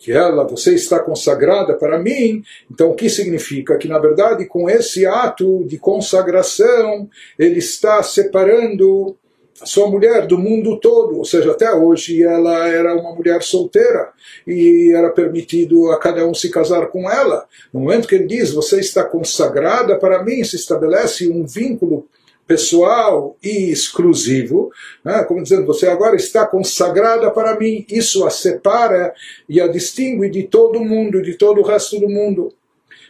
Que 0.03 0.11
ela, 0.11 0.43
você 0.43 0.75
está 0.75 0.99
consagrada 0.99 1.75
para 1.75 1.97
mim, 1.97 2.43
então 2.69 2.91
o 2.91 2.93
que 2.93 3.09
significa? 3.09 3.77
Que 3.77 3.87
na 3.87 3.97
verdade 3.97 4.45
com 4.45 4.69
esse 4.69 5.05
ato 5.05 5.63
de 5.63 5.77
consagração 5.77 7.09
ele 7.39 7.59
está 7.59 8.03
separando 8.03 9.15
a 9.61 9.65
sua 9.65 9.89
mulher 9.89 10.27
do 10.27 10.37
mundo 10.37 10.77
todo, 10.77 11.19
ou 11.19 11.23
seja, 11.23 11.51
até 11.51 11.71
hoje 11.71 12.21
ela 12.21 12.67
era 12.67 12.93
uma 12.93 13.15
mulher 13.15 13.41
solteira 13.41 14.09
e 14.45 14.91
era 14.93 15.09
permitido 15.09 15.89
a 15.89 15.97
cada 15.97 16.27
um 16.27 16.33
se 16.33 16.49
casar 16.49 16.87
com 16.87 17.09
ela. 17.09 17.45
No 17.71 17.79
momento 17.79 18.05
que 18.05 18.15
ele 18.15 18.27
diz, 18.27 18.51
você 18.51 18.81
está 18.81 19.05
consagrada 19.05 19.97
para 19.97 20.21
mim, 20.21 20.43
se 20.43 20.57
estabelece 20.57 21.29
um 21.29 21.45
vínculo 21.45 22.05
pessoal 22.45 23.37
e 23.41 23.71
exclusivo, 23.71 24.71
né? 25.03 25.23
como 25.23 25.41
dizendo, 25.41 25.65
você 25.65 25.87
agora 25.87 26.15
está 26.15 26.45
consagrada 26.45 27.31
para 27.31 27.57
mim, 27.57 27.85
isso 27.89 28.25
a 28.25 28.29
separa 28.29 29.13
e 29.47 29.61
a 29.61 29.67
distingue 29.67 30.29
de 30.29 30.43
todo 30.43 30.83
mundo, 30.83 31.21
de 31.21 31.35
todo 31.35 31.61
o 31.61 31.63
resto 31.63 31.99
do 31.99 32.09
mundo. 32.09 32.53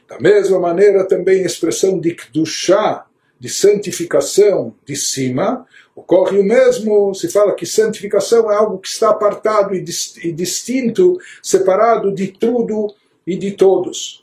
Da 0.07 0.19
mesma 0.19 0.59
maneira, 0.59 1.07
também 1.07 1.43
a 1.43 1.47
expressão 1.47 1.99
de 1.99 2.13
Kdushá, 2.13 3.05
de 3.39 3.49
santificação 3.49 4.75
de 4.85 4.95
cima, 4.95 5.65
ocorre 5.95 6.37
o 6.39 6.43
mesmo, 6.43 7.13
se 7.13 7.29
fala 7.29 7.55
que 7.55 7.65
santificação 7.65 8.51
é 8.51 8.55
algo 8.55 8.79
que 8.79 8.87
está 8.87 9.09
apartado 9.09 9.73
e 9.75 9.81
distinto, 10.31 11.17
separado 11.41 12.13
de 12.13 12.27
tudo 12.27 12.93
e 13.25 13.35
de 13.35 13.51
todos. 13.51 14.22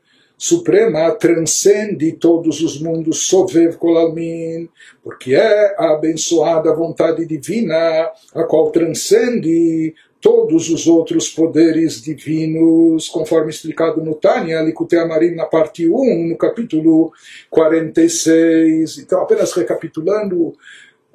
suprema 0.41 1.11
transcende 1.11 2.13
todos 2.13 2.61
os 2.61 2.81
mundos, 2.81 3.27
Sovev 3.27 3.77
Kolalmin, 3.77 4.67
porque 5.03 5.35
é 5.35 5.75
a 5.77 5.93
abençoada 5.93 6.73
vontade 6.73 7.27
divina, 7.27 8.11
a 8.33 8.43
qual 8.45 8.71
transcende 8.71 9.93
todos 10.19 10.71
os 10.71 10.87
outros 10.87 11.29
poderes 11.29 12.01
divinos, 12.01 13.07
conforme 13.07 13.51
explicado 13.51 14.03
no 14.03 14.15
Tânia, 14.15 14.63
Likutei 14.63 14.97
Amarim, 14.97 15.35
na 15.35 15.45
parte 15.45 15.87
1, 15.87 16.29
no 16.29 16.37
capítulo 16.37 17.11
46. 17.51 18.97
Então, 18.97 19.21
apenas 19.21 19.53
recapitulando 19.53 20.55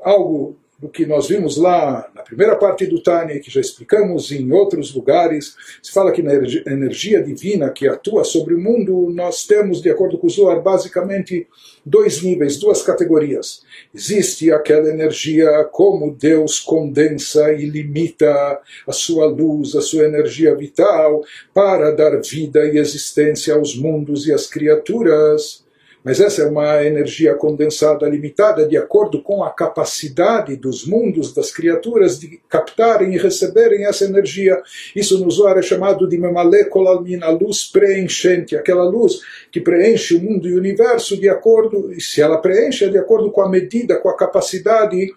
algo 0.05 0.57
do 0.79 0.89
que 0.89 1.07
nós 1.07 1.29
vimos 1.29 1.57
lá 1.57 2.09
na 2.15 2.23
primeira 2.23 2.55
parte 2.55 2.87
do 2.87 3.03
Tânia, 3.03 3.41
que 3.41 3.51
já 3.51 3.61
explicamos 3.61 4.31
em 4.31 4.53
outros 4.53 4.95
lugares, 4.95 5.57
se 5.83 5.91
fala 5.91 6.13
que 6.13 6.23
na 6.23 6.35
energia 6.35 7.23
divina 7.23 7.71
que 7.71 7.89
atua 7.89 8.25
sobre 8.25 8.55
o 8.55 8.61
mundo, 8.61 9.11
nós 9.11 9.47
temos, 9.47 9.81
de 9.81 9.91
acordo 9.91 10.19
com 10.19 10.27
o 10.27 10.31
Zohar, 10.31 10.61
basicamente 10.63 11.47
dois 11.85 12.23
níveis, 12.23 12.59
duas 12.59 12.83
categorias. 12.83 13.63
Existe 13.95 14.53
aquela 14.53 14.89
energia 14.89 15.65
como 15.73 16.15
Deus 16.15 16.61
condensa 16.61 17.53
e 17.53 17.65
limita 17.65 18.61
a 18.87 18.93
sua 18.93 19.27
luz, 19.27 19.75
a 19.75 19.81
sua 19.81 20.05
energia 20.05 20.55
vital, 20.55 21.23
para 21.55 21.91
dar 21.91 22.21
vida 22.21 22.67
e 22.67 22.79
existência 22.79 23.55
aos 23.55 23.75
mundos 23.75 24.27
e 24.27 24.33
às 24.33 24.47
criaturas 24.47 25.66
mas 26.07 26.21
essa 26.21 26.43
é 26.43 26.47
uma 26.47 26.85
energia 26.85 27.35
condensada 27.35 28.09
limitada 28.09 28.65
de 28.65 28.77
acordo 28.77 29.21
com 29.21 29.43
a 29.43 29.51
capacidade 29.51 30.55
dos 30.55 30.87
mundos, 30.87 31.35
das 31.35 31.51
criaturas, 31.51 32.21
de 32.21 32.41
captarem 32.49 33.13
e 33.13 33.19
receberem 33.19 33.85
essa 33.85 34.05
energia. 34.05 34.63
Isso 34.95 35.19
no 35.19 35.29
Zohar 35.29 35.59
é 35.59 35.63
chamado 35.63 36.09
de 36.09 36.17
Memale 36.17 36.67
Kolalmin, 36.67 37.25
a 37.25 37.31
luz 37.31 37.65
preenchente, 37.65 38.55
aquela 38.55 38.85
luz 38.85 39.19
que 39.51 39.61
preenche 39.61 40.15
o 40.15 40.23
mundo 40.23 40.49
e 40.49 40.55
o 40.55 40.59
universo 40.59 41.21
de 41.21 41.29
acordo, 41.29 41.93
e 41.93 42.01
se 42.01 42.23
ela 42.23 42.39
preenche, 42.39 42.85
é 42.85 42.89
de 42.89 42.99
acordo 42.99 43.33
com 43.33 43.41
a 43.41 43.49
medida, 43.49 43.97
com 43.97 44.09
a 44.09 44.17
capacidade 44.17 45.13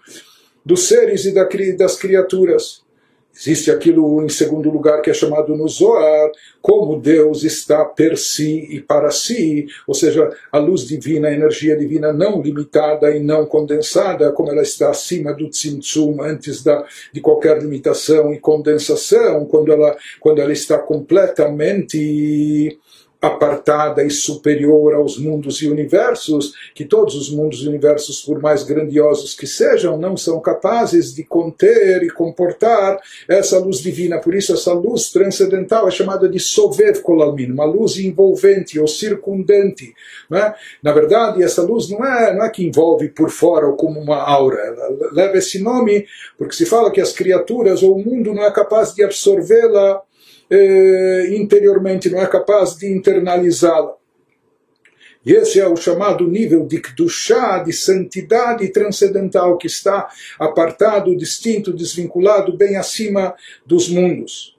dos 0.66 0.88
seres 0.88 1.24
e 1.24 1.32
das 1.76 1.96
criaturas. 1.96 2.82
Existe 3.34 3.70
aquilo 3.70 4.22
em 4.22 4.28
segundo 4.28 4.70
lugar 4.70 5.00
que 5.00 5.08
é 5.08 5.14
chamado 5.14 5.56
no 5.56 5.66
Zohar, 5.68 6.30
como 6.60 7.00
Deus 7.00 7.42
está 7.42 7.84
per 7.84 8.18
si 8.18 8.66
e 8.70 8.80
para 8.80 9.10
si, 9.10 9.66
ou 9.86 9.94
seja, 9.94 10.30
a 10.52 10.58
luz 10.58 10.86
divina, 10.86 11.28
a 11.28 11.32
energia 11.32 11.76
divina 11.76 12.12
não 12.12 12.42
limitada 12.42 13.16
e 13.16 13.20
não 13.20 13.46
condensada, 13.46 14.32
como 14.32 14.50
ela 14.50 14.62
está 14.62 14.90
acima 14.90 15.32
do 15.32 15.48
Tzimtzum, 15.48 16.20
antes 16.20 16.62
da, 16.62 16.84
de 17.12 17.20
qualquer 17.20 17.62
limitação 17.62 18.34
e 18.34 18.38
condensação, 18.38 19.46
quando 19.46 19.72
ela, 19.72 19.96
quando 20.18 20.40
ela 20.40 20.52
está 20.52 20.78
completamente 20.78 22.78
apartada 23.20 24.02
e 24.02 24.10
superior 24.10 24.94
aos 24.94 25.18
mundos 25.18 25.60
e 25.60 25.68
universos, 25.68 26.54
que 26.74 26.84
todos 26.84 27.14
os 27.14 27.30
mundos 27.30 27.62
e 27.62 27.68
universos, 27.68 28.22
por 28.22 28.40
mais 28.40 28.62
grandiosos 28.62 29.34
que 29.34 29.46
sejam, 29.46 29.98
não 29.98 30.16
são 30.16 30.40
capazes 30.40 31.14
de 31.14 31.22
conter 31.24 32.02
e 32.02 32.10
comportar 32.10 32.98
essa 33.28 33.58
luz 33.58 33.80
divina. 33.80 34.18
Por 34.18 34.34
isso, 34.34 34.54
essa 34.54 34.72
luz 34.72 35.10
transcendental 35.10 35.86
é 35.86 35.90
chamada 35.90 36.28
de 36.28 36.38
Sovev 36.38 37.00
Kolalmin, 37.02 37.52
uma 37.52 37.64
luz 37.64 37.98
envolvente 37.98 38.78
ou 38.80 38.88
circundante. 38.88 39.92
Né? 40.30 40.54
Na 40.82 40.92
verdade, 40.92 41.42
essa 41.42 41.62
luz 41.62 41.90
não 41.90 42.04
é, 42.04 42.34
não 42.34 42.44
é 42.44 42.48
que 42.48 42.64
envolve 42.64 43.08
por 43.08 43.30
fora 43.30 43.66
ou 43.66 43.76
como 43.76 44.00
uma 44.00 44.16
aura, 44.16 44.58
ela 44.58 45.10
leva 45.12 45.36
esse 45.36 45.62
nome 45.62 46.06
porque 46.38 46.54
se 46.54 46.64
fala 46.64 46.90
que 46.90 47.00
as 47.00 47.12
criaturas 47.12 47.82
ou 47.82 47.96
o 47.96 48.04
mundo 48.04 48.32
não 48.32 48.44
é 48.44 48.50
capaz 48.50 48.94
de 48.94 49.02
absorvê-la 49.02 50.02
eh, 50.50 51.34
interiormente, 51.36 52.10
não 52.10 52.20
é 52.20 52.26
capaz 52.26 52.76
de 52.76 52.90
internalizá-la. 52.90 53.94
E 55.24 55.32
esse 55.32 55.60
é 55.60 55.68
o 55.68 55.76
chamado 55.76 56.26
nível 56.26 56.66
de 56.66 56.80
Kdushá, 56.80 57.58
de 57.58 57.72
santidade 57.72 58.66
transcendental, 58.68 59.58
que 59.58 59.66
está 59.66 60.08
apartado, 60.38 61.14
distinto, 61.14 61.72
desvinculado, 61.72 62.56
bem 62.56 62.76
acima 62.76 63.34
dos 63.66 63.88
mundos. 63.88 64.56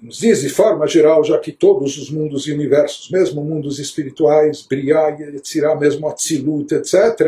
Nos 0.00 0.20
diz 0.20 0.42
de 0.42 0.48
forma 0.48 0.86
geral, 0.86 1.24
já 1.24 1.36
que 1.38 1.50
todos 1.50 1.98
os 1.98 2.08
mundos 2.08 2.46
e 2.46 2.52
universos, 2.52 3.10
mesmo 3.10 3.42
mundos 3.42 3.80
espirituais, 3.80 4.62
Briá, 4.62 5.08
Yetzirah, 5.08 5.74
mesmo 5.74 6.08
Atzilut, 6.08 6.72
etc., 6.72 7.18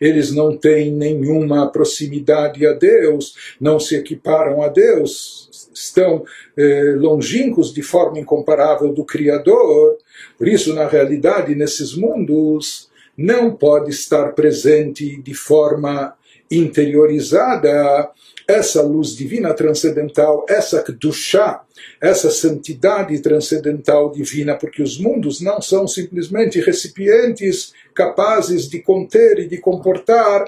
eles 0.00 0.30
não 0.30 0.56
têm 0.56 0.92
nenhuma 0.92 1.68
proximidade 1.72 2.64
a 2.64 2.72
Deus, 2.72 3.34
não 3.60 3.80
se 3.80 3.96
equiparam 3.96 4.62
a 4.62 4.68
Deus, 4.68 5.48
estão 5.84 6.24
eh, 6.56 6.94
longínquos 6.96 7.72
de 7.72 7.82
forma 7.82 8.18
incomparável 8.18 8.92
do 8.92 9.04
Criador. 9.04 9.98
Por 10.38 10.48
isso, 10.48 10.74
na 10.74 10.86
realidade, 10.86 11.54
nesses 11.54 11.94
mundos, 11.94 12.90
não 13.16 13.54
pode 13.54 13.90
estar 13.90 14.32
presente 14.32 15.20
de 15.20 15.34
forma 15.34 16.14
interiorizada 16.50 18.10
essa 18.46 18.82
luz 18.82 19.16
divina 19.16 19.54
transcendental, 19.54 20.44
essa 20.48 20.82
Kedushá, 20.82 21.62
essa 22.00 22.30
santidade 22.30 23.18
transcendental 23.20 24.10
divina, 24.10 24.56
porque 24.56 24.82
os 24.82 24.98
mundos 24.98 25.40
não 25.40 25.60
são 25.62 25.86
simplesmente 25.86 26.60
recipientes 26.60 27.72
capazes 27.94 28.68
de 28.68 28.80
conter 28.80 29.38
e 29.40 29.48
de 29.48 29.58
comportar 29.58 30.44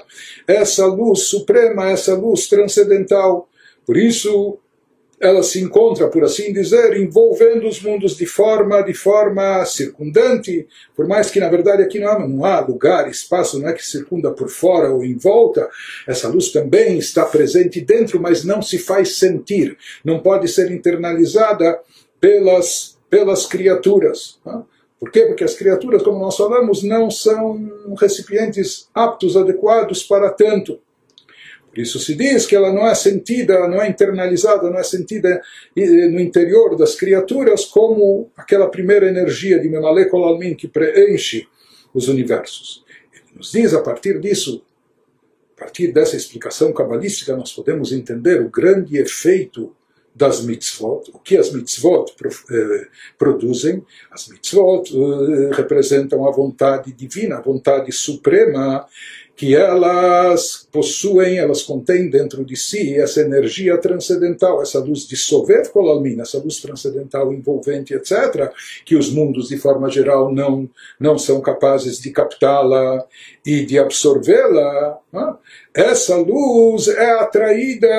essa 0.47 0.85
luz 0.85 1.21
suprema, 1.21 1.89
essa 1.89 2.13
luz 2.13 2.47
transcendental. 2.47 3.47
Por 3.85 3.97
isso, 3.97 4.57
ela 5.19 5.41
se 5.43 5.61
encontra, 5.61 6.07
por 6.09 6.23
assim 6.23 6.51
dizer, 6.51 6.97
envolvendo 6.97 7.67
os 7.67 7.81
mundos 7.81 8.17
de 8.17 8.25
forma 8.25 8.81
de 8.81 8.93
forma 8.93 9.63
circundante, 9.65 10.67
por 10.95 11.07
mais 11.07 11.31
que 11.31 11.39
na 11.39 11.49
verdade 11.49 11.81
aqui 11.81 11.99
não 11.99 12.09
há, 12.09 12.19
não 12.19 12.45
há 12.45 12.59
lugar, 12.59 13.09
espaço, 13.09 13.59
não 13.59 13.69
é 13.69 13.73
que 13.73 13.85
circunda 13.85 14.31
por 14.31 14.49
fora 14.49 14.91
ou 14.91 15.05
em 15.05 15.15
volta, 15.15 15.69
essa 16.05 16.27
luz 16.27 16.51
também 16.51 16.97
está 16.97 17.25
presente 17.25 17.79
dentro, 17.79 18.19
mas 18.19 18.43
não 18.43 18.61
se 18.61 18.77
faz 18.77 19.17
sentir, 19.17 19.77
não 20.03 20.19
pode 20.19 20.47
ser 20.49 20.69
internalizada 20.71 21.79
pelas, 22.19 22.97
pelas 23.09 23.45
criaturas. 23.45 24.39
Tá? 24.43 24.63
Por 24.99 25.11
quê? 25.11 25.21
Porque 25.27 25.43
as 25.43 25.55
criaturas, 25.55 26.01
como 26.01 26.19
nós 26.19 26.35
falamos, 26.35 26.83
não 26.83 27.11
são 27.11 27.95
recipientes 27.99 28.89
aptos, 28.93 29.37
adequados 29.37 30.03
para 30.03 30.29
tanto. 30.29 30.79
Isso 31.81 31.99
se 31.99 32.15
diz 32.15 32.45
que 32.45 32.55
ela 32.55 32.71
não 32.71 32.87
é 32.87 32.95
sentida, 32.95 33.67
não 33.67 33.81
é 33.81 33.89
internalizada, 33.89 34.69
não 34.69 34.79
é 34.79 34.83
sentida 34.83 35.41
no 35.75 36.19
interior 36.19 36.75
das 36.75 36.95
criaturas 36.95 37.65
como 37.65 38.31
aquela 38.35 38.69
primeira 38.69 39.07
energia 39.07 39.59
de 39.59 39.69
Memalekol 39.69 40.25
Almin 40.25 40.55
que 40.55 40.67
preenche 40.67 41.47
os 41.93 42.07
universos. 42.07 42.83
Ele 43.13 43.37
nos 43.37 43.51
diz 43.51 43.73
a 43.73 43.81
partir 43.81 44.19
disso, 44.19 44.63
a 45.55 45.59
partir 45.59 45.91
dessa 45.91 46.15
explicação 46.15 46.73
cabalística, 46.73 47.35
nós 47.35 47.53
podemos 47.53 47.91
entender 47.91 48.41
o 48.41 48.49
grande 48.49 48.97
efeito 48.97 49.73
das 50.15 50.41
mitzvot, 50.45 51.11
o 51.13 51.19
que 51.19 51.35
as 51.35 51.51
mitzvot 51.51 52.05
eh, 52.49 52.87
produzem. 53.17 53.83
As 54.09 54.29
mitzvot 54.29 54.89
eh, 54.89 55.53
representam 55.53 56.25
a 56.25 56.31
vontade 56.31 56.93
divina, 56.93 57.37
a 57.37 57.41
vontade 57.41 57.91
suprema, 57.91 58.87
que 59.35 59.53
elas 59.53 60.67
possuem, 60.71 61.37
elas 61.37 61.61
contêm 61.61 62.09
dentro 62.09 62.45
de 62.45 62.55
si 62.55 62.95
essa 62.95 63.19
energia 63.19 63.77
transcendental, 63.77 64.61
essa 64.61 64.79
luz 64.79 65.05
de 65.07 65.17
Sovet 65.17 65.69
Kolalmin, 65.69 66.21
essa 66.21 66.37
luz 66.37 66.61
transcendental 66.61 67.33
envolvente, 67.33 67.93
etc., 67.93 68.49
que 68.85 68.95
os 68.95 69.11
mundos, 69.11 69.49
de 69.49 69.57
forma 69.57 69.89
geral, 69.89 70.33
não, 70.33 70.69
não 70.97 71.17
são 71.17 71.41
capazes 71.41 71.99
de 71.99 72.11
captá-la 72.11 73.05
e 73.45 73.65
de 73.65 73.77
absorvê-la. 73.77 74.99
Né? 75.11 75.33
Essa 75.73 76.15
luz 76.15 76.87
é 76.87 77.11
atraída 77.19 77.89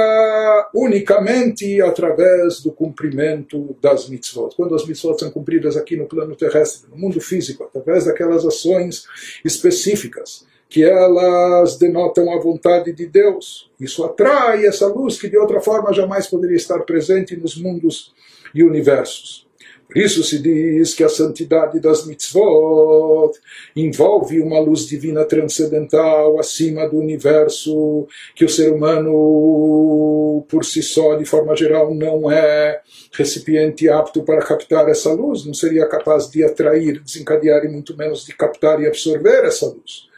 unicamente 0.75 1.83
através 1.83 2.63
do 2.63 2.73
cumprimento 2.73 3.77
das 3.83 4.09
mitzvot. 4.09 4.57
Quando 4.57 4.75
as 4.75 4.87
mitzvot 4.87 5.19
são 5.19 5.31
cumpridas 5.31 5.77
aqui 5.77 5.97
no 5.97 6.07
plano 6.07 6.35
terrestre, 6.35 6.89
no 6.91 6.97
mundo 6.97 7.21
físico, 7.21 7.65
através 7.65 8.07
daquelas 8.07 8.47
ações 8.47 9.05
específicas 9.45 10.47
que 10.69 10.85
elas 10.85 11.79
denotam 11.79 12.33
a 12.33 12.41
vontade 12.41 12.93
de 12.93 13.07
Deus. 13.07 13.71
Isso 13.79 14.05
atrai 14.05 14.67
essa 14.67 14.87
luz 14.87 15.19
que 15.21 15.29
de 15.29 15.37
outra 15.37 15.61
forma 15.61 15.93
jamais 15.93 16.27
poderia 16.27 16.57
estar 16.57 16.81
presente 16.81 17.37
nos 17.37 17.57
mundos 17.57 18.15
e 18.55 18.63
universos. 18.63 19.47
Por 19.87 19.99
isso 19.99 20.25
se 20.25 20.41
diz 20.41 20.95
que 20.95 21.05
a 21.05 21.09
santidade 21.09 21.79
das 21.79 22.05
mitzvot 22.07 23.33
envolve 23.75 24.41
uma 24.41 24.59
luz 24.59 24.87
divina 24.87 25.25
transcendental 25.25 26.41
acima 26.41 26.89
do 26.89 26.99
universo, 26.99 28.07
que 28.35 28.45
o 28.45 28.49
ser 28.49 28.73
humano, 28.73 30.45
por 30.49 30.65
si 30.65 30.83
só, 30.83 31.15
de 31.15 31.25
forma 31.25 31.55
geral, 31.55 31.95
não 31.95 32.29
é 32.31 32.81
recipiente 33.13 33.89
apto 33.89 34.25
para 34.25 34.45
captar 34.45 34.89
essa 34.89 35.13
luz, 35.13 35.47
não 35.47 35.55
seria 35.55 35.87
capaz 35.87 36.29
de 36.29 36.43
atrair, 36.43 37.01
desencadear 37.01 37.65
e 37.65 37.69
muito 37.69 37.97
menos 37.97 38.27
de 38.27 38.35
captar 38.35 38.83
e 38.83 38.89
absorver 38.89 39.45
essa 39.45 39.67
luz. 39.67 40.09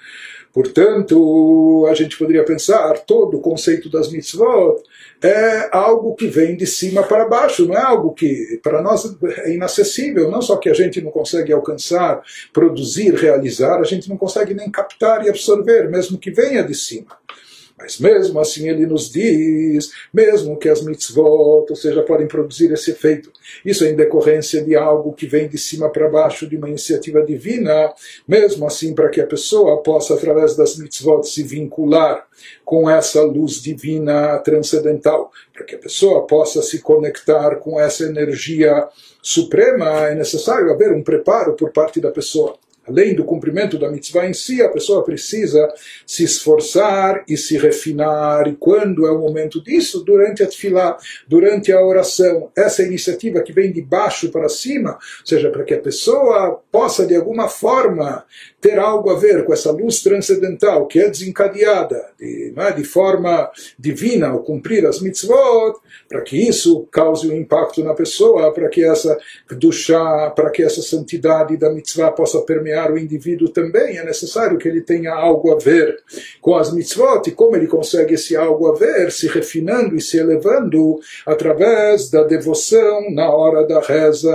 Portanto, 0.53 1.87
a 1.89 1.95
gente 1.95 2.17
poderia 2.17 2.45
pensar, 2.45 2.99
todo 3.01 3.37
o 3.37 3.41
conceito 3.41 3.91
das 3.91 4.11
mitzvot 4.11 4.83
é 5.23 5.69
algo 5.73 6.15
que 6.15 6.27
vem 6.27 6.57
de 6.57 6.67
cima 6.67 7.03
para 7.03 7.29
baixo, 7.29 7.67
não 7.67 7.75
é 7.75 7.83
algo 7.83 8.13
que 8.13 8.59
para 8.63 8.81
nós 8.81 9.17
é 9.23 9.53
inacessível, 9.53 10.31
não 10.31 10.41
só 10.41 10.57
que 10.57 10.69
a 10.69 10.75
gente 10.75 11.01
não 11.01 11.11
consegue 11.11 11.53
alcançar, 11.53 12.23
produzir, 12.53 13.15
realizar, 13.15 13.79
a 13.79 13.85
gente 13.85 14.09
não 14.09 14.17
consegue 14.17 14.55
nem 14.55 14.71
captar 14.71 15.25
e 15.25 15.29
absorver, 15.29 15.89
mesmo 15.91 16.19
que 16.19 16.31
venha 16.31 16.63
de 16.63 16.75
cima. 16.75 17.17
Mas 17.79 18.01
mesmo 18.01 18.41
assim 18.41 18.69
ele 18.69 18.87
nos 18.87 19.09
diz, 19.09 19.93
mesmo 20.13 20.59
que 20.59 20.69
as 20.69 20.83
mitzvot, 20.83 21.67
ou 21.71 21.77
seja, 21.77 22.03
podem 22.03 22.27
produzir 22.27 22.73
esse 22.73 22.91
efeito, 22.91 23.33
isso 23.65 23.85
é 23.85 23.91
em 23.91 23.95
decorrência 23.95 24.63
de 24.63 24.75
algo 24.75 25.13
que 25.13 25.27
vem 25.27 25.49
de 25.49 25.57
cima 25.57 25.89
para 25.89 26.09
baixo, 26.09 26.49
de 26.49 26.57
uma 26.57 26.69
iniciativa 26.69 27.23
divina, 27.23 27.95
mesmo 28.27 28.67
assim 28.67 28.95
para 28.95 29.09
que 29.09 29.21
a 29.21 29.27
pessoa 29.27 29.81
possa, 29.81 30.15
através 30.15 30.57
das 30.57 30.77
mitzvot, 30.77 31.23
se 31.23 31.45
vincular 31.45 32.27
com 32.65 32.91
essa 32.91 33.23
luz 33.23 33.63
divina 33.63 34.39
transcendental, 34.39 35.31
para 35.53 35.65
que 35.65 35.77
a 35.77 35.79
pessoa 35.79 36.27
possa 36.27 36.61
se 36.63 36.81
conectar 36.81 37.57
com 37.57 37.81
essa 37.81 38.05
energia 38.05 38.89
suprema, 39.23 40.09
é 40.09 40.17
necessário 40.17 40.73
haver 40.73 40.93
um 40.93 41.03
preparo 41.03 41.55
por 41.55 41.71
parte 41.71 42.01
da 42.01 42.11
pessoa 42.11 42.59
além 42.89 43.15
do 43.15 43.25
cumprimento 43.25 43.79
da 43.79 43.91
mitzvah 43.91 44.27
em 44.27 44.33
si, 44.33 44.63
a 44.63 44.69
pessoa 44.69 45.05
precisa 45.05 45.73
se 46.07 46.25
esforçar 46.25 47.25
e 47.29 47.37
se 47.37 47.57
refinar. 47.57 48.49
E 48.49 48.57
quando 48.57 49.07
é 49.07 49.11
o 49.11 49.19
momento 49.19 49.63
disso? 49.63 50.05
Durante 50.05 50.43
a 50.43 50.47
tefilá, 50.47 50.97
durante 51.27 51.73
a 51.73 51.85
oração. 51.85 52.51
Essa 52.57 52.83
iniciativa 52.83 53.43
que 53.43 53.53
vem 53.53 53.73
de 53.73 53.83
baixo 53.83 54.31
para 54.31 54.49
cima, 54.49 54.93
ou 54.93 55.27
seja, 55.27 55.51
para 55.51 55.65
que 55.65 55.75
a 55.75 55.81
pessoa 55.81 56.61
possa 56.71 57.07
de 57.07 57.15
alguma 57.15 57.49
forma 57.49 58.25
ter 58.61 58.79
algo 58.79 59.11
a 59.11 59.19
ver 59.19 59.45
com 59.45 59.53
essa 59.53 59.71
luz 59.71 60.01
transcendental 60.01 60.87
que 60.87 60.99
é 60.99 61.09
desencadeada 61.09 62.05
de, 62.19 62.53
é, 62.57 62.73
de 62.73 62.85
forma 62.85 63.51
divina 63.79 64.29
ao 64.29 64.43
cumprir 64.43 64.85
as 64.87 65.01
mitzvot, 65.01 65.79
para 66.09 66.23
que 66.23 66.37
isso 66.37 66.87
cause 66.91 67.29
um 67.29 67.37
impacto 67.37 67.83
na 67.85 67.95
pessoa, 67.95 68.53
para 68.53 68.69
que 68.69 68.85
essa 68.85 69.17
ducha, 69.53 70.31
para 70.31 70.51
que 70.51 70.63
essa 70.63 70.83
santidade 70.83 71.57
da 71.57 71.71
mitzvah 71.71 72.11
possa 72.11 72.41
permear 72.43 72.78
o 72.87 72.99
indivíduo 72.99 73.49
também, 73.49 73.99
é 73.99 74.05
necessário 74.05 74.59
que 74.59 74.69
ele 74.69 74.81
tenha 74.81 75.13
algo 75.13 75.53
a 75.53 75.59
ver 75.59 75.97
com 76.41 76.55
as 76.55 76.73
mitzvot, 76.73 77.29
e 77.29 77.33
como 77.33 77.57
ele 77.57 77.67
consegue 77.67 78.15
esse 78.15 78.37
algo 78.37 78.69
a 78.69 78.75
ver, 78.75 79.11
se 79.11 79.27
refinando 79.27 79.97
e 79.97 80.01
se 80.01 80.19
elevando 80.19 81.01
através 81.27 82.11
da 82.11 82.23
devoção 82.23 83.11
na 83.11 83.31
hora 83.31 83.67
da 83.67 83.81
reza 83.81 84.31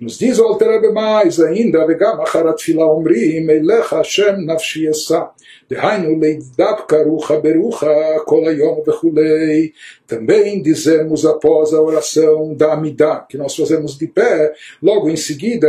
nos 0.00 0.16
diz 0.16 0.38
o 0.38 0.44
Alter 0.44 0.92
mais 0.92 1.40
ainda, 1.40 1.84
וגם 1.88 2.20
אחר 2.20 2.48
התפילה 2.48 2.82
אומרים, 2.82 3.50
אליך 3.50 3.92
השם 3.92 4.34
נפשי 4.46 4.90
אשא. 4.90 5.20
דהיינו 5.70 6.20
דווקא 6.56 6.96
רוחה 7.06 7.38
ברוחה 7.38 8.18
כל 8.24 8.48
היום 8.48 8.78
וכולי. 8.86 9.70
Também 10.06 10.62
dizemos 10.62 11.26
após 11.26 11.74
a 11.74 11.82
oração 11.82 12.54
da 12.54 12.72
Amidá, 12.72 13.26
que 13.28 13.36
nós 13.36 13.54
fazemos 13.54 13.98
de 13.98 14.06
pé, 14.06 14.52
logo 14.82 15.10
em 15.10 15.16
seguida 15.16 15.68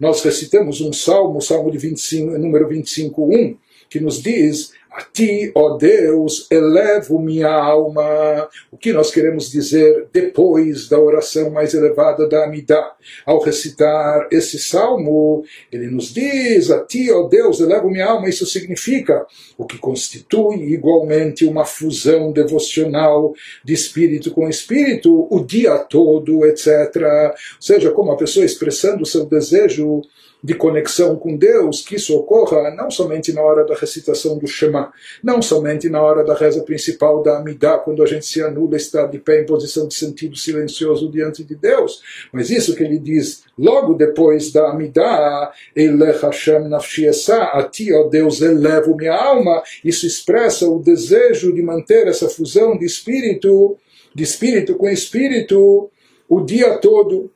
nós 0.00 0.22
recitamos 0.22 0.80
um 0.80 0.92
salmo, 0.92 1.42
salmo 1.42 1.70
de 1.70 1.76
25, 1.76 2.38
número 2.38 2.66
25, 2.68 3.22
1, 3.22 3.56
que 3.90 4.00
nos 4.00 4.22
diz 4.22 4.72
a 4.91 5.03
ti, 5.03 5.49
ó 5.55 5.77
Deus, 5.77 6.47
elevo 6.51 7.17
minha 7.17 7.49
alma. 7.49 8.49
O 8.69 8.75
que 8.75 8.91
nós 8.91 9.09
queremos 9.09 9.49
dizer 9.49 10.07
depois 10.11 10.89
da 10.89 10.99
oração 10.99 11.49
mais 11.49 11.73
elevada 11.73 12.27
da 12.27 12.43
Amidá? 12.43 12.93
Ao 13.25 13.39
recitar 13.39 14.27
esse 14.29 14.59
salmo, 14.59 15.45
ele 15.71 15.87
nos 15.87 16.13
diz: 16.13 16.69
A 16.69 16.83
ti, 16.83 17.09
ó 17.09 17.23
Deus, 17.23 17.61
elevo 17.61 17.89
minha 17.89 18.05
alma. 18.05 18.27
Isso 18.27 18.45
significa 18.45 19.25
o 19.57 19.65
que 19.65 19.77
constitui 19.77 20.73
igualmente 20.73 21.45
uma 21.45 21.63
fusão 21.63 22.33
devocional 22.33 23.33
de 23.63 23.73
espírito 23.73 24.31
com 24.31 24.49
espírito 24.49 25.25
o 25.31 25.39
dia 25.39 25.77
todo, 25.77 26.45
etc. 26.45 26.67
Ou 26.97 27.61
seja, 27.61 27.91
como 27.91 28.11
a 28.11 28.17
pessoa 28.17 28.45
expressando 28.45 29.03
o 29.03 29.05
seu 29.05 29.25
desejo 29.25 30.01
de 30.43 30.55
conexão 30.55 31.15
com 31.15 31.37
Deus, 31.37 31.81
que 31.81 31.95
isso 31.95 32.15
ocorra 32.15 32.71
não 32.71 32.89
somente 32.89 33.31
na 33.31 33.41
hora 33.41 33.63
da 33.63 33.75
recitação 33.75 34.37
do 34.37 34.47
Shema, 34.47 34.91
não 35.23 35.41
somente 35.41 35.89
na 35.89 36.01
hora 36.01 36.23
da 36.23 36.33
reza 36.33 36.63
principal 36.63 37.21
da 37.21 37.37
Amidah, 37.37 37.77
quando 37.77 38.01
a 38.01 38.05
gente 38.05 38.25
se 38.25 38.41
anula, 38.41 38.75
está 38.75 39.05
de 39.05 39.19
pé 39.19 39.41
em 39.41 39.45
posição 39.45 39.87
de 39.87 39.93
sentido 39.93 40.35
silencioso 40.35 41.11
diante 41.11 41.43
de 41.43 41.55
Deus, 41.55 42.01
mas 42.31 42.49
isso 42.49 42.75
que 42.75 42.83
ele 42.83 42.97
diz 42.97 43.43
logo 43.57 43.93
depois 43.93 44.51
da 44.51 44.71
Amidah, 44.71 45.51
Elech 45.75 46.21
Hashem 46.21 46.67
nafshi 46.67 47.07
a 47.29 47.63
ti, 47.63 47.93
ó 47.93 48.07
Deus, 48.07 48.41
elevo 48.41 48.95
minha 48.95 49.13
alma, 49.13 49.61
isso 49.83 50.05
expressa 50.05 50.67
o 50.67 50.79
desejo 50.79 51.53
de 51.53 51.61
manter 51.61 52.07
essa 52.07 52.27
fusão 52.27 52.77
de 52.77 52.85
espírito, 52.85 53.77
de 54.13 54.23
espírito 54.23 54.75
com 54.75 54.89
espírito, 54.89 55.89
o 56.27 56.41
dia 56.41 56.77
todo, 56.77 57.29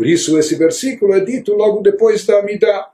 por 0.00 0.06
isso 0.06 0.38
esse 0.38 0.54
versículo 0.54 1.12
é 1.12 1.20
dito 1.20 1.52
logo 1.52 1.82
depois 1.82 2.24
da 2.24 2.38
Amidah. 2.38 2.88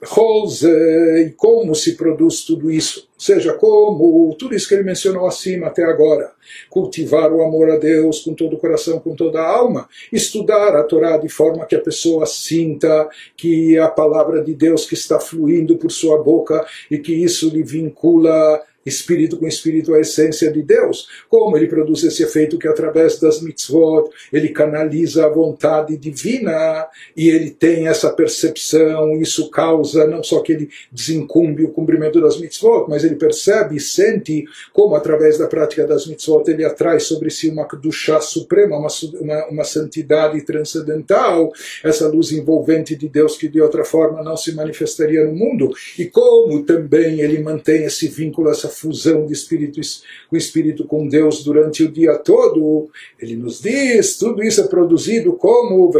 E 0.00 1.34
como 1.36 1.74
se 1.74 1.96
produz 1.96 2.46
tudo 2.46 2.70
isso? 2.70 3.10
Ou 3.14 3.20
seja, 3.20 3.52
como 3.52 4.34
tudo 4.38 4.54
isso 4.54 4.66
que 4.66 4.74
ele 4.74 4.84
mencionou 4.84 5.26
acima 5.26 5.66
até 5.66 5.84
agora. 5.84 6.32
Cultivar 6.70 7.30
o 7.30 7.42
amor 7.42 7.68
a 7.68 7.76
Deus 7.76 8.20
com 8.20 8.32
todo 8.32 8.56
o 8.56 8.58
coração, 8.58 8.98
com 8.98 9.14
toda 9.14 9.38
a 9.38 9.46
alma. 9.46 9.86
Estudar 10.10 10.74
a 10.76 10.82
Torá 10.82 11.18
de 11.18 11.28
forma 11.28 11.66
que 11.66 11.76
a 11.76 11.80
pessoa 11.80 12.24
sinta 12.24 13.06
que 13.36 13.76
a 13.76 13.88
palavra 13.88 14.42
de 14.42 14.54
Deus 14.54 14.86
que 14.86 14.94
está 14.94 15.20
fluindo 15.20 15.76
por 15.76 15.92
sua 15.92 16.22
boca 16.22 16.66
e 16.90 16.96
que 16.96 17.12
isso 17.12 17.50
lhe 17.50 17.62
vincula 17.62 18.62
espírito 18.88 19.36
com 19.36 19.46
espírito 19.46 19.94
a 19.94 20.00
essência 20.00 20.50
de 20.50 20.62
Deus. 20.62 21.06
Como 21.28 21.56
ele 21.56 21.66
produz 21.66 22.02
esse 22.02 22.22
efeito 22.22 22.58
que 22.58 22.68
através 22.68 23.18
das 23.20 23.40
mitzvot 23.40 24.10
ele 24.32 24.48
canaliza 24.48 25.26
a 25.26 25.28
vontade 25.28 25.96
divina 25.96 26.86
e 27.16 27.28
ele 27.28 27.50
tem 27.50 27.88
essa 27.88 28.10
percepção, 28.10 29.20
isso 29.20 29.50
causa 29.50 30.06
não 30.06 30.22
só 30.22 30.40
que 30.40 30.52
ele 30.52 30.68
desencumbe 30.90 31.64
o 31.64 31.70
cumprimento 31.70 32.20
das 32.20 32.40
mitzvot, 32.40 32.86
mas 32.88 33.04
ele 33.04 33.16
percebe 33.16 33.76
e 33.76 33.80
sente 33.80 34.44
como 34.72 34.94
através 34.94 35.38
da 35.38 35.46
prática 35.46 35.86
das 35.86 36.06
mitzvot 36.06 36.48
ele 36.48 36.64
atrai 36.64 37.00
sobre 37.00 37.30
si 37.30 37.48
uma 37.48 37.66
chá 37.90 38.20
suprema, 38.20 38.76
uma, 38.76 38.88
uma, 39.20 39.46
uma 39.48 39.64
santidade 39.64 40.40
transcendental, 40.42 41.52
essa 41.84 42.08
luz 42.08 42.32
envolvente 42.32 42.96
de 42.96 43.08
Deus 43.08 43.36
que 43.36 43.48
de 43.48 43.60
outra 43.60 43.84
forma 43.84 44.22
não 44.22 44.36
se 44.36 44.54
manifestaria 44.54 45.24
no 45.24 45.34
mundo, 45.34 45.70
e 45.98 46.06
como 46.06 46.64
também 46.64 47.20
ele 47.20 47.42
mantém 47.42 47.84
esse 47.84 48.08
vínculo, 48.08 48.50
essa 48.50 48.68
fusão 48.80 49.26
de 49.26 49.32
espírito 49.32 49.80
com 50.28 50.36
espírito 50.36 50.84
com 50.84 51.06
Deus 51.08 51.42
durante 51.42 51.82
o 51.82 51.90
dia 51.90 52.16
todo, 52.16 52.90
ele 53.18 53.36
nos 53.36 53.60
diz, 53.60 54.16
tudo 54.16 54.42
isso 54.42 54.60
é 54.60 54.66
produzido 54.66 55.34
como 55.34 55.90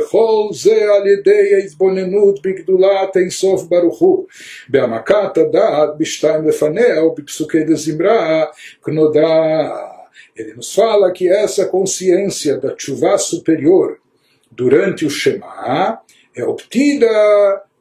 ele 10.37 10.55
nos 10.55 10.73
fala 10.75 11.13
que 11.13 11.29
essa 11.29 11.67
consciência 11.67 12.57
da 12.57 12.75
chuva 12.77 13.19
superior 13.19 13.99
durante 14.51 15.05
o 15.05 15.11
Shema 15.11 16.01
é 16.35 16.45
obtida 16.45 17.09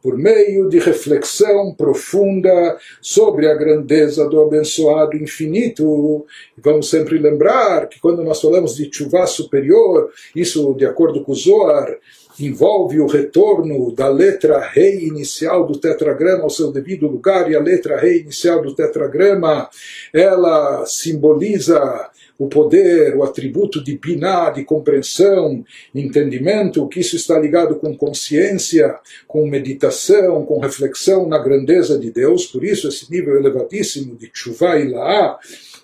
por 0.01 0.17
meio 0.17 0.69
de 0.69 0.79
reflexão 0.79 1.73
profunda 1.75 2.77
sobre 3.01 3.47
a 3.47 3.55
grandeza 3.55 4.27
do 4.27 4.41
abençoado 4.41 5.17
infinito. 5.17 6.25
Vamos 6.57 6.89
sempre 6.89 7.17
lembrar 7.17 7.87
que 7.87 7.99
quando 7.99 8.23
nós 8.23 8.41
falamos 8.41 8.75
de 8.75 8.89
chuva 8.91 9.25
superior, 9.27 10.11
isso, 10.35 10.73
de 10.75 10.85
acordo 10.85 11.23
com 11.23 11.31
o 11.31 11.35
Zohar, 11.35 11.97
envolve 12.39 12.99
o 12.99 13.07
retorno 13.07 13.91
da 13.91 14.07
letra 14.07 14.59
rei 14.59 15.07
inicial 15.07 15.65
do 15.65 15.77
tetragrama 15.77 16.43
ao 16.43 16.49
seu 16.49 16.71
devido 16.71 17.07
lugar, 17.07 17.49
e 17.51 17.55
a 17.55 17.59
letra 17.59 17.97
rei 17.97 18.21
inicial 18.21 18.61
do 18.61 18.75
tetragrama, 18.75 19.69
ela 20.13 20.85
simboliza 20.85 22.09
o 22.37 22.47
poder, 22.47 23.15
o 23.15 23.23
atributo 23.23 23.83
de 23.83 23.97
biná, 23.97 24.51
de 24.51 24.63
compreensão, 24.63 25.65
entendimento, 25.93 26.87
que 26.87 26.99
isso 26.99 27.15
está 27.15 27.37
ligado 27.39 27.75
com 27.77 27.97
consciência, 27.97 28.95
com 29.27 29.47
meditação, 29.47 30.45
com 30.45 30.59
reflexão 30.59 31.27
na 31.27 31.39
grandeza 31.39 31.97
de 31.97 32.11
Deus, 32.11 32.45
por 32.45 32.63
isso 32.63 32.87
esse 32.87 33.11
nível 33.11 33.37
elevadíssimo 33.37 34.15
de 34.15 34.27
tshuva 34.27 34.77
e 34.77 34.89
laá, 34.89 35.39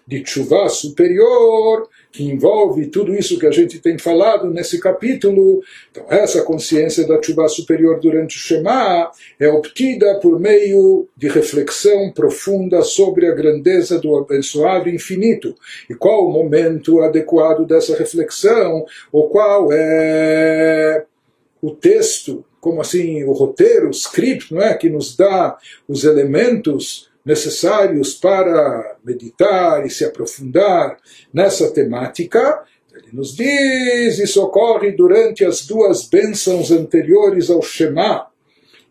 de 0.06 0.22
tshuva 0.22 0.70
superior, 0.70 1.90
que 2.14 2.24
envolve 2.24 2.86
tudo 2.86 3.16
isso 3.16 3.40
que 3.40 3.48
a 3.48 3.52
gente 3.52 3.80
tem 3.80 3.98
falado 3.98 4.48
nesse 4.48 4.80
capítulo. 4.80 5.64
Então, 5.90 6.06
essa 6.08 6.44
consciência 6.44 7.08
da 7.08 7.18
Tshuva 7.18 7.50
superior 7.50 8.00
durante 8.00 8.38
o 8.38 8.40
Shema 8.40 9.12
é 9.40 9.50
obtida 9.50 10.20
por 10.20 10.40
meio 10.40 11.08
de 11.18 11.28
reflexão 11.28 12.12
profunda 12.12 12.84
sobre 12.84 13.28
a 13.28 13.34
grandeza 13.34 14.00
do 14.00 14.16
abençoado 14.16 14.90
infinito. 14.90 15.56
E 15.90 15.96
qual 15.96 16.28
o 16.28 16.32
momento 16.32 17.02
adequado 17.02 17.66
dessa 17.66 17.98
reflexão? 17.98 18.86
Ou 19.12 19.28
qual 19.28 19.70
é 19.72 21.06
o 21.60 21.72
texto, 21.72 22.46
como 22.62 22.80
assim, 22.80 23.24
o 23.24 23.32
roteiro, 23.32 23.88
o 23.88 23.92
script, 23.92 24.54
não 24.54 24.62
é? 24.62 24.76
que 24.76 24.88
nos 24.88 25.18
dá 25.18 25.58
os 25.88 26.04
elementos 26.04 27.12
necessários 27.26 28.14
para 28.14 28.98
meditar 29.04 29.86
e 29.86 29.90
se 29.90 30.04
aprofundar 30.04 30.98
nessa 31.34 31.72
temática, 31.72 32.64
ele 32.94 33.08
nos 33.14 33.36
diz, 33.36 34.20
isso 34.20 34.44
ocorre 34.44 34.92
durante 34.92 35.44
as 35.44 35.66
duas 35.66 36.08
bênçãos 36.08 36.72
anteriores 36.72 37.50
ao 37.50 37.62
Shema, 37.62 38.28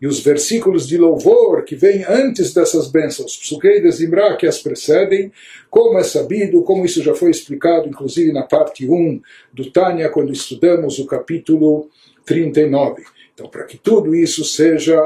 e 0.01 0.07
os 0.09 0.19
versículos 0.19 0.89
de 0.89 0.99
louvor 0.99 1.63
que 1.63 1.77
vêm 1.77 2.05
antes 2.09 2.53
dessas 2.53 2.89
bênçãos, 2.89 3.37
Psuquei 3.37 3.81
de 3.81 3.89
Zimra, 3.93 4.37
que 4.37 4.49
as 4.49 4.59
precedem, 4.59 5.31
como 5.71 5.97
é 5.97 6.03
sabido, 6.03 6.65
como 6.65 6.85
isso 6.85 7.01
já 7.01 7.15
foi 7.15 7.31
explicado, 7.31 7.89
inclusive 7.89 8.33
na 8.33 8.43
parte 8.43 8.85
1 8.85 9.21
do 9.53 9.71
Tânia, 9.71 10.09
quando 10.09 10.33
estudamos 10.33 10.99
o 10.99 11.07
capítulo 11.07 11.89
39. 12.27 13.05
Então, 13.33 13.49
para 13.49 13.63
que 13.63 13.79
tudo 13.79 14.13
isso 14.13 14.45
seja 14.45 14.99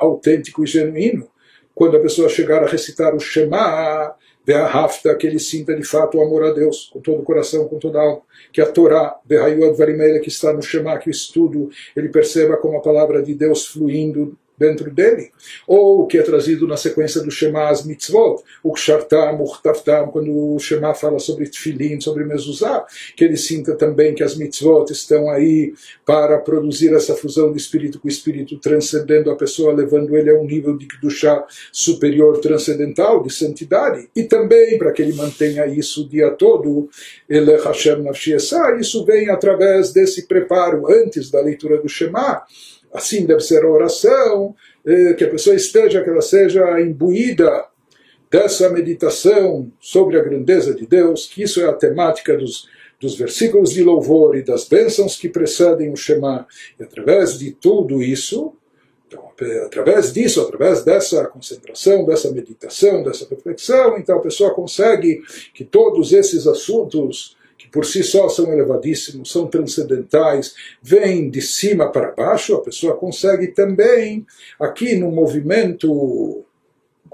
autêntico 0.00 0.64
e 0.64 0.66
genuíno, 0.66 1.28
quando 1.78 1.96
a 1.96 2.00
pessoa 2.00 2.28
chegar 2.28 2.64
a 2.64 2.66
recitar 2.66 3.14
o 3.14 3.20
Shema, 3.20 3.56
a 3.56 4.16
Hafta, 4.48 5.14
que 5.14 5.28
ele 5.28 5.38
sinta 5.38 5.76
de 5.76 5.84
fato 5.84 6.18
o 6.18 6.20
amor 6.20 6.44
a 6.44 6.50
Deus, 6.50 6.90
com 6.92 7.00
todo 7.00 7.20
o 7.20 7.22
coração, 7.22 7.68
com 7.68 7.78
toda 7.78 8.00
a 8.00 8.02
alma, 8.02 8.22
que 8.52 8.60
a 8.60 8.66
Torá, 8.66 9.16
Behayu 9.24 9.64
Advarimele, 9.64 10.18
que 10.18 10.28
está 10.28 10.52
no 10.52 10.60
Shema, 10.60 10.98
que 10.98 11.08
o 11.08 11.12
estudo, 11.12 11.70
ele 11.94 12.08
perceba 12.08 12.56
como 12.56 12.76
a 12.76 12.80
palavra 12.80 13.22
de 13.22 13.32
Deus 13.32 13.66
fluindo 13.66 14.36
dentro 14.58 14.90
dele, 14.90 15.30
ou 15.66 16.02
o 16.02 16.06
que 16.06 16.18
é 16.18 16.22
trazido 16.22 16.66
na 16.66 16.76
sequência 16.76 17.22
do 17.22 17.30
Shema 17.30 17.68
as 17.68 17.84
mitzvot, 17.84 18.42
o 18.62 18.72
Kshartam, 18.72 19.40
o 19.40 19.46
Chtavtam, 19.46 20.08
quando 20.08 20.54
o 20.54 20.58
Shema 20.58 20.94
fala 20.94 21.18
sobre 21.18 21.48
Tfilin, 21.48 22.00
sobre 22.00 22.24
Mezuzah, 22.24 22.84
que 23.16 23.24
ele 23.24 23.36
sinta 23.36 23.74
também 23.74 24.14
que 24.14 24.22
as 24.22 24.36
mitzvot 24.36 24.90
estão 24.90 25.30
aí 25.30 25.74
para 26.04 26.38
produzir 26.38 26.92
essa 26.94 27.14
fusão 27.14 27.52
de 27.52 27.58
espírito 27.58 28.00
com 28.00 28.08
espírito, 28.08 28.58
transcendendo 28.58 29.30
a 29.30 29.36
pessoa, 29.36 29.72
levando 29.72 30.16
ele 30.16 30.30
a 30.30 30.34
um 30.34 30.44
nível 30.44 30.76
de 30.76 30.86
Kedushá 30.86 31.46
superior, 31.72 32.38
transcendental, 32.40 33.22
de 33.22 33.32
santidade, 33.32 34.08
e 34.14 34.24
também 34.24 34.78
para 34.78 34.92
que 34.92 35.02
ele 35.02 35.12
mantenha 35.12 35.66
isso 35.66 36.02
o 36.02 36.08
dia 36.08 36.30
todo, 36.30 36.88
ele 37.28 37.56
Hashem 37.56 38.02
Nafshiesá, 38.02 38.76
isso 38.76 39.04
vem 39.04 39.30
através 39.30 39.92
desse 39.92 40.26
preparo 40.26 40.90
antes 40.90 41.30
da 41.30 41.40
leitura 41.40 41.78
do 41.78 41.88
Shema, 41.88 42.42
assim 42.92 43.26
deve 43.26 43.40
ser 43.40 43.64
a 43.64 43.70
oração, 43.70 44.54
eh, 44.84 45.14
que 45.14 45.24
a 45.24 45.30
pessoa 45.30 45.54
esteja, 45.54 46.02
que 46.02 46.10
ela 46.10 46.22
seja 46.22 46.80
imbuída 46.80 47.66
dessa 48.30 48.68
meditação 48.70 49.70
sobre 49.80 50.18
a 50.18 50.22
grandeza 50.22 50.74
de 50.74 50.86
Deus, 50.86 51.26
que 51.26 51.42
isso 51.42 51.60
é 51.60 51.66
a 51.66 51.72
temática 51.72 52.36
dos, 52.36 52.68
dos 53.00 53.16
versículos 53.16 53.72
de 53.72 53.82
louvor 53.82 54.36
e 54.36 54.42
das 54.42 54.64
bênçãos 54.64 55.16
que 55.16 55.28
precedem 55.28 55.92
o 55.92 55.96
Shema. 55.96 56.46
E 56.78 56.82
através 56.82 57.38
de 57.38 57.52
tudo 57.52 58.02
isso, 58.02 58.52
então, 59.06 59.30
através 59.64 60.12
disso, 60.12 60.42
através 60.42 60.84
dessa 60.84 61.26
concentração, 61.26 62.04
dessa 62.04 62.30
meditação, 62.30 63.02
dessa 63.02 63.26
reflexão, 63.28 63.96
então 63.96 64.18
a 64.18 64.22
pessoa 64.22 64.52
consegue 64.52 65.22
que 65.54 65.64
todos 65.64 66.12
esses 66.12 66.46
assuntos 66.46 67.37
que 67.58 67.68
por 67.68 67.84
si 67.84 68.04
só 68.04 68.28
são 68.28 68.52
elevadíssimos, 68.52 69.30
são 69.30 69.48
transcendentais, 69.48 70.54
vêm 70.80 71.28
de 71.28 71.42
cima 71.42 71.90
para 71.90 72.12
baixo, 72.12 72.54
a 72.54 72.62
pessoa 72.62 72.96
consegue 72.96 73.48
também, 73.48 74.24
aqui 74.58 74.94
no 74.94 75.10
movimento 75.10 76.44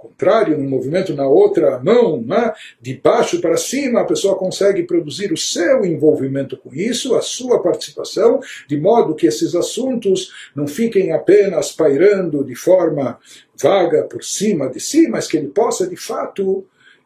contrário, 0.05 0.59
no 0.59 0.69
movimento 0.69 1.15
na 1.15 1.27
outra 1.27 1.79
mão, 1.79 2.21
né? 2.21 2.53
de 2.81 2.95
baixo 2.95 3.41
para 3.41 3.57
cima, 3.57 4.01
a 4.01 4.05
pessoa 4.05 4.37
consegue 4.37 4.83
produzir 4.83 5.33
o 5.33 5.37
seu 5.37 5.85
envolvimento 5.85 6.57
com 6.57 6.75
isso, 6.75 7.15
a 7.15 7.23
sua 7.23 7.63
participação, 7.63 8.41
de 8.69 8.77
modo 8.77 9.15
que 9.15 9.27
esses 9.27 9.55
assuntos 9.55 10.31
não 10.55 10.67
fiquem 10.67 11.13
apenas 11.13 11.73
pairando 11.73 12.45
de 12.45 12.55
forma 12.55 13.19
vaga 13.61 14.05
por 14.05 14.23
cima 14.23 14.69
de 14.69 14.79
si, 14.79 15.09
mas 15.09 15.27
que 15.27 15.37
ele 15.37 15.49
possa 15.49 15.87
de 15.87 15.97
fato 15.97 16.65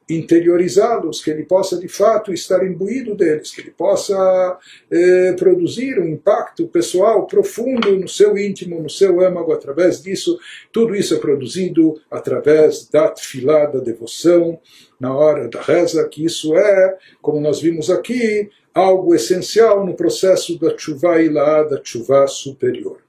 interiorizá-los, 0.08 1.22
que 1.22 1.30
ele 1.30 1.44
possa 1.44 1.78
de 1.78 1.88
fato 1.88 2.32
estar 2.32 2.64
imbuído 2.64 3.14
deles, 3.14 3.50
que 3.50 3.60
ele 3.60 3.70
possa 3.70 4.58
eh, 4.90 5.34
produzir 5.38 5.98
um 5.98 6.08
impacto 6.08 6.66
pessoal 6.66 7.26
profundo 7.26 7.94
no 7.96 8.08
seu 8.08 8.38
íntimo, 8.38 8.80
no 8.80 8.88
seu 8.88 9.20
âmago, 9.20 9.52
através 9.52 10.02
disso. 10.02 10.38
Tudo 10.72 10.96
isso 10.96 11.14
é 11.14 11.18
produzido 11.18 12.00
através 12.10 12.88
da 12.88 13.08
tefilá, 13.08 13.66
da 13.66 13.80
devoção, 13.80 14.58
na 14.98 15.14
hora 15.14 15.48
da 15.48 15.60
reza, 15.60 16.08
que 16.08 16.24
isso 16.24 16.56
é, 16.56 16.96
como 17.20 17.40
nós 17.40 17.60
vimos 17.60 17.90
aqui, 17.90 18.50
algo 18.72 19.14
essencial 19.14 19.84
no 19.84 19.94
processo 19.94 20.58
da 20.58 20.76
chuva 20.76 21.20
ilá, 21.20 21.62
da 21.64 21.80
chuva 21.82 22.26
superior. 22.26 23.07